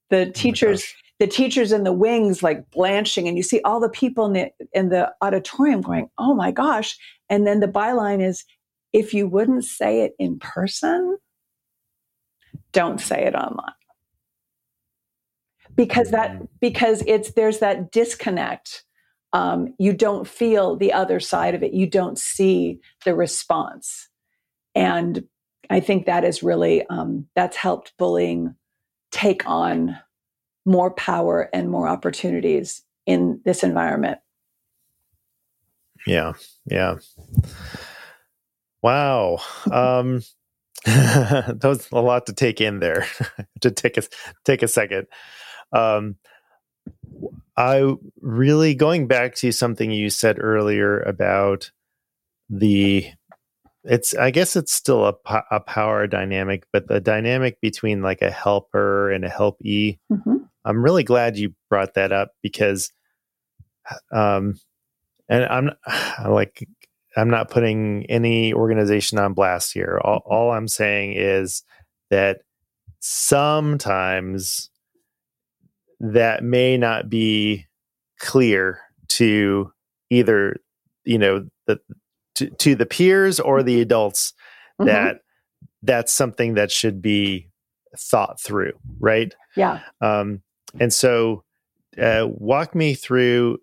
the 0.10 0.28
oh 0.28 0.32
teachers 0.32 0.84
oh 0.84 0.98
the 1.20 1.28
teachers 1.28 1.72
in 1.72 1.84
the 1.84 1.94
wings 1.94 2.42
like 2.42 2.68
blanching 2.72 3.28
and 3.28 3.38
you 3.38 3.44
see 3.44 3.62
all 3.64 3.80
the 3.80 3.90
people 3.90 4.26
in 4.26 4.34
the 4.34 4.50
in 4.74 4.90
the 4.90 5.14
auditorium 5.22 5.80
going 5.80 6.10
oh 6.18 6.34
my 6.34 6.50
gosh 6.50 6.98
and 7.32 7.48
then 7.48 7.62
the 7.62 7.68
byline 7.68 8.22
is 8.22 8.44
if 8.94 9.14
you 9.14 9.28
wouldn't 9.28 9.64
say 9.64 10.02
it 10.02 10.14
in 10.20 10.38
person, 10.38 11.18
don't 12.74 13.00
say 13.00 13.24
it 13.24 13.34
online. 13.34 13.74
Because 15.74 16.12
that 16.12 16.32
mm. 16.32 16.48
because 16.60 17.02
it's 17.08 17.32
there's 17.32 17.60
that 17.60 17.92
disconnect. 17.92 18.84
Um, 19.34 19.74
you 19.80 19.94
don't 19.94 20.28
feel 20.28 20.76
the 20.76 20.92
other 20.92 21.22
side 21.22 21.56
of 21.56 21.64
it. 21.64 21.74
You 21.74 21.88
don't 21.88 22.20
see 22.20 22.82
the 23.06 23.16
response, 23.16 24.10
and 24.76 25.24
I 25.70 25.80
think 25.80 26.06
that 26.06 26.26
is 26.26 26.44
really 26.44 26.86
um, 26.88 27.28
that's 27.34 27.56
helped 27.56 27.94
bullying 27.98 28.56
take 29.14 29.48
on 29.48 29.98
more 30.66 30.92
power 30.92 31.50
and 31.54 31.70
more 31.70 31.88
opportunities 31.88 32.84
in 33.06 33.40
this 33.46 33.64
environment. 33.64 34.20
Yeah. 36.06 36.34
Yeah. 36.66 36.96
Wow. 38.82 39.40
Um, 39.72 40.22
that 40.86 41.60
was 41.64 41.88
a 41.92 42.02
lot 42.02 42.26
to 42.26 42.34
take 42.34 42.62
in 42.62 42.80
there. 42.80 43.06
to 43.62 43.72
take 43.72 43.98
a 43.98 44.04
take 44.46 44.64
a 44.64 44.68
second. 44.68 45.08
Um, 45.72 46.16
I 47.56 47.94
really 48.20 48.74
going 48.74 49.08
back 49.08 49.36
to 49.36 49.52
something 49.52 49.92
you 49.92 50.10
said 50.10 50.38
earlier 50.40 51.00
about 51.00 51.72
the 52.50 53.06
it's 53.84 54.16
I 54.16 54.32
guess 54.32 54.56
it's 54.56 54.74
still 54.74 55.06
a, 55.06 55.44
a 55.52 55.60
power 55.60 56.08
dynamic, 56.08 56.66
but 56.72 56.88
the 56.88 57.00
dynamic 57.00 57.60
between 57.62 58.02
like 58.02 58.22
a 58.22 58.32
helper 58.32 59.12
and 59.12 59.26
a 59.26 59.30
helpee. 59.30 60.00
Mm-hmm. 60.12 60.38
I'm 60.66 60.84
really 60.84 61.04
glad 61.04 61.38
you 61.38 61.54
brought 61.70 61.96
that 61.96 62.12
up 62.12 62.32
because 62.44 62.92
um, 64.12 64.60
and 65.32 65.46
I'm 65.46 65.72
like 66.32 66.68
I'm 67.18 67.30
not 67.30 67.50
putting 67.50 68.06
any 68.08 68.54
organization 68.54 69.18
on 69.18 69.34
blast 69.34 69.74
here. 69.74 70.00
All, 70.04 70.20
mm-hmm. 70.20 70.32
all 70.32 70.52
I'm 70.52 70.68
saying 70.68 71.14
is 71.14 71.64
that 72.10 72.42
sometimes 73.00 74.70
that 76.00 76.44
may 76.44 76.78
not 76.78 77.10
be 77.10 77.66
clear 78.20 78.80
to 79.08 79.72
either 80.10 80.58
you 81.06 81.18
know 81.18 81.48
the 81.66 81.80
to, 82.36 82.50
to 82.50 82.76
the 82.76 82.86
peers 82.86 83.40
or 83.40 83.64
the 83.64 83.82
adults 83.82 84.34
mm-hmm. 84.80 84.88
that 84.88 85.22
that's 85.82 86.12
something 86.12 86.54
that 86.54 86.72
should 86.72 87.02
be 87.02 87.50
thought 87.98 88.40
through 88.40 88.74
right 89.00 89.34
yeah 89.56 89.80
um 90.02 90.42
and 90.80 90.94
so 90.94 91.44
uh, 92.02 92.26
walk 92.30 92.74
me 92.74 92.94
through 92.94 93.58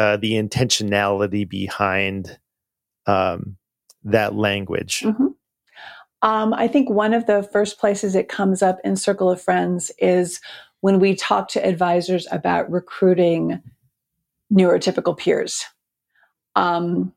uh, 0.00 0.16
the 0.16 0.32
intentionality 0.32 1.46
behind 1.46 2.38
um, 3.06 3.58
that 4.02 4.34
language? 4.34 5.00
Mm-hmm. 5.00 5.26
Um, 6.22 6.54
I 6.54 6.68
think 6.68 6.88
one 6.88 7.12
of 7.12 7.26
the 7.26 7.42
first 7.42 7.78
places 7.78 8.14
it 8.14 8.26
comes 8.28 8.62
up 8.62 8.78
in 8.82 8.96
Circle 8.96 9.30
of 9.30 9.42
Friends 9.42 9.90
is 9.98 10.40
when 10.80 11.00
we 11.00 11.14
talk 11.14 11.48
to 11.48 11.66
advisors 11.66 12.26
about 12.32 12.70
recruiting 12.70 13.60
neurotypical 14.50 15.18
peers. 15.18 15.66
Um, 16.56 17.12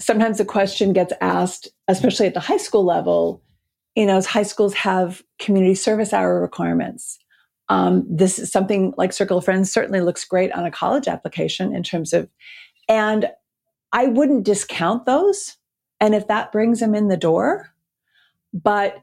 sometimes 0.00 0.38
the 0.38 0.46
question 0.46 0.94
gets 0.94 1.12
asked, 1.20 1.68
especially 1.88 2.26
at 2.26 2.34
the 2.34 2.40
high 2.40 2.56
school 2.56 2.84
level, 2.84 3.42
you 3.94 4.06
know, 4.06 4.16
as 4.16 4.24
high 4.24 4.44
schools 4.44 4.72
have 4.72 5.22
community 5.38 5.74
service 5.74 6.14
hour 6.14 6.40
requirements. 6.40 7.18
Um, 7.68 8.06
this 8.08 8.38
is 8.38 8.50
something 8.52 8.92
like 8.96 9.12
Circle 9.12 9.38
of 9.38 9.44
Friends 9.44 9.72
certainly 9.72 10.00
looks 10.00 10.24
great 10.24 10.52
on 10.52 10.66
a 10.66 10.70
college 10.70 11.08
application 11.08 11.74
in 11.74 11.82
terms 11.82 12.12
of, 12.12 12.28
and 12.88 13.30
I 13.92 14.06
wouldn't 14.06 14.44
discount 14.44 15.06
those. 15.06 15.56
And 16.00 16.14
if 16.14 16.26
that 16.28 16.52
brings 16.52 16.80
them 16.80 16.94
in 16.94 17.08
the 17.08 17.16
door, 17.16 17.70
but 18.52 18.96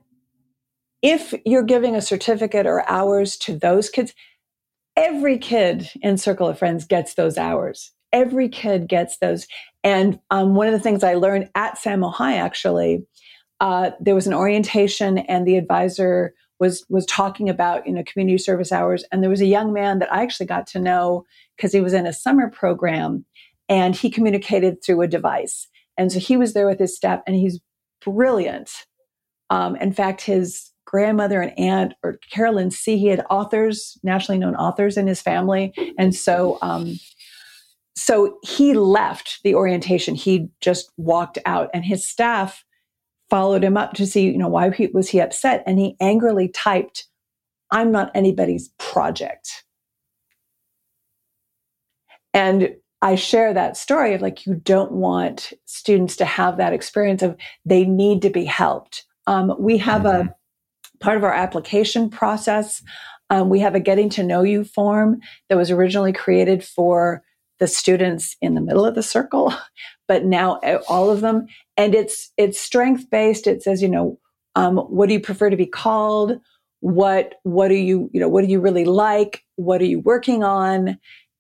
if 1.01 1.34
you're 1.45 1.64
giving 1.64 1.95
a 1.95 2.01
certificate 2.01 2.68
or 2.68 2.88
hours 2.89 3.38
to 3.38 3.57
those 3.57 3.89
kids, 3.89 4.14
every 4.95 5.38
kid 5.38 5.89
in 6.01 6.18
Circle 6.18 6.47
of 6.47 6.60
Friends 6.60 6.86
gets 6.86 7.14
those 7.14 7.38
hours. 7.38 7.91
Every 8.12 8.49
kid 8.49 8.89
gets 8.89 9.18
those. 9.20 9.47
And 9.84 10.20
um, 10.30 10.55
one 10.55 10.68
of 10.68 10.74
the 10.74 10.80
things 10.80 11.03
I 11.03 11.14
learned 11.14 11.49
at 11.55 11.78
High, 11.78 12.36
actually, 12.36 13.05
uh, 13.62 13.91
there 13.99 14.16
was 14.16 14.28
an 14.28 14.34
orientation, 14.34 15.20
and 15.20 15.47
the 15.47 15.57
advisor 15.57 16.34
was 16.60 16.86
was 16.89 17.05
talking 17.05 17.49
about 17.49 17.86
you 17.88 17.93
know 17.93 18.03
community 18.05 18.38
service 18.38 18.72
hours. 18.72 19.03
And 19.12 19.24
there 19.24 19.30
was 19.30 19.41
a 19.41 19.45
young 19.45 19.74
man 19.74 19.99
that 19.99 20.12
i 20.14 20.22
actually 20.22 20.45
got 20.45 20.68
to 20.68 20.80
know 20.80 21.26
because 21.55 21.72
he 21.72 21.82
was 21.82 21.93
in 21.93 22.05
a 22.05 22.14
summer 22.14 22.49
program 22.49 23.26
and 23.68 23.95
he 23.95 24.10
communicated 24.10 24.84
through 24.84 25.01
a 25.01 25.07
device. 25.07 25.68
And 25.97 26.12
so 26.12 26.20
he 26.20 26.38
was 26.38 26.53
there 26.53 26.68
with 26.68 26.80
his 26.80 26.95
staff 26.95 27.22
and 27.26 27.36
he's 27.36 27.60
brilliant. 28.03 28.86
Um, 29.49 29.76
in 29.78 29.93
fact 29.93 30.22
his 30.22 30.72
grandmother 30.86 31.41
and 31.41 31.57
aunt 31.57 31.93
or 32.03 32.20
carolyn 32.32 32.72
c 32.72 32.97
he 32.97 33.07
had 33.07 33.24
authors 33.30 33.97
nationally 34.01 34.39
known 34.39 34.55
authors 34.55 34.97
in 34.97 35.07
his 35.07 35.22
family. 35.22 35.74
And 35.97 36.16
so 36.16 36.57
um, 36.62 36.99
so 37.95 38.38
he 38.43 38.74
left 38.74 39.39
the 39.43 39.55
orientation. 39.55 40.16
He 40.16 40.49
just 40.62 40.89
walked 40.97 41.38
out 41.45 41.70
and 41.74 41.84
his 41.84 42.07
staff 42.07 42.64
followed 43.30 43.63
him 43.63 43.77
up 43.77 43.93
to 43.93 44.05
see, 44.05 44.25
you 44.25 44.38
know, 44.38 44.47
why 44.47 44.71
he, 44.71 44.88
was 44.88 45.09
he 45.09 45.19
upset? 45.19 45.63
And 45.65 45.80
he 45.80 45.95
angrily 45.99 46.47
typed, 46.49 47.05
I'm 47.71 47.91
not 47.91 48.11
anybody's 48.15 48.69
project. 48.80 49.63
And 52.34 52.75
I 53.01 53.15
share 53.15 53.53
that 53.53 53.77
story 53.77 54.13
of 54.13 54.21
like, 54.21 54.45
you 54.45 54.55
don't 54.55 54.91
want 54.91 55.53
students 55.65 56.15
to 56.17 56.25
have 56.25 56.57
that 56.57 56.73
experience 56.73 57.21
of 57.21 57.38
they 57.65 57.86
need 57.86 58.21
to 58.23 58.30
be 58.30 58.45
helped. 58.45 59.05
Um, 59.27 59.55
we 59.57 59.77
have 59.77 60.01
mm-hmm. 60.01 60.27
a 60.27 60.36
part 60.99 61.17
of 61.17 61.23
our 61.23 61.34
application 61.34 62.09
process. 62.09 62.84
Um, 63.30 63.49
we 63.49 63.59
have 63.59 63.75
a 63.75 63.80
getting 63.80 64.09
to 64.09 64.23
know 64.23 64.43
you 64.43 64.63
form 64.63 65.19
that 65.47 65.57
was 65.57 65.71
originally 65.71 66.13
created 66.13 66.63
for 66.63 67.23
the 67.59 67.67
students 67.67 68.36
in 68.41 68.55
the 68.55 68.61
middle 68.61 68.86
of 68.86 68.95
the 68.95 69.03
circle, 69.03 69.53
but 70.07 70.25
now 70.25 70.59
uh, 70.59 70.80
all 70.88 71.09
of 71.09 71.21
them. 71.21 71.47
And 71.80 71.95
it's, 71.95 72.32
it's 72.38 72.59
strength 72.59 73.09
based. 73.09 73.47
It 73.47 73.63
says, 73.63 73.82
you 73.82 73.89
know, 73.89 74.19
um, 74.55 74.77
what 74.77 75.07
do 75.07 75.13
you 75.13 75.19
prefer 75.19 75.49
to 75.49 75.57
be 75.57 75.65
called? 75.65 76.39
What, 76.82 77.36
what 77.41 77.69
do 77.69 77.75
you, 77.75 78.11
you 78.13 78.19
know, 78.19 78.30
what 78.30 78.45
do 78.45 78.51
you 78.51 78.61
really 78.61 78.86
like? 78.86 79.43
What 79.55 79.82
are 79.82 79.86
you 79.86 79.99
working 79.99 80.43
on? 80.43 80.99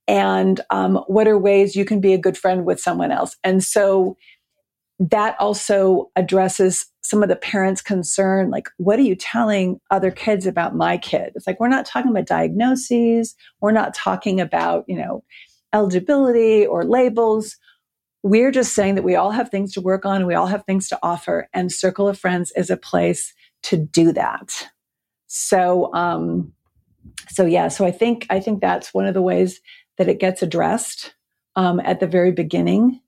and 0.09 0.59
um, 0.71 0.95
what 1.05 1.27
are 1.27 1.37
ways 1.37 1.75
you 1.75 1.85
can 1.85 2.01
be 2.01 2.13
a 2.13 2.17
good 2.17 2.35
friend 2.35 2.65
with 2.65 2.79
someone 2.79 3.11
else. 3.11 3.37
And 3.43 3.63
so 3.63 4.17
that 4.99 5.35
also 5.39 6.09
addresses 6.15 6.87
some 7.01 7.21
of 7.21 7.29
the 7.29 7.35
parents' 7.35 7.81
concern, 7.81 8.49
like, 8.49 8.69
what 8.77 8.97
are 8.97 9.03
you 9.03 9.15
telling 9.15 9.79
other 9.91 10.09
kids 10.09 10.47
about 10.47 10.75
my 10.75 10.97
kid? 10.97 11.31
It's 11.35 11.45
like, 11.45 11.59
we're 11.59 11.67
not 11.67 11.85
talking 11.85 12.09
about 12.09 12.25
diagnoses. 12.25 13.35
We're 13.61 13.71
not 13.71 13.93
talking 13.93 14.41
about, 14.41 14.83
you 14.87 14.97
know, 14.97 15.23
eligibility 15.73 16.65
or 16.65 16.83
labels. 16.83 17.55
We're 18.23 18.51
just 18.51 18.73
saying 18.73 18.95
that 18.95 19.03
we 19.03 19.15
all 19.15 19.31
have 19.31 19.49
things 19.49 19.73
to 19.73 19.81
work 19.81 20.05
on 20.05 20.17
and 20.17 20.27
we 20.27 20.35
all 20.35 20.47
have 20.47 20.65
things 20.65 20.89
to 20.89 20.99
offer. 21.01 21.47
And 21.53 21.71
Circle 21.71 22.07
of 22.07 22.19
Friends 22.19 22.51
is 22.55 22.69
a 22.69 22.77
place 22.77 23.33
to 23.63 23.77
do 23.77 24.11
that. 24.13 24.69
So, 25.27 25.93
um, 25.93 26.51
so 27.29 27.45
yeah, 27.45 27.67
so 27.67 27.85
I 27.85 27.91
think, 27.91 28.25
I 28.29 28.39
think 28.39 28.61
that's 28.61 28.93
one 28.93 29.05
of 29.05 29.13
the 29.13 29.21
ways 29.21 29.61
that 29.97 30.09
it 30.09 30.19
gets 30.19 30.41
addressed 30.41 31.13
um, 31.55 31.79
at 31.81 31.99
the 31.99 32.07
very 32.07 32.31
beginning, 32.31 33.01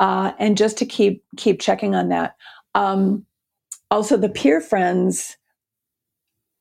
uh, 0.00 0.32
and 0.38 0.56
just 0.56 0.76
to 0.78 0.86
keep 0.86 1.22
keep 1.36 1.60
checking 1.60 1.94
on 1.94 2.08
that. 2.08 2.34
Um, 2.74 3.24
also, 3.90 4.16
the 4.16 4.28
peer 4.28 4.60
friends. 4.60 5.36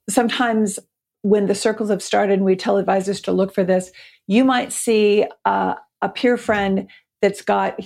Sometimes, 0.10 0.80
when 1.24 1.48
the 1.48 1.56
circles 1.56 1.90
have 1.90 2.04
started, 2.04 2.34
and 2.34 2.46
we 2.46 2.56
tell 2.56 2.78
advisors 2.78 3.20
to 3.22 3.32
look 3.32 3.54
for 3.54 3.64
this, 3.64 3.92
you 4.28 4.46
might 4.46 4.72
see 4.72 5.26
uh, 5.46 5.74
a 6.02 6.10
peer 6.10 6.38
friend 6.38 6.88
that's 7.22 7.42
got 7.42 7.80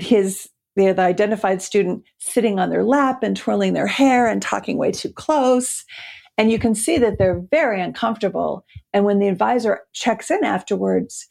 his 0.00 0.48
the 0.76 0.98
identified 0.98 1.62
student 1.62 2.02
sitting 2.18 2.58
on 2.58 2.70
their 2.70 2.82
lap 2.82 3.22
and 3.22 3.36
twirling 3.36 3.74
their 3.74 3.86
hair 3.86 4.26
and 4.26 4.42
talking 4.42 4.76
way 4.76 4.90
too 4.90 5.12
close 5.12 5.84
and 6.36 6.50
you 6.50 6.58
can 6.58 6.74
see 6.74 6.98
that 6.98 7.18
they're 7.18 7.40
very 7.50 7.80
uncomfortable. 7.80 8.64
And 8.92 9.04
when 9.04 9.18
the 9.18 9.28
advisor 9.28 9.80
checks 9.92 10.30
in 10.30 10.44
afterwards, 10.44 11.26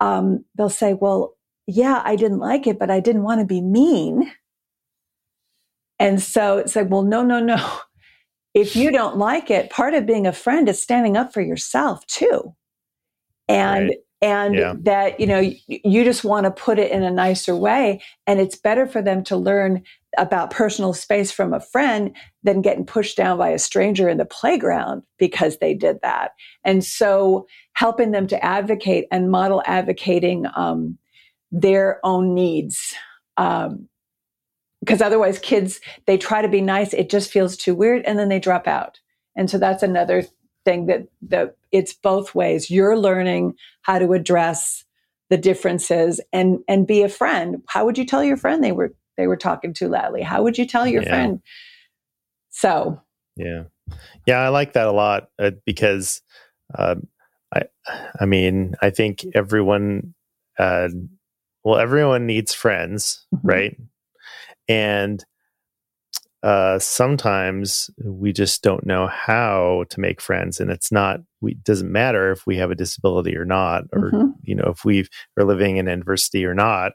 um, 0.00 0.44
they'll 0.56 0.70
say, 0.70 0.94
Well, 0.94 1.34
yeah, 1.66 2.02
I 2.04 2.16
didn't 2.16 2.38
like 2.38 2.66
it, 2.66 2.78
but 2.78 2.90
I 2.90 3.00
didn't 3.00 3.22
want 3.22 3.40
to 3.40 3.46
be 3.46 3.60
mean. 3.60 4.30
And 5.98 6.22
so 6.22 6.58
it's 6.58 6.76
like, 6.76 6.90
Well, 6.90 7.02
no, 7.02 7.22
no, 7.22 7.40
no. 7.40 7.78
If 8.54 8.74
you 8.74 8.90
don't 8.90 9.18
like 9.18 9.50
it, 9.50 9.68
part 9.68 9.92
of 9.92 10.06
being 10.06 10.26
a 10.26 10.32
friend 10.32 10.66
is 10.66 10.82
standing 10.82 11.14
up 11.14 11.34
for 11.34 11.42
yourself 11.42 12.06
too. 12.06 12.54
And 13.48 13.90
right 13.90 13.98
and 14.22 14.54
yeah. 14.54 14.74
that 14.80 15.20
you 15.20 15.26
know 15.26 15.52
you 15.68 16.04
just 16.04 16.24
want 16.24 16.44
to 16.44 16.50
put 16.50 16.78
it 16.78 16.90
in 16.90 17.02
a 17.02 17.10
nicer 17.10 17.54
way. 17.54 18.02
And 18.26 18.40
it's 18.40 18.56
better 18.56 18.86
for 18.86 19.02
them 19.02 19.22
to 19.24 19.36
learn 19.36 19.82
about 20.18 20.50
personal 20.50 20.94
space 20.94 21.30
from 21.30 21.52
a 21.52 21.60
friend 21.60 22.16
than 22.42 22.62
getting 22.62 22.86
pushed 22.86 23.16
down 23.16 23.36
by 23.36 23.50
a 23.50 23.58
stranger 23.58 24.08
in 24.08 24.16
the 24.16 24.24
playground 24.24 25.02
because 25.18 25.58
they 25.58 25.74
did 25.74 25.98
that. 26.02 26.32
And 26.64 26.82
so 26.82 27.46
helping 27.74 28.12
them 28.12 28.26
to 28.28 28.44
advocate 28.44 29.06
and 29.10 29.30
model 29.30 29.62
advocating 29.66 30.46
um, 30.56 30.96
their 31.52 32.00
own 32.02 32.34
needs 32.34 32.94
um, 33.36 33.88
because 34.80 35.02
otherwise 35.02 35.38
kids 35.38 35.80
they 36.06 36.16
try 36.16 36.40
to 36.40 36.48
be 36.48 36.60
nice 36.60 36.94
it 36.94 37.10
just 37.10 37.30
feels 37.30 37.56
too 37.56 37.74
weird 37.74 38.02
and 38.04 38.18
then 38.18 38.28
they 38.28 38.40
drop 38.40 38.66
out. 38.66 39.00
And 39.36 39.50
so 39.50 39.58
that's 39.58 39.82
another 39.82 40.24
thing 40.66 40.86
that 40.86 41.06
that 41.22 41.56
it's 41.72 41.94
both 41.94 42.34
ways. 42.34 42.70
You're 42.70 42.98
learning 42.98 43.54
how 43.82 43.98
to 43.98 44.12
address 44.12 44.84
the 45.30 45.38
differences 45.38 46.20
and 46.32 46.58
and 46.68 46.86
be 46.86 47.02
a 47.02 47.08
friend. 47.08 47.62
How 47.68 47.86
would 47.86 47.96
you 47.96 48.04
tell 48.04 48.22
your 48.22 48.36
friend 48.36 48.62
they 48.62 48.72
were 48.72 48.92
they 49.16 49.26
were 49.26 49.36
talking 49.36 49.72
too 49.72 49.88
loudly? 49.88 50.22
How 50.22 50.42
would 50.42 50.58
you 50.58 50.66
tell 50.66 50.86
your 50.86 51.02
yeah. 51.02 51.08
friend? 51.08 51.40
So 52.50 53.00
yeah, 53.36 53.64
yeah, 54.26 54.40
I 54.40 54.48
like 54.48 54.74
that 54.74 54.88
a 54.88 54.92
lot 54.92 55.28
uh, 55.38 55.52
because 55.64 56.20
uh, 56.76 56.96
I 57.54 57.62
I 58.20 58.26
mean 58.26 58.74
I 58.82 58.90
think 58.90 59.24
everyone 59.34 60.14
uh, 60.58 60.88
well 61.64 61.78
everyone 61.78 62.26
needs 62.26 62.52
friends, 62.52 63.24
mm-hmm. 63.34 63.48
right? 63.48 63.76
And 64.68 65.24
uh, 66.42 66.78
sometimes 66.78 67.90
we 68.04 68.32
just 68.32 68.62
don't 68.62 68.86
know 68.86 69.06
how 69.06 69.84
to 69.90 70.00
make 70.00 70.20
friends, 70.20 70.60
and 70.60 70.70
it's 70.70 70.92
not. 70.92 71.20
We 71.40 71.54
doesn't 71.54 71.90
matter 71.90 72.30
if 72.30 72.46
we 72.46 72.56
have 72.58 72.70
a 72.70 72.76
disability 72.76 73.36
or 73.36 73.44
not, 73.44 73.84
or 73.92 74.10
mm-hmm. 74.10 74.30
you 74.42 74.54
know 74.54 74.66
if 74.66 74.84
we 74.84 75.08
are 75.38 75.44
living 75.44 75.78
in 75.78 75.88
adversity 75.88 76.44
or 76.44 76.54
not. 76.54 76.92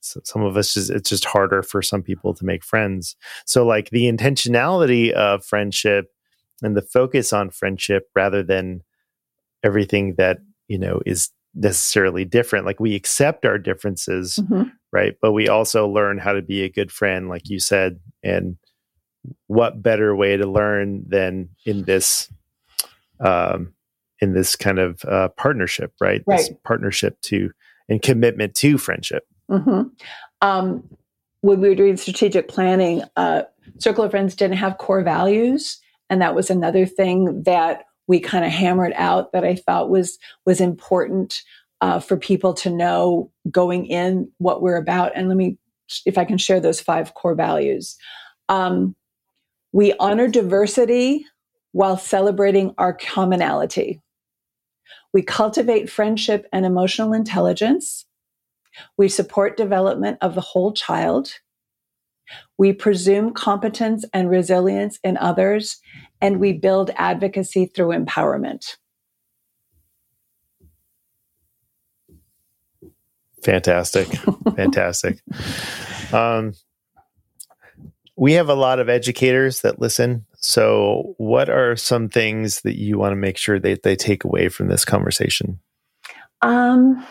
So 0.00 0.20
some 0.24 0.42
of 0.42 0.56
us 0.56 0.74
just 0.74 0.90
it's 0.90 1.08
just 1.08 1.24
harder 1.24 1.62
for 1.62 1.82
some 1.82 2.02
people 2.02 2.34
to 2.34 2.44
make 2.44 2.62
friends. 2.62 3.16
So 3.46 3.66
like 3.66 3.90
the 3.90 4.04
intentionality 4.04 5.10
of 5.10 5.44
friendship 5.44 6.06
and 6.62 6.76
the 6.76 6.82
focus 6.82 7.32
on 7.32 7.50
friendship 7.50 8.08
rather 8.14 8.42
than 8.42 8.82
everything 9.62 10.14
that 10.16 10.38
you 10.68 10.78
know 10.78 11.00
is 11.06 11.30
necessarily 11.54 12.24
different. 12.24 12.66
Like 12.66 12.78
we 12.78 12.94
accept 12.94 13.46
our 13.46 13.58
differences, 13.58 14.36
mm-hmm. 14.36 14.64
right? 14.92 15.16
But 15.20 15.32
we 15.32 15.48
also 15.48 15.88
learn 15.88 16.18
how 16.18 16.34
to 16.34 16.42
be 16.42 16.62
a 16.62 16.70
good 16.70 16.92
friend, 16.92 17.28
like 17.28 17.48
you 17.48 17.58
said, 17.58 17.98
and 18.22 18.58
what 19.46 19.82
better 19.82 20.14
way 20.14 20.36
to 20.36 20.46
learn 20.46 21.04
than 21.08 21.48
in 21.64 21.84
this 21.84 22.30
um, 23.20 23.72
in 24.20 24.32
this 24.32 24.56
kind 24.56 24.78
of 24.78 25.04
uh, 25.04 25.28
partnership, 25.30 25.92
right? 26.00 26.22
Right. 26.26 26.38
This 26.38 26.50
partnership 26.64 27.20
to 27.22 27.50
and 27.88 28.02
commitment 28.02 28.54
to 28.56 28.78
friendship. 28.78 29.26
Mm-hmm. 29.50 29.88
Um, 30.42 30.88
when 31.42 31.60
we 31.60 31.68
were 31.68 31.74
doing 31.74 31.96
strategic 31.96 32.48
planning, 32.48 33.02
uh, 33.16 33.42
Circle 33.78 34.04
of 34.04 34.10
Friends 34.10 34.34
didn't 34.34 34.56
have 34.56 34.78
core 34.78 35.02
values, 35.02 35.78
and 36.10 36.20
that 36.20 36.34
was 36.34 36.50
another 36.50 36.86
thing 36.86 37.42
that 37.44 37.84
we 38.08 38.20
kind 38.20 38.44
of 38.44 38.50
hammered 38.50 38.92
out 38.96 39.32
that 39.32 39.44
I 39.44 39.56
thought 39.56 39.90
was 39.90 40.18
was 40.44 40.60
important 40.60 41.42
uh, 41.80 42.00
for 42.00 42.16
people 42.16 42.54
to 42.54 42.70
know 42.70 43.30
going 43.50 43.86
in 43.86 44.30
what 44.38 44.62
we're 44.62 44.76
about. 44.76 45.12
And 45.14 45.28
let 45.28 45.36
me, 45.36 45.58
if 46.04 46.16
I 46.16 46.24
can 46.24 46.38
share 46.38 46.60
those 46.60 46.80
five 46.80 47.14
core 47.14 47.34
values. 47.34 47.96
Um, 48.48 48.94
we 49.72 49.92
honor 49.98 50.28
diversity 50.28 51.26
while 51.72 51.96
celebrating 51.96 52.74
our 52.78 52.94
commonality. 52.94 54.00
We 55.12 55.22
cultivate 55.22 55.90
friendship 55.90 56.46
and 56.52 56.64
emotional 56.64 57.12
intelligence. 57.12 58.06
We 58.96 59.08
support 59.08 59.56
development 59.56 60.18
of 60.20 60.34
the 60.34 60.40
whole 60.40 60.72
child. 60.72 61.30
We 62.58 62.72
presume 62.72 63.32
competence 63.32 64.04
and 64.12 64.30
resilience 64.30 64.98
in 65.04 65.16
others, 65.16 65.78
and 66.20 66.40
we 66.40 66.52
build 66.52 66.90
advocacy 66.96 67.66
through 67.66 67.88
empowerment. 67.88 68.76
Fantastic. 73.42 74.08
Fantastic. 74.56 75.18
Um, 76.12 76.54
we 78.16 78.32
have 78.32 78.48
a 78.48 78.54
lot 78.54 78.80
of 78.80 78.88
educators 78.88 79.60
that 79.60 79.78
listen. 79.80 80.24
So, 80.36 81.14
what 81.18 81.48
are 81.50 81.76
some 81.76 82.08
things 82.08 82.62
that 82.62 82.78
you 82.78 82.98
want 82.98 83.12
to 83.12 83.16
make 83.16 83.36
sure 83.36 83.58
that 83.58 83.82
they 83.82 83.96
take 83.96 84.24
away 84.24 84.48
from 84.48 84.68
this 84.68 84.84
conversation? 84.84 85.60
Um, 86.42 87.06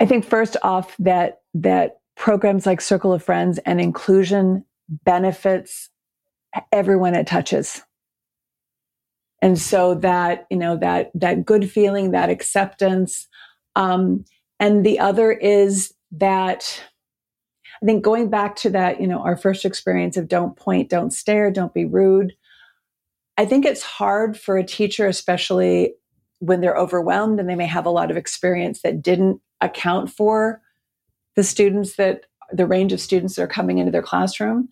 I 0.00 0.06
think 0.06 0.24
first 0.24 0.56
off 0.62 0.96
that 0.98 1.42
that 1.54 2.00
programs 2.16 2.66
like 2.66 2.80
Circle 2.80 3.12
of 3.12 3.22
Friends 3.22 3.58
and 3.66 3.80
inclusion 3.80 4.64
benefits 5.04 5.90
everyone 6.72 7.14
it 7.14 7.26
touches. 7.26 7.82
And 9.42 9.58
so 9.58 9.94
that, 9.96 10.46
you 10.50 10.56
know, 10.56 10.76
that 10.78 11.10
that 11.14 11.44
good 11.44 11.70
feeling, 11.70 12.10
that 12.10 12.30
acceptance. 12.30 13.28
Um, 13.76 14.24
and 14.58 14.84
the 14.84 14.98
other 14.98 15.32
is 15.32 15.94
that 16.12 16.82
I 17.82 17.86
think 17.86 18.02
going 18.02 18.28
back 18.28 18.56
to 18.56 18.70
that, 18.70 19.00
you 19.00 19.06
know, 19.06 19.20
our 19.20 19.36
first 19.36 19.64
experience 19.64 20.16
of 20.16 20.28
don't 20.28 20.56
point, 20.56 20.90
don't 20.90 21.12
stare, 21.12 21.50
don't 21.50 21.72
be 21.72 21.84
rude. 21.84 22.34
I 23.38 23.46
think 23.46 23.64
it's 23.64 23.82
hard 23.82 24.38
for 24.38 24.58
a 24.58 24.64
teacher, 24.64 25.06
especially 25.06 25.94
when 26.40 26.60
they're 26.60 26.76
overwhelmed 26.76 27.40
and 27.40 27.48
they 27.48 27.54
may 27.54 27.66
have 27.66 27.86
a 27.86 27.90
lot 27.90 28.10
of 28.10 28.16
experience 28.16 28.82
that 28.82 29.00
didn't 29.00 29.40
account 29.60 30.10
for 30.10 30.60
the 31.36 31.44
students 31.44 31.96
that 31.96 32.24
the 32.52 32.66
range 32.66 32.92
of 32.92 33.00
students 33.00 33.36
that 33.36 33.42
are 33.42 33.46
coming 33.46 33.78
into 33.78 33.92
their 33.92 34.02
classroom. 34.02 34.68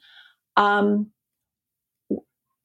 Um, 0.56 1.10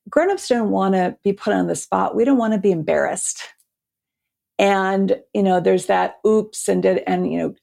grown-ups 0.10 0.48
don't 0.48 0.72
want 0.72 0.96
to 0.96 1.16
be 1.24 1.34
put 1.34 1.54
on 1.54 1.68
the 1.68 1.76
spot. 1.76 2.16
We 2.16 2.26
don't 2.26 2.38
want 2.38 2.54
to 2.54 2.60
be 2.60 2.72
embarrassed. 2.72 3.44
And, 4.58 5.20
you 5.34 5.44
know, 5.44 5.60
there's 5.60 5.86
that 5.86 6.16
oops 6.26 6.68
and 6.68 6.82
did, 6.82 7.04
and, 7.06 7.32
you 7.32 7.38
know, 7.38 7.56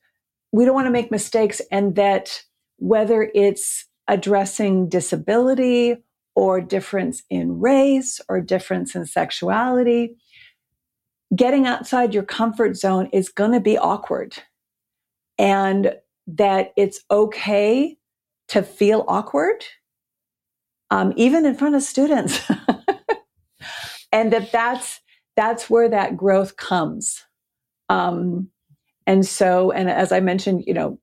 we 0.53 0.65
don't 0.65 0.75
want 0.75 0.87
to 0.87 0.93
make 0.93 1.11
mistakes. 1.11 1.61
And 1.71 1.95
that 1.97 2.43
whether 2.79 3.31
it's 3.35 3.87
addressing 4.09 4.89
disability 4.89 5.97
or 6.35 6.61
difference 6.61 7.23
in 7.31 7.61
race 7.61 8.21
or 8.29 8.41
difference 8.41 8.95
in 8.95 9.07
sexuality, 9.07 10.17
getting 11.35 11.67
outside 11.67 12.15
your 12.15 12.23
comfort 12.23 12.77
zone 12.77 13.09
is 13.13 13.29
going 13.29 13.53
to 13.53 13.61
be 13.61 13.79
awkward. 13.79 14.37
And 15.39 15.95
that 16.27 16.73
it's 16.77 17.01
okay 17.11 17.97
to 18.49 18.63
feel 18.63 19.05
awkward, 19.09 19.65
um, 20.91 21.13
even 21.17 21.47
in 21.47 21.55
front 21.55 21.75
of 21.75 21.83
students. 21.83 22.41
and 24.13 24.33
that 24.33 24.53
that's 24.53 25.01
that's 25.37 25.71
where 25.71 25.89
that 25.89 26.17
growth 26.17 26.57
comes. 26.57 27.25
Um, 27.89 28.49
and 29.07 29.27
so, 29.27 29.71
and 29.71 29.91
as 29.91 30.13
I 30.13 30.21
mentioned, 30.21 30.65
you 30.67 30.75
know, 30.75 30.99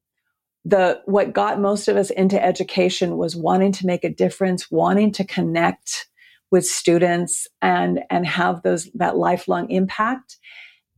the 0.65 1.01
what 1.05 1.33
got 1.33 1.61
most 1.61 1.87
of 1.87 1.95
us 1.95 2.09
into 2.09 2.43
education 2.43 3.17
was 3.17 3.35
wanting 3.35 3.71
to 3.73 3.85
make 3.85 4.03
a 4.03 4.13
difference, 4.13 4.69
wanting 4.69 5.11
to 5.13 5.23
connect 5.23 6.07
with 6.51 6.65
students 6.65 7.47
and 7.61 8.01
and 8.09 8.25
have 8.25 8.61
those 8.63 8.89
that 8.93 9.17
lifelong 9.17 9.69
impact. 9.69 10.37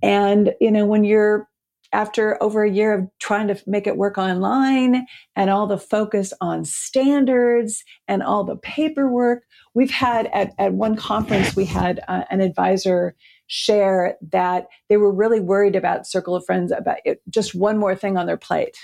And 0.02 0.54
you 0.60 0.72
know, 0.72 0.86
when 0.86 1.04
you're 1.04 1.48
after 1.92 2.42
over 2.42 2.64
a 2.64 2.72
year 2.72 2.94
of 2.94 3.08
trying 3.20 3.48
to 3.48 3.62
make 3.66 3.88
it 3.88 3.98
work 3.98 4.18
online 4.18 5.06
and 5.36 5.50
all 5.50 5.66
the 5.66 5.78
focus 5.78 6.34
on 6.40 6.64
standards 6.66 7.84
and 8.08 8.22
all 8.22 8.44
the 8.44 8.58
paperwork, 8.58 9.44
we've 9.74 9.92
had 9.92 10.28
at, 10.28 10.54
at 10.60 10.74
one 10.74 10.96
conference, 10.96 11.56
we 11.56 11.66
had 11.66 12.00
uh, 12.08 12.24
an 12.30 12.42
advisor 12.42 13.16
share 13.50 14.16
that 14.22 14.68
they 14.88 14.98
were 14.98 15.12
really 15.12 15.40
worried 15.40 15.76
about 15.76 16.08
Circle 16.08 16.36
of 16.36 16.46
Friends, 16.46 16.72
about 16.72 17.00
it, 17.04 17.22
just 17.30 17.54
one 17.54 17.78
more 17.78 17.96
thing 17.96 18.16
on 18.16 18.28
their 18.28 18.38
plate. 18.38 18.78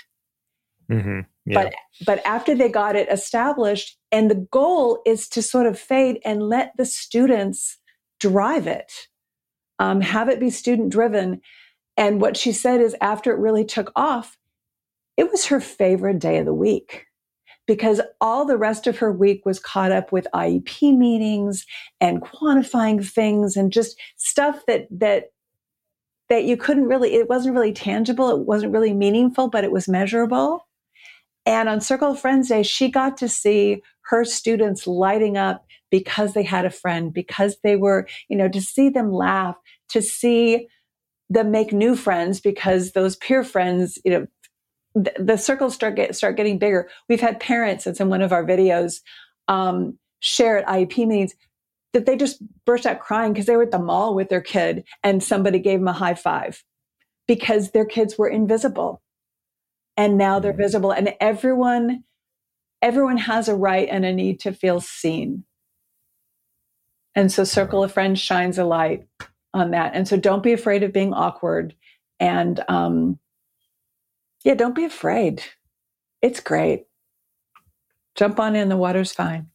Mm-hmm. 0.90 1.20
Yeah. 1.46 1.62
But 1.62 1.74
but 2.04 2.26
after 2.26 2.54
they 2.54 2.68
got 2.68 2.96
it 2.96 3.08
established, 3.10 3.96
and 4.12 4.30
the 4.30 4.46
goal 4.50 5.00
is 5.06 5.28
to 5.30 5.42
sort 5.42 5.66
of 5.66 5.78
fade 5.78 6.18
and 6.24 6.42
let 6.42 6.72
the 6.76 6.84
students 6.84 7.78
drive 8.20 8.66
it, 8.66 8.92
um, 9.78 10.00
have 10.00 10.28
it 10.28 10.40
be 10.40 10.50
student 10.50 10.90
driven. 10.90 11.40
And 11.96 12.20
what 12.20 12.36
she 12.36 12.52
said 12.52 12.80
is, 12.80 12.94
after 13.00 13.32
it 13.32 13.38
really 13.38 13.64
took 13.64 13.90
off, 13.96 14.36
it 15.16 15.30
was 15.30 15.46
her 15.46 15.60
favorite 15.60 16.18
day 16.18 16.38
of 16.38 16.44
the 16.44 16.52
week 16.52 17.06
because 17.66 18.00
all 18.20 18.44
the 18.44 18.56
rest 18.56 18.86
of 18.86 18.98
her 18.98 19.12
week 19.12 19.44
was 19.44 19.58
caught 19.58 19.92
up 19.92 20.12
with 20.12 20.26
IEP 20.34 20.96
meetings 20.96 21.66
and 22.00 22.22
quantifying 22.22 23.06
things 23.06 23.56
and 23.56 23.72
just 23.72 23.98
stuff 24.16 24.62
that 24.66 24.86
that 24.90 25.30
that 26.28 26.44
you 26.44 26.56
couldn't 26.56 26.86
really 26.86 27.14
it 27.14 27.28
wasn't 27.28 27.54
really 27.54 27.72
tangible. 27.72 28.30
It 28.30 28.46
wasn't 28.46 28.72
really 28.72 28.92
meaningful 28.92 29.48
but 29.48 29.64
it 29.64 29.72
was 29.72 29.88
measurable. 29.88 30.66
And 31.44 31.68
on 31.68 31.80
circle 31.80 32.12
of 32.12 32.20
friends 32.20 32.48
day 32.48 32.62
she 32.62 32.90
got 32.90 33.16
to 33.18 33.28
see 33.28 33.82
her 34.06 34.24
students 34.24 34.86
lighting 34.86 35.36
up 35.36 35.64
because 35.90 36.34
they 36.34 36.42
had 36.42 36.64
a 36.64 36.70
friend 36.70 37.12
because 37.12 37.56
they 37.62 37.76
were 37.76 38.06
you 38.28 38.36
know 38.36 38.48
to 38.48 38.60
see 38.60 38.88
them 38.88 39.12
laugh 39.12 39.56
to 39.88 40.02
see 40.02 40.68
them 41.28 41.50
make 41.50 41.72
new 41.72 41.96
friends 41.96 42.40
because 42.40 42.92
those 42.92 43.16
peer 43.16 43.42
friends 43.42 43.98
you 44.04 44.10
know 44.10 44.26
the, 44.96 45.36
circles 45.36 45.74
start 45.74 45.94
get 45.94 46.16
start 46.16 46.36
getting 46.36 46.58
bigger. 46.58 46.88
We've 47.08 47.20
had 47.20 47.38
parents, 47.38 47.86
it's 47.86 48.00
in 48.00 48.08
one 48.08 48.22
of 48.22 48.32
our 48.32 48.44
videos, 48.44 49.00
um, 49.46 49.98
share 50.20 50.58
at 50.58 50.66
IEP 50.66 51.06
meetings 51.06 51.34
that 51.92 52.06
they 52.06 52.16
just 52.16 52.42
burst 52.64 52.86
out 52.86 53.00
crying 53.00 53.32
because 53.32 53.46
they 53.46 53.56
were 53.56 53.62
at 53.62 53.70
the 53.70 53.78
mall 53.78 54.14
with 54.14 54.28
their 54.28 54.40
kid 54.40 54.84
and 55.02 55.22
somebody 55.22 55.58
gave 55.58 55.80
them 55.80 55.88
a 55.88 55.92
high 55.92 56.14
five 56.14 56.64
because 57.28 57.70
their 57.70 57.84
kids 57.84 58.16
were 58.18 58.28
invisible 58.28 59.02
and 59.96 60.18
now 60.18 60.38
they're 60.38 60.52
mm-hmm. 60.52 60.62
visible 60.62 60.90
and 60.92 61.14
everyone 61.20 62.04
everyone 62.82 63.16
has 63.16 63.48
a 63.48 63.54
right 63.54 63.88
and 63.90 64.04
a 64.04 64.12
need 64.12 64.40
to 64.40 64.52
feel 64.52 64.80
seen 64.80 65.44
and 67.14 67.32
so 67.32 67.44
circle 67.44 67.82
of 67.82 67.92
friends 67.92 68.20
shines 68.20 68.58
a 68.58 68.64
light 68.64 69.06
on 69.54 69.70
that 69.70 69.94
and 69.94 70.06
so 70.06 70.16
don't 70.16 70.42
be 70.42 70.52
afraid 70.52 70.82
of 70.82 70.92
being 70.92 71.14
awkward 71.14 71.74
and 72.20 72.62
um, 72.68 73.18
yeah, 74.46 74.54
don't 74.54 74.76
be 74.76 74.84
afraid. 74.84 75.42
It's 76.22 76.38
great. 76.38 76.84
Jump 78.14 78.38
on 78.38 78.54
in, 78.54 78.68
the 78.68 78.76
water's 78.76 79.10
fine. 79.12 79.48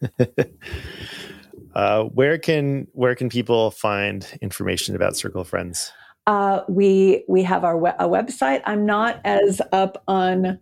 uh, 1.74 2.04
where 2.04 2.38
can 2.38 2.86
where 2.92 3.16
can 3.16 3.28
people 3.28 3.72
find 3.72 4.38
information 4.40 4.94
about 4.94 5.16
Circle 5.16 5.40
of 5.40 5.48
Friends? 5.48 5.92
Uh, 6.28 6.60
we 6.68 7.24
we 7.28 7.42
have 7.42 7.64
our 7.64 7.76
we- 7.76 7.90
a 7.90 8.08
website. 8.08 8.62
I'm 8.66 8.86
not 8.86 9.20
as 9.24 9.60
up 9.72 10.00
on 10.06 10.60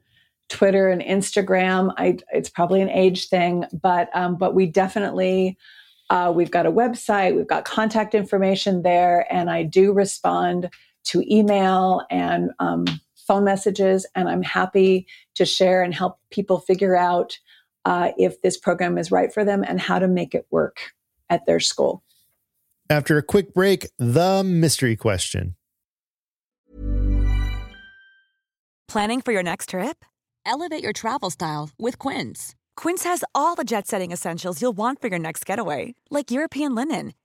Twitter 0.48 0.88
and 0.88 1.02
Instagram. 1.02 1.92
I, 1.98 2.16
it's 2.32 2.48
probably 2.48 2.80
an 2.80 2.88
age 2.88 3.28
thing, 3.28 3.66
but 3.82 4.08
um, 4.16 4.36
but 4.38 4.54
we 4.54 4.64
definitely 4.64 5.58
uh, 6.08 6.32
we've 6.34 6.50
got 6.50 6.64
a 6.64 6.72
website. 6.72 7.36
We've 7.36 7.46
got 7.46 7.66
contact 7.66 8.14
information 8.14 8.80
there, 8.80 9.30
and 9.30 9.50
I 9.50 9.62
do 9.62 9.92
respond 9.92 10.70
to 11.04 11.24
email 11.32 12.02
and 12.10 12.50
um, 12.58 12.84
phone 13.26 13.44
messages, 13.44 14.06
and 14.14 14.28
I'm 14.28 14.42
happy 14.42 15.06
to 15.34 15.44
share 15.44 15.82
and 15.82 15.94
help 15.94 16.18
people 16.30 16.60
figure 16.60 16.96
out 16.96 17.38
uh, 17.84 18.12
if 18.16 18.40
this 18.42 18.56
program 18.56 18.98
is 18.98 19.10
right 19.10 19.32
for 19.32 19.44
them 19.44 19.62
and 19.66 19.80
how 19.80 19.98
to 19.98 20.08
make 20.08 20.34
it 20.34 20.46
work 20.50 20.94
at 21.28 21.46
their 21.46 21.60
school. 21.60 22.02
After 22.90 23.16
a 23.16 23.22
quick 23.22 23.54
break, 23.54 23.88
the 23.98 24.42
mystery 24.44 24.96
question. 24.96 25.56
Planning 28.88 29.22
for 29.22 29.32
your 29.32 29.42
next 29.42 29.70
trip? 29.70 30.04
Elevate 30.46 30.82
your 30.82 30.92
travel 30.92 31.30
style 31.30 31.70
with 31.78 31.98
Quince. 31.98 32.54
Quince 32.76 33.04
has 33.04 33.24
all 33.34 33.54
the 33.54 33.64
jet 33.64 33.86
setting 33.86 34.12
essentials 34.12 34.60
you'll 34.60 34.76
want 34.76 35.00
for 35.00 35.08
your 35.08 35.18
next 35.18 35.46
getaway, 35.46 35.94
like 36.10 36.30
European 36.30 36.74
linen, 36.74 37.14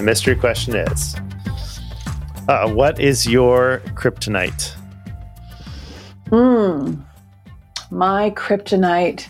Mystery 0.00 0.36
question 0.36 0.76
is 0.76 1.16
uh, 2.48 2.68
What 2.70 3.00
is 3.00 3.26
your 3.26 3.80
kryptonite? 3.94 4.74
Hmm. 6.30 7.02
My 7.90 8.30
kryptonite. 8.30 9.28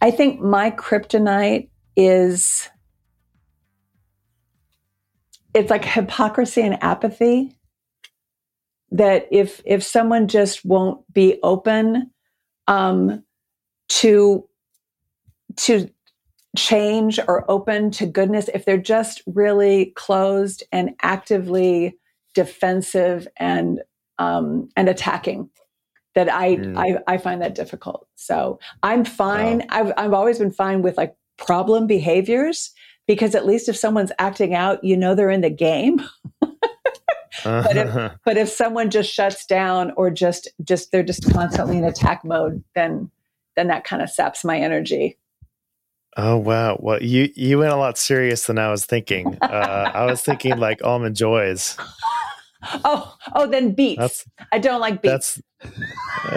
I 0.00 0.10
think 0.10 0.40
my 0.40 0.70
kryptonite 0.70 1.68
is 1.96 2.68
it's 5.54 5.70
like 5.70 5.84
hypocrisy 5.84 6.60
and 6.60 6.82
apathy 6.82 7.56
that 8.90 9.26
if 9.30 9.62
if 9.64 9.82
someone 9.82 10.28
just 10.28 10.64
won't 10.64 11.00
be 11.12 11.38
open 11.42 12.10
um, 12.68 13.24
to 13.88 14.46
to 15.56 15.88
change 16.56 17.18
or 17.28 17.48
open 17.50 17.90
to 17.92 18.06
goodness 18.06 18.48
if 18.54 18.64
they're 18.64 18.76
just 18.78 19.22
really 19.26 19.92
closed 19.96 20.62
and 20.72 20.90
actively 21.02 21.96
defensive 22.34 23.28
and 23.36 23.80
um, 24.18 24.68
and 24.76 24.88
attacking 24.88 25.50
that 26.14 26.32
I, 26.32 26.56
mm. 26.56 26.76
I 26.76 27.14
I 27.14 27.18
find 27.18 27.42
that 27.42 27.54
difficult. 27.54 28.08
So 28.16 28.58
I'm 28.82 29.04
fine. 29.04 29.58
Wow. 29.58 29.66
I've 29.70 29.92
I've 29.96 30.12
always 30.12 30.38
been 30.38 30.50
fine 30.50 30.82
with 30.82 30.96
like 30.96 31.14
problem 31.36 31.86
behaviors 31.86 32.72
because 33.06 33.34
at 33.34 33.46
least 33.46 33.68
if 33.68 33.76
someone's 33.76 34.12
acting 34.18 34.54
out, 34.54 34.82
you 34.82 34.96
know 34.96 35.14
they're 35.14 35.30
in 35.30 35.42
the 35.42 35.50
game. 35.50 36.02
but 37.44 37.76
if 37.76 38.12
but 38.24 38.36
if 38.36 38.48
someone 38.48 38.90
just 38.90 39.12
shuts 39.12 39.44
down 39.46 39.92
or 39.96 40.10
just 40.10 40.48
just 40.64 40.90
they're 40.90 41.02
just 41.02 41.30
constantly 41.32 41.76
in 41.76 41.84
attack 41.84 42.24
mode, 42.24 42.64
then 42.74 43.10
then 43.54 43.68
that 43.68 43.84
kind 43.84 44.02
of 44.02 44.10
saps 44.10 44.44
my 44.44 44.58
energy. 44.58 45.18
Oh 46.18 46.38
wow! 46.38 46.78
Well, 46.80 47.02
you 47.02 47.30
you 47.34 47.58
went 47.58 47.72
a 47.72 47.76
lot 47.76 47.98
serious 47.98 48.46
than 48.46 48.58
I 48.58 48.70
was 48.70 48.86
thinking. 48.86 49.36
Uh, 49.42 49.90
I 49.94 50.06
was 50.06 50.22
thinking 50.22 50.56
like 50.58 50.82
almond 50.82 51.16
joys. 51.16 51.76
Oh, 52.84 53.14
oh, 53.34 53.46
then 53.46 53.74
beets. 53.74 54.00
That's, 54.00 54.24
I 54.50 54.58
don't 54.58 54.80
like 54.80 55.00
beets. 55.00 55.40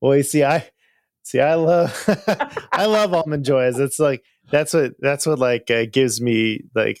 well, 0.00 0.16
you 0.16 0.22
see, 0.22 0.44
I 0.44 0.70
see, 1.24 1.40
I 1.40 1.54
love, 1.54 2.04
I 2.72 2.86
love 2.86 3.12
almond 3.12 3.44
joys. 3.44 3.78
It's 3.78 3.98
like 3.98 4.22
that's 4.52 4.72
what 4.72 4.92
that's 5.00 5.26
what 5.26 5.40
like 5.40 5.70
uh, 5.70 5.86
gives 5.90 6.20
me 6.20 6.60
like, 6.74 7.00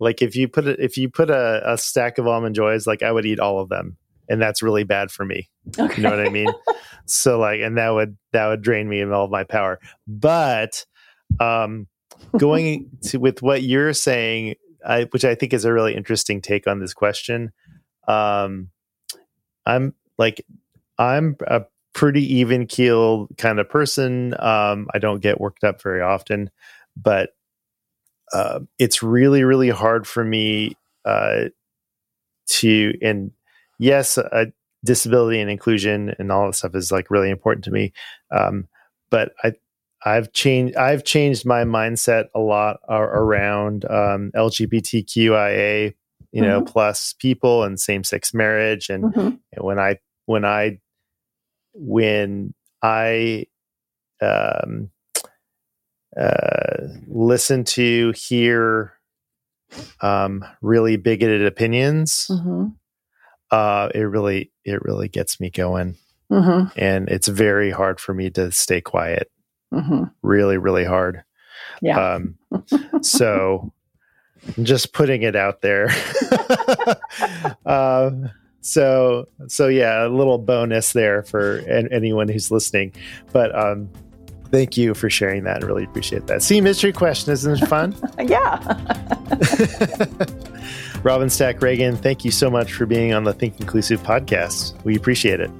like 0.00 0.22
if 0.22 0.34
you 0.34 0.48
put 0.48 0.66
it 0.66 0.80
if 0.80 0.96
you 0.96 1.10
put 1.10 1.28
a, 1.28 1.72
a 1.72 1.76
stack 1.76 2.16
of 2.18 2.26
almond 2.26 2.54
joys, 2.54 2.86
like 2.86 3.02
I 3.02 3.12
would 3.12 3.26
eat 3.26 3.40
all 3.40 3.58
of 3.60 3.68
them, 3.68 3.98
and 4.28 4.40
that's 4.40 4.62
really 4.62 4.84
bad 4.84 5.10
for 5.10 5.24
me. 5.24 5.48
Okay. 5.78 5.96
You 5.96 6.02
know 6.02 6.10
what 6.10 6.26
I 6.26 6.30
mean? 6.30 6.48
so 7.06 7.38
like, 7.38 7.60
and 7.60 7.78
that 7.78 7.90
would 7.90 8.16
that 8.32 8.46
would 8.48 8.62
drain 8.62 8.88
me 8.88 9.00
of 9.00 9.12
all 9.12 9.24
of 9.24 9.30
my 9.30 9.44
power. 9.44 9.78
But 10.06 10.84
um, 11.40 11.86
going 12.36 12.90
to 13.04 13.18
with 13.18 13.42
what 13.42 13.62
you're 13.62 13.92
saying 13.92 14.56
I, 14.86 15.04
which 15.04 15.24
I 15.24 15.34
think 15.34 15.52
is 15.52 15.64
a 15.64 15.72
really 15.72 15.94
interesting 15.94 16.40
take 16.40 16.66
on 16.66 16.78
this 16.78 16.94
question. 16.94 17.52
Um, 18.06 18.70
I'm 19.66 19.94
like, 20.16 20.46
I'm 20.96 21.36
a 21.46 21.62
pretty 21.92 22.36
even 22.36 22.66
keel 22.66 23.28
kind 23.36 23.58
of 23.58 23.68
person. 23.68 24.34
Um, 24.38 24.88
I 24.94 24.98
don't 24.98 25.20
get 25.20 25.40
worked 25.40 25.64
up 25.64 25.82
very 25.82 26.00
often, 26.00 26.50
but 26.96 27.30
uh, 28.32 28.60
it's 28.78 29.02
really, 29.02 29.42
really 29.42 29.70
hard 29.70 30.06
for 30.06 30.22
me 30.24 30.76
uh, 31.04 31.44
to, 32.46 32.94
and 33.02 33.32
yes, 33.78 34.18
uh, 34.18 34.46
disability 34.84 35.40
and 35.40 35.50
inclusion 35.50 36.14
and 36.18 36.30
all 36.30 36.46
that 36.46 36.54
stuff 36.54 36.74
is 36.74 36.92
like 36.92 37.10
really 37.10 37.30
important 37.30 37.64
to 37.64 37.70
me. 37.70 37.92
Um, 38.30 38.68
but 39.10 39.32
I, 39.42 39.52
I've 40.04 40.32
changed. 40.32 40.76
I've 40.76 41.04
changed 41.04 41.44
my 41.44 41.64
mindset 41.64 42.26
a 42.34 42.40
lot 42.40 42.80
around 42.88 43.84
um, 43.86 44.30
LGBTQIA, 44.34 45.94
you 46.32 46.42
know, 46.42 46.60
mm-hmm. 46.60 46.72
plus 46.72 47.14
people 47.18 47.64
and 47.64 47.78
same 47.80 48.04
sex 48.04 48.32
marriage. 48.32 48.88
And, 48.88 49.04
mm-hmm. 49.04 49.20
and, 49.20 49.64
when 49.64 49.78
I 49.78 49.98
when 50.26 50.44
I 50.44 50.78
when 51.72 52.54
I 52.82 53.46
um, 54.20 54.90
uh, 56.16 56.86
listen 57.08 57.64
to 57.64 58.12
hear 58.12 58.92
um, 60.00 60.44
really 60.62 60.96
bigoted 60.96 61.44
opinions, 61.44 62.28
mm-hmm. 62.30 62.68
Uh, 63.50 63.88
it 63.94 64.00
really 64.00 64.50
it 64.64 64.82
really 64.82 65.08
gets 65.08 65.40
me 65.40 65.50
going, 65.50 65.96
mm-hmm. 66.30 66.68
and 66.78 67.08
it's 67.08 67.28
very 67.28 67.70
hard 67.70 68.00
for 68.00 68.14
me 68.14 68.30
to 68.30 68.50
stay 68.52 68.80
quiet 68.80 69.30
mm-hmm. 69.72 70.04
really, 70.22 70.58
really 70.58 70.84
hard. 70.84 71.22
Yeah. 71.82 72.14
Um, 72.14 72.38
so 73.02 73.72
just 74.62 74.92
putting 74.92 75.22
it 75.22 75.36
out 75.36 75.60
there. 75.60 75.90
um, 77.66 78.30
so, 78.60 79.28
so 79.48 79.68
yeah, 79.68 80.06
a 80.06 80.08
little 80.08 80.38
bonus 80.38 80.92
there 80.92 81.22
for 81.22 81.58
an, 81.58 81.88
anyone 81.92 82.28
who's 82.28 82.50
listening. 82.50 82.92
But 83.32 83.56
um, 83.58 83.88
thank 84.50 84.76
you 84.76 84.94
for 84.94 85.10
sharing 85.10 85.44
that. 85.44 85.62
I 85.62 85.66
really 85.66 85.84
appreciate 85.84 86.26
that. 86.26 86.42
See, 86.42 86.60
mystery 86.60 86.92
question 86.92 87.32
isn't 87.32 87.62
it 87.62 87.66
fun? 87.66 87.94
yeah. 88.26 88.56
Robyn 91.06 91.30
Stack 91.30 91.62
Reagan, 91.62 91.96
thank 91.96 92.24
you 92.24 92.32
so 92.32 92.50
much 92.50 92.72
for 92.72 92.84
being 92.84 93.14
on 93.14 93.22
the 93.22 93.32
Think 93.32 93.60
Inclusive 93.60 94.02
podcast. 94.02 94.74
We 94.82 94.96
appreciate 94.96 95.38
it. 95.38 95.52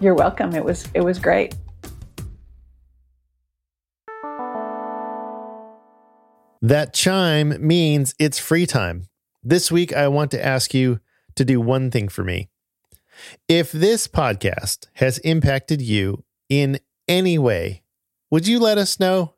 You're 0.00 0.14
welcome. 0.14 0.54
It 0.54 0.64
was 0.64 0.88
it 0.94 1.02
was 1.02 1.18
great. 1.18 1.54
That 6.62 6.94
chime 6.94 7.54
means 7.60 8.14
it's 8.18 8.38
free 8.38 8.64
time. 8.64 9.08
This 9.42 9.70
week, 9.70 9.94
I 9.94 10.08
want 10.08 10.30
to 10.30 10.42
ask 10.42 10.72
you 10.72 11.00
to 11.34 11.44
do 11.44 11.60
one 11.60 11.90
thing 11.90 12.08
for 12.08 12.24
me. 12.24 12.48
If 13.48 13.72
this 13.72 14.08
podcast 14.08 14.86
has 14.94 15.18
impacted 15.18 15.82
you 15.82 16.24
in 16.48 16.80
any 17.06 17.38
way, 17.38 17.82
would 18.30 18.46
you 18.46 18.58
let 18.58 18.78
us 18.78 18.98
know? 18.98 19.34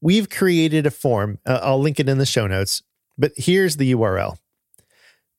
We've 0.00 0.30
created 0.30 0.86
a 0.86 0.92
form. 0.92 1.40
Uh, 1.44 1.58
I'll 1.60 1.80
link 1.80 1.98
it 1.98 2.08
in 2.08 2.18
the 2.18 2.24
show 2.24 2.46
notes, 2.46 2.84
but 3.18 3.32
here's 3.36 3.78
the 3.78 3.92
URL 3.92 4.38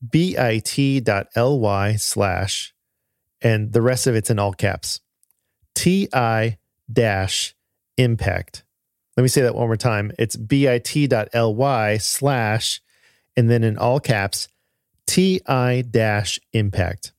bit.ly 0.07 1.95
slash, 1.95 2.73
and 3.41 3.73
the 3.73 3.81
rest 3.81 4.07
of 4.07 4.15
it's 4.15 4.29
in 4.29 4.39
all 4.39 4.53
caps, 4.53 5.01
ti 5.75 6.07
dash 6.91 7.55
impact. 7.97 8.63
Let 9.15 9.23
me 9.23 9.29
say 9.29 9.41
that 9.41 9.55
one 9.55 9.67
more 9.67 9.77
time. 9.77 10.11
It's 10.19 10.35
bit.ly 10.35 11.97
slash, 11.97 12.81
and 13.35 13.49
then 13.49 13.63
in 13.63 13.77
all 13.77 13.99
caps, 13.99 14.47
TI 15.07 15.83
dash 15.89 16.39
impact. 16.53 17.13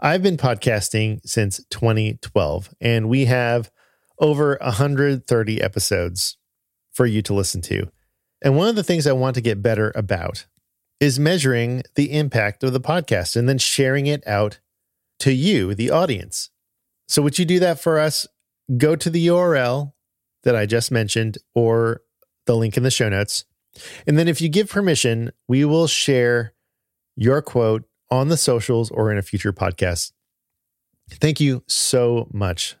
I've 0.00 0.22
been 0.22 0.36
podcasting 0.36 1.20
since 1.26 1.64
2012, 1.70 2.74
and 2.80 3.08
we 3.08 3.24
have 3.24 3.70
over 4.18 4.58
130 4.60 5.62
episodes 5.62 6.36
for 6.92 7.06
you 7.06 7.22
to 7.22 7.34
listen 7.34 7.62
to. 7.62 7.88
And 8.42 8.56
one 8.56 8.68
of 8.68 8.76
the 8.76 8.84
things 8.84 9.06
I 9.06 9.12
want 9.12 9.34
to 9.36 9.40
get 9.40 9.62
better 9.62 9.92
about 9.94 10.46
is 11.00 11.18
measuring 11.18 11.82
the 11.94 12.12
impact 12.12 12.64
of 12.64 12.72
the 12.72 12.80
podcast 12.80 13.36
and 13.36 13.48
then 13.48 13.58
sharing 13.58 14.06
it 14.06 14.26
out 14.26 14.60
to 15.20 15.32
you, 15.32 15.74
the 15.74 15.90
audience. 15.90 16.50
So, 17.06 17.22
would 17.22 17.38
you 17.38 17.44
do 17.44 17.58
that 17.60 17.80
for 17.80 17.98
us? 17.98 18.26
Go 18.76 18.96
to 18.96 19.08
the 19.08 19.26
URL 19.28 19.92
that 20.44 20.54
I 20.54 20.66
just 20.66 20.90
mentioned 20.90 21.38
or 21.54 22.02
the 22.46 22.56
link 22.56 22.76
in 22.76 22.82
the 22.82 22.90
show 22.90 23.08
notes. 23.08 23.44
And 24.06 24.18
then 24.18 24.28
if 24.28 24.40
you 24.40 24.48
give 24.48 24.68
permission, 24.68 25.32
we 25.46 25.64
will 25.64 25.86
share 25.86 26.54
your 27.16 27.42
quote 27.42 27.84
on 28.10 28.28
the 28.28 28.36
socials 28.36 28.90
or 28.90 29.10
in 29.10 29.18
a 29.18 29.22
future 29.22 29.52
podcast. 29.52 30.12
Thank 31.10 31.40
you 31.40 31.62
so 31.66 32.28
much. 32.32 32.76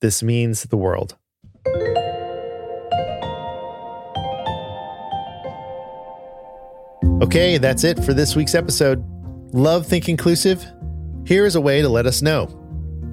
This 0.00 0.22
means 0.22 0.64
the 0.64 0.76
world. 0.76 1.16
Okay, 7.24 7.56
that's 7.56 7.84
it 7.84 8.04
for 8.04 8.12
this 8.12 8.36
week's 8.36 8.54
episode. 8.54 9.02
Love 9.54 9.86
Think 9.86 10.10
Inclusive? 10.10 10.62
Here 11.24 11.46
is 11.46 11.54
a 11.54 11.60
way 11.60 11.80
to 11.80 11.88
let 11.88 12.04
us 12.04 12.20
know. 12.20 12.50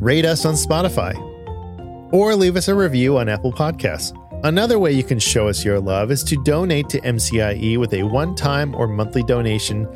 Rate 0.01 0.26
us 0.26 0.43
on 0.43 0.55
Spotify 0.55 1.16
or 2.12 2.36
leave 2.36 2.57
us 2.57 2.68
a 2.68 2.76
review 2.76 3.18
on 3.18 3.30
Apple 3.30 3.53
Podcasts. 3.53 4.12
Another 4.43 4.80
way 4.80 4.91
you 4.91 5.05
can 5.05 5.18
show 5.18 5.47
us 5.47 5.64
your 5.64 5.80
love 5.80 6.12
is 6.12 6.26
to 6.26 6.36
donate 6.43 6.89
to 6.89 6.99
MCIE 6.99 7.78
with 7.80 7.93
a 7.93 8.03
one 8.03 8.36
time 8.36 8.76
or 8.76 8.86
monthly 8.86 9.24
donation 9.24 9.88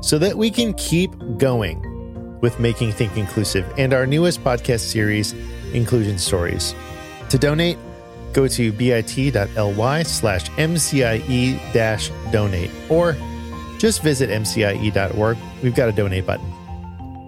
so 0.00 0.18
that 0.20 0.38
we 0.38 0.52
can 0.52 0.72
keep 0.74 1.10
going 1.36 2.38
with 2.40 2.60
Making 2.60 2.92
Think 2.92 3.16
Inclusive 3.16 3.66
and 3.76 3.92
our 3.92 4.06
newest 4.06 4.44
podcast 4.44 4.82
series, 4.82 5.32
Inclusion 5.72 6.18
Stories. 6.18 6.76
To 7.28 7.38
donate, 7.38 7.78
go 8.34 8.46
to 8.46 8.70
bit.ly 8.70 10.02
slash 10.04 10.48
MCIE 10.50 12.30
donate 12.30 12.70
or 12.88 13.16
just 13.84 14.02
visit 14.02 14.30
MCIE.org. 14.30 15.36
We've 15.62 15.74
got 15.74 15.90
a 15.90 15.92
donate 15.92 16.24
button. 16.24 16.50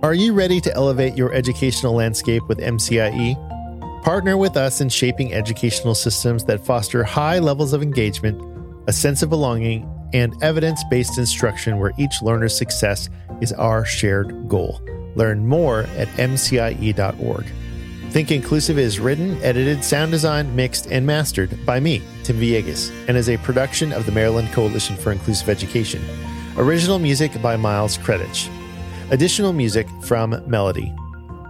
Are 0.03 0.15
you 0.15 0.33
ready 0.33 0.59
to 0.63 0.73
elevate 0.73 1.15
your 1.15 1.31
educational 1.35 1.93
landscape 1.93 2.43
with 2.49 2.61
MCIE? 2.61 3.35
Partner 4.03 4.39
with 4.39 4.57
us 4.57 4.81
in 4.81 4.89
shaping 4.89 5.35
educational 5.35 5.95
systems 5.95 6.45
that 6.45 6.65
foster 6.65 7.05
high 7.05 7.41
levels 7.41 7.75
of 7.75 7.83
engagement, 7.83 8.41
a 8.89 8.93
sense 8.95 9.23
of 9.23 9.29
belonging, 9.29 9.87
and 10.15 10.43
evidence 10.43 10.83
based 10.89 11.19
instruction 11.19 11.79
where 11.79 11.93
each 11.99 12.23
learner's 12.23 12.57
success 12.57 13.11
is 13.43 13.53
our 13.53 13.85
shared 13.85 14.49
goal. 14.49 14.81
Learn 15.15 15.47
more 15.47 15.81
at 15.99 16.09
mcie.org. 16.17 17.45
Think 18.09 18.33
Inclusive 18.33 18.79
is 18.79 18.99
written, 18.99 19.37
edited, 19.43 19.85
sound 19.85 20.11
designed, 20.11 20.57
mixed, 20.57 20.87
and 20.87 21.05
mastered 21.05 21.67
by 21.67 21.81
me, 21.81 22.01
Tim 22.23 22.39
Villegas, 22.39 22.91
and 23.09 23.19
is 23.19 23.29
a 23.29 23.37
production 23.37 23.93
of 23.93 24.07
the 24.07 24.13
Maryland 24.13 24.53
Coalition 24.53 24.97
for 24.97 25.13
Inclusive 25.13 25.51
Education. 25.51 26.01
Original 26.59 26.99
music 26.99 27.43
by 27.43 27.55
Miles 27.55 27.99
Kredich. 27.99 28.49
Additional 29.11 29.53
music 29.53 29.87
from 30.03 30.43
Melody. 30.47 30.91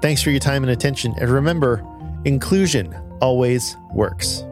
Thanks 0.03 0.21
for 0.21 0.31
your 0.31 0.41
time 0.41 0.65
and 0.65 0.73
attention, 0.73 1.15
and 1.21 1.31
remember, 1.31 1.87
inclusion 2.25 2.93
always 3.21 3.77
works. 3.95 4.43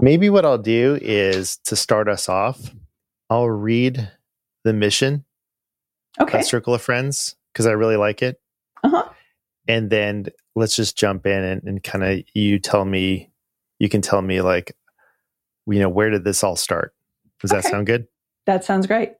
Maybe 0.00 0.30
what 0.30 0.44
I'll 0.44 0.58
do 0.58 0.98
is 1.00 1.58
to 1.64 1.76
start 1.76 2.08
us 2.08 2.28
off, 2.28 2.70
I'll 3.28 3.50
read 3.50 4.10
the 4.64 4.72
mission 4.72 5.24
Okay. 6.20 6.42
Circle 6.42 6.74
of 6.74 6.82
Friends 6.82 7.36
because 7.52 7.66
I 7.66 7.72
really 7.72 7.96
like 7.96 8.22
it. 8.22 8.40
Uh-huh. 8.82 9.08
And 9.68 9.90
then 9.90 10.26
let's 10.56 10.74
just 10.74 10.96
jump 10.96 11.26
in 11.26 11.44
and, 11.44 11.62
and 11.64 11.82
kind 11.82 12.04
of 12.04 12.22
you 12.34 12.58
tell 12.58 12.84
me, 12.84 13.30
you 13.78 13.88
can 13.88 14.02
tell 14.02 14.20
me 14.22 14.40
like, 14.40 14.76
you 15.66 15.78
know, 15.78 15.88
where 15.88 16.10
did 16.10 16.24
this 16.24 16.42
all 16.42 16.56
start? 16.56 16.94
Does 17.40 17.50
that 17.50 17.64
sound 17.64 17.86
good? 17.86 18.08
That 18.46 18.64
sounds 18.64 18.86
great. 18.86 19.12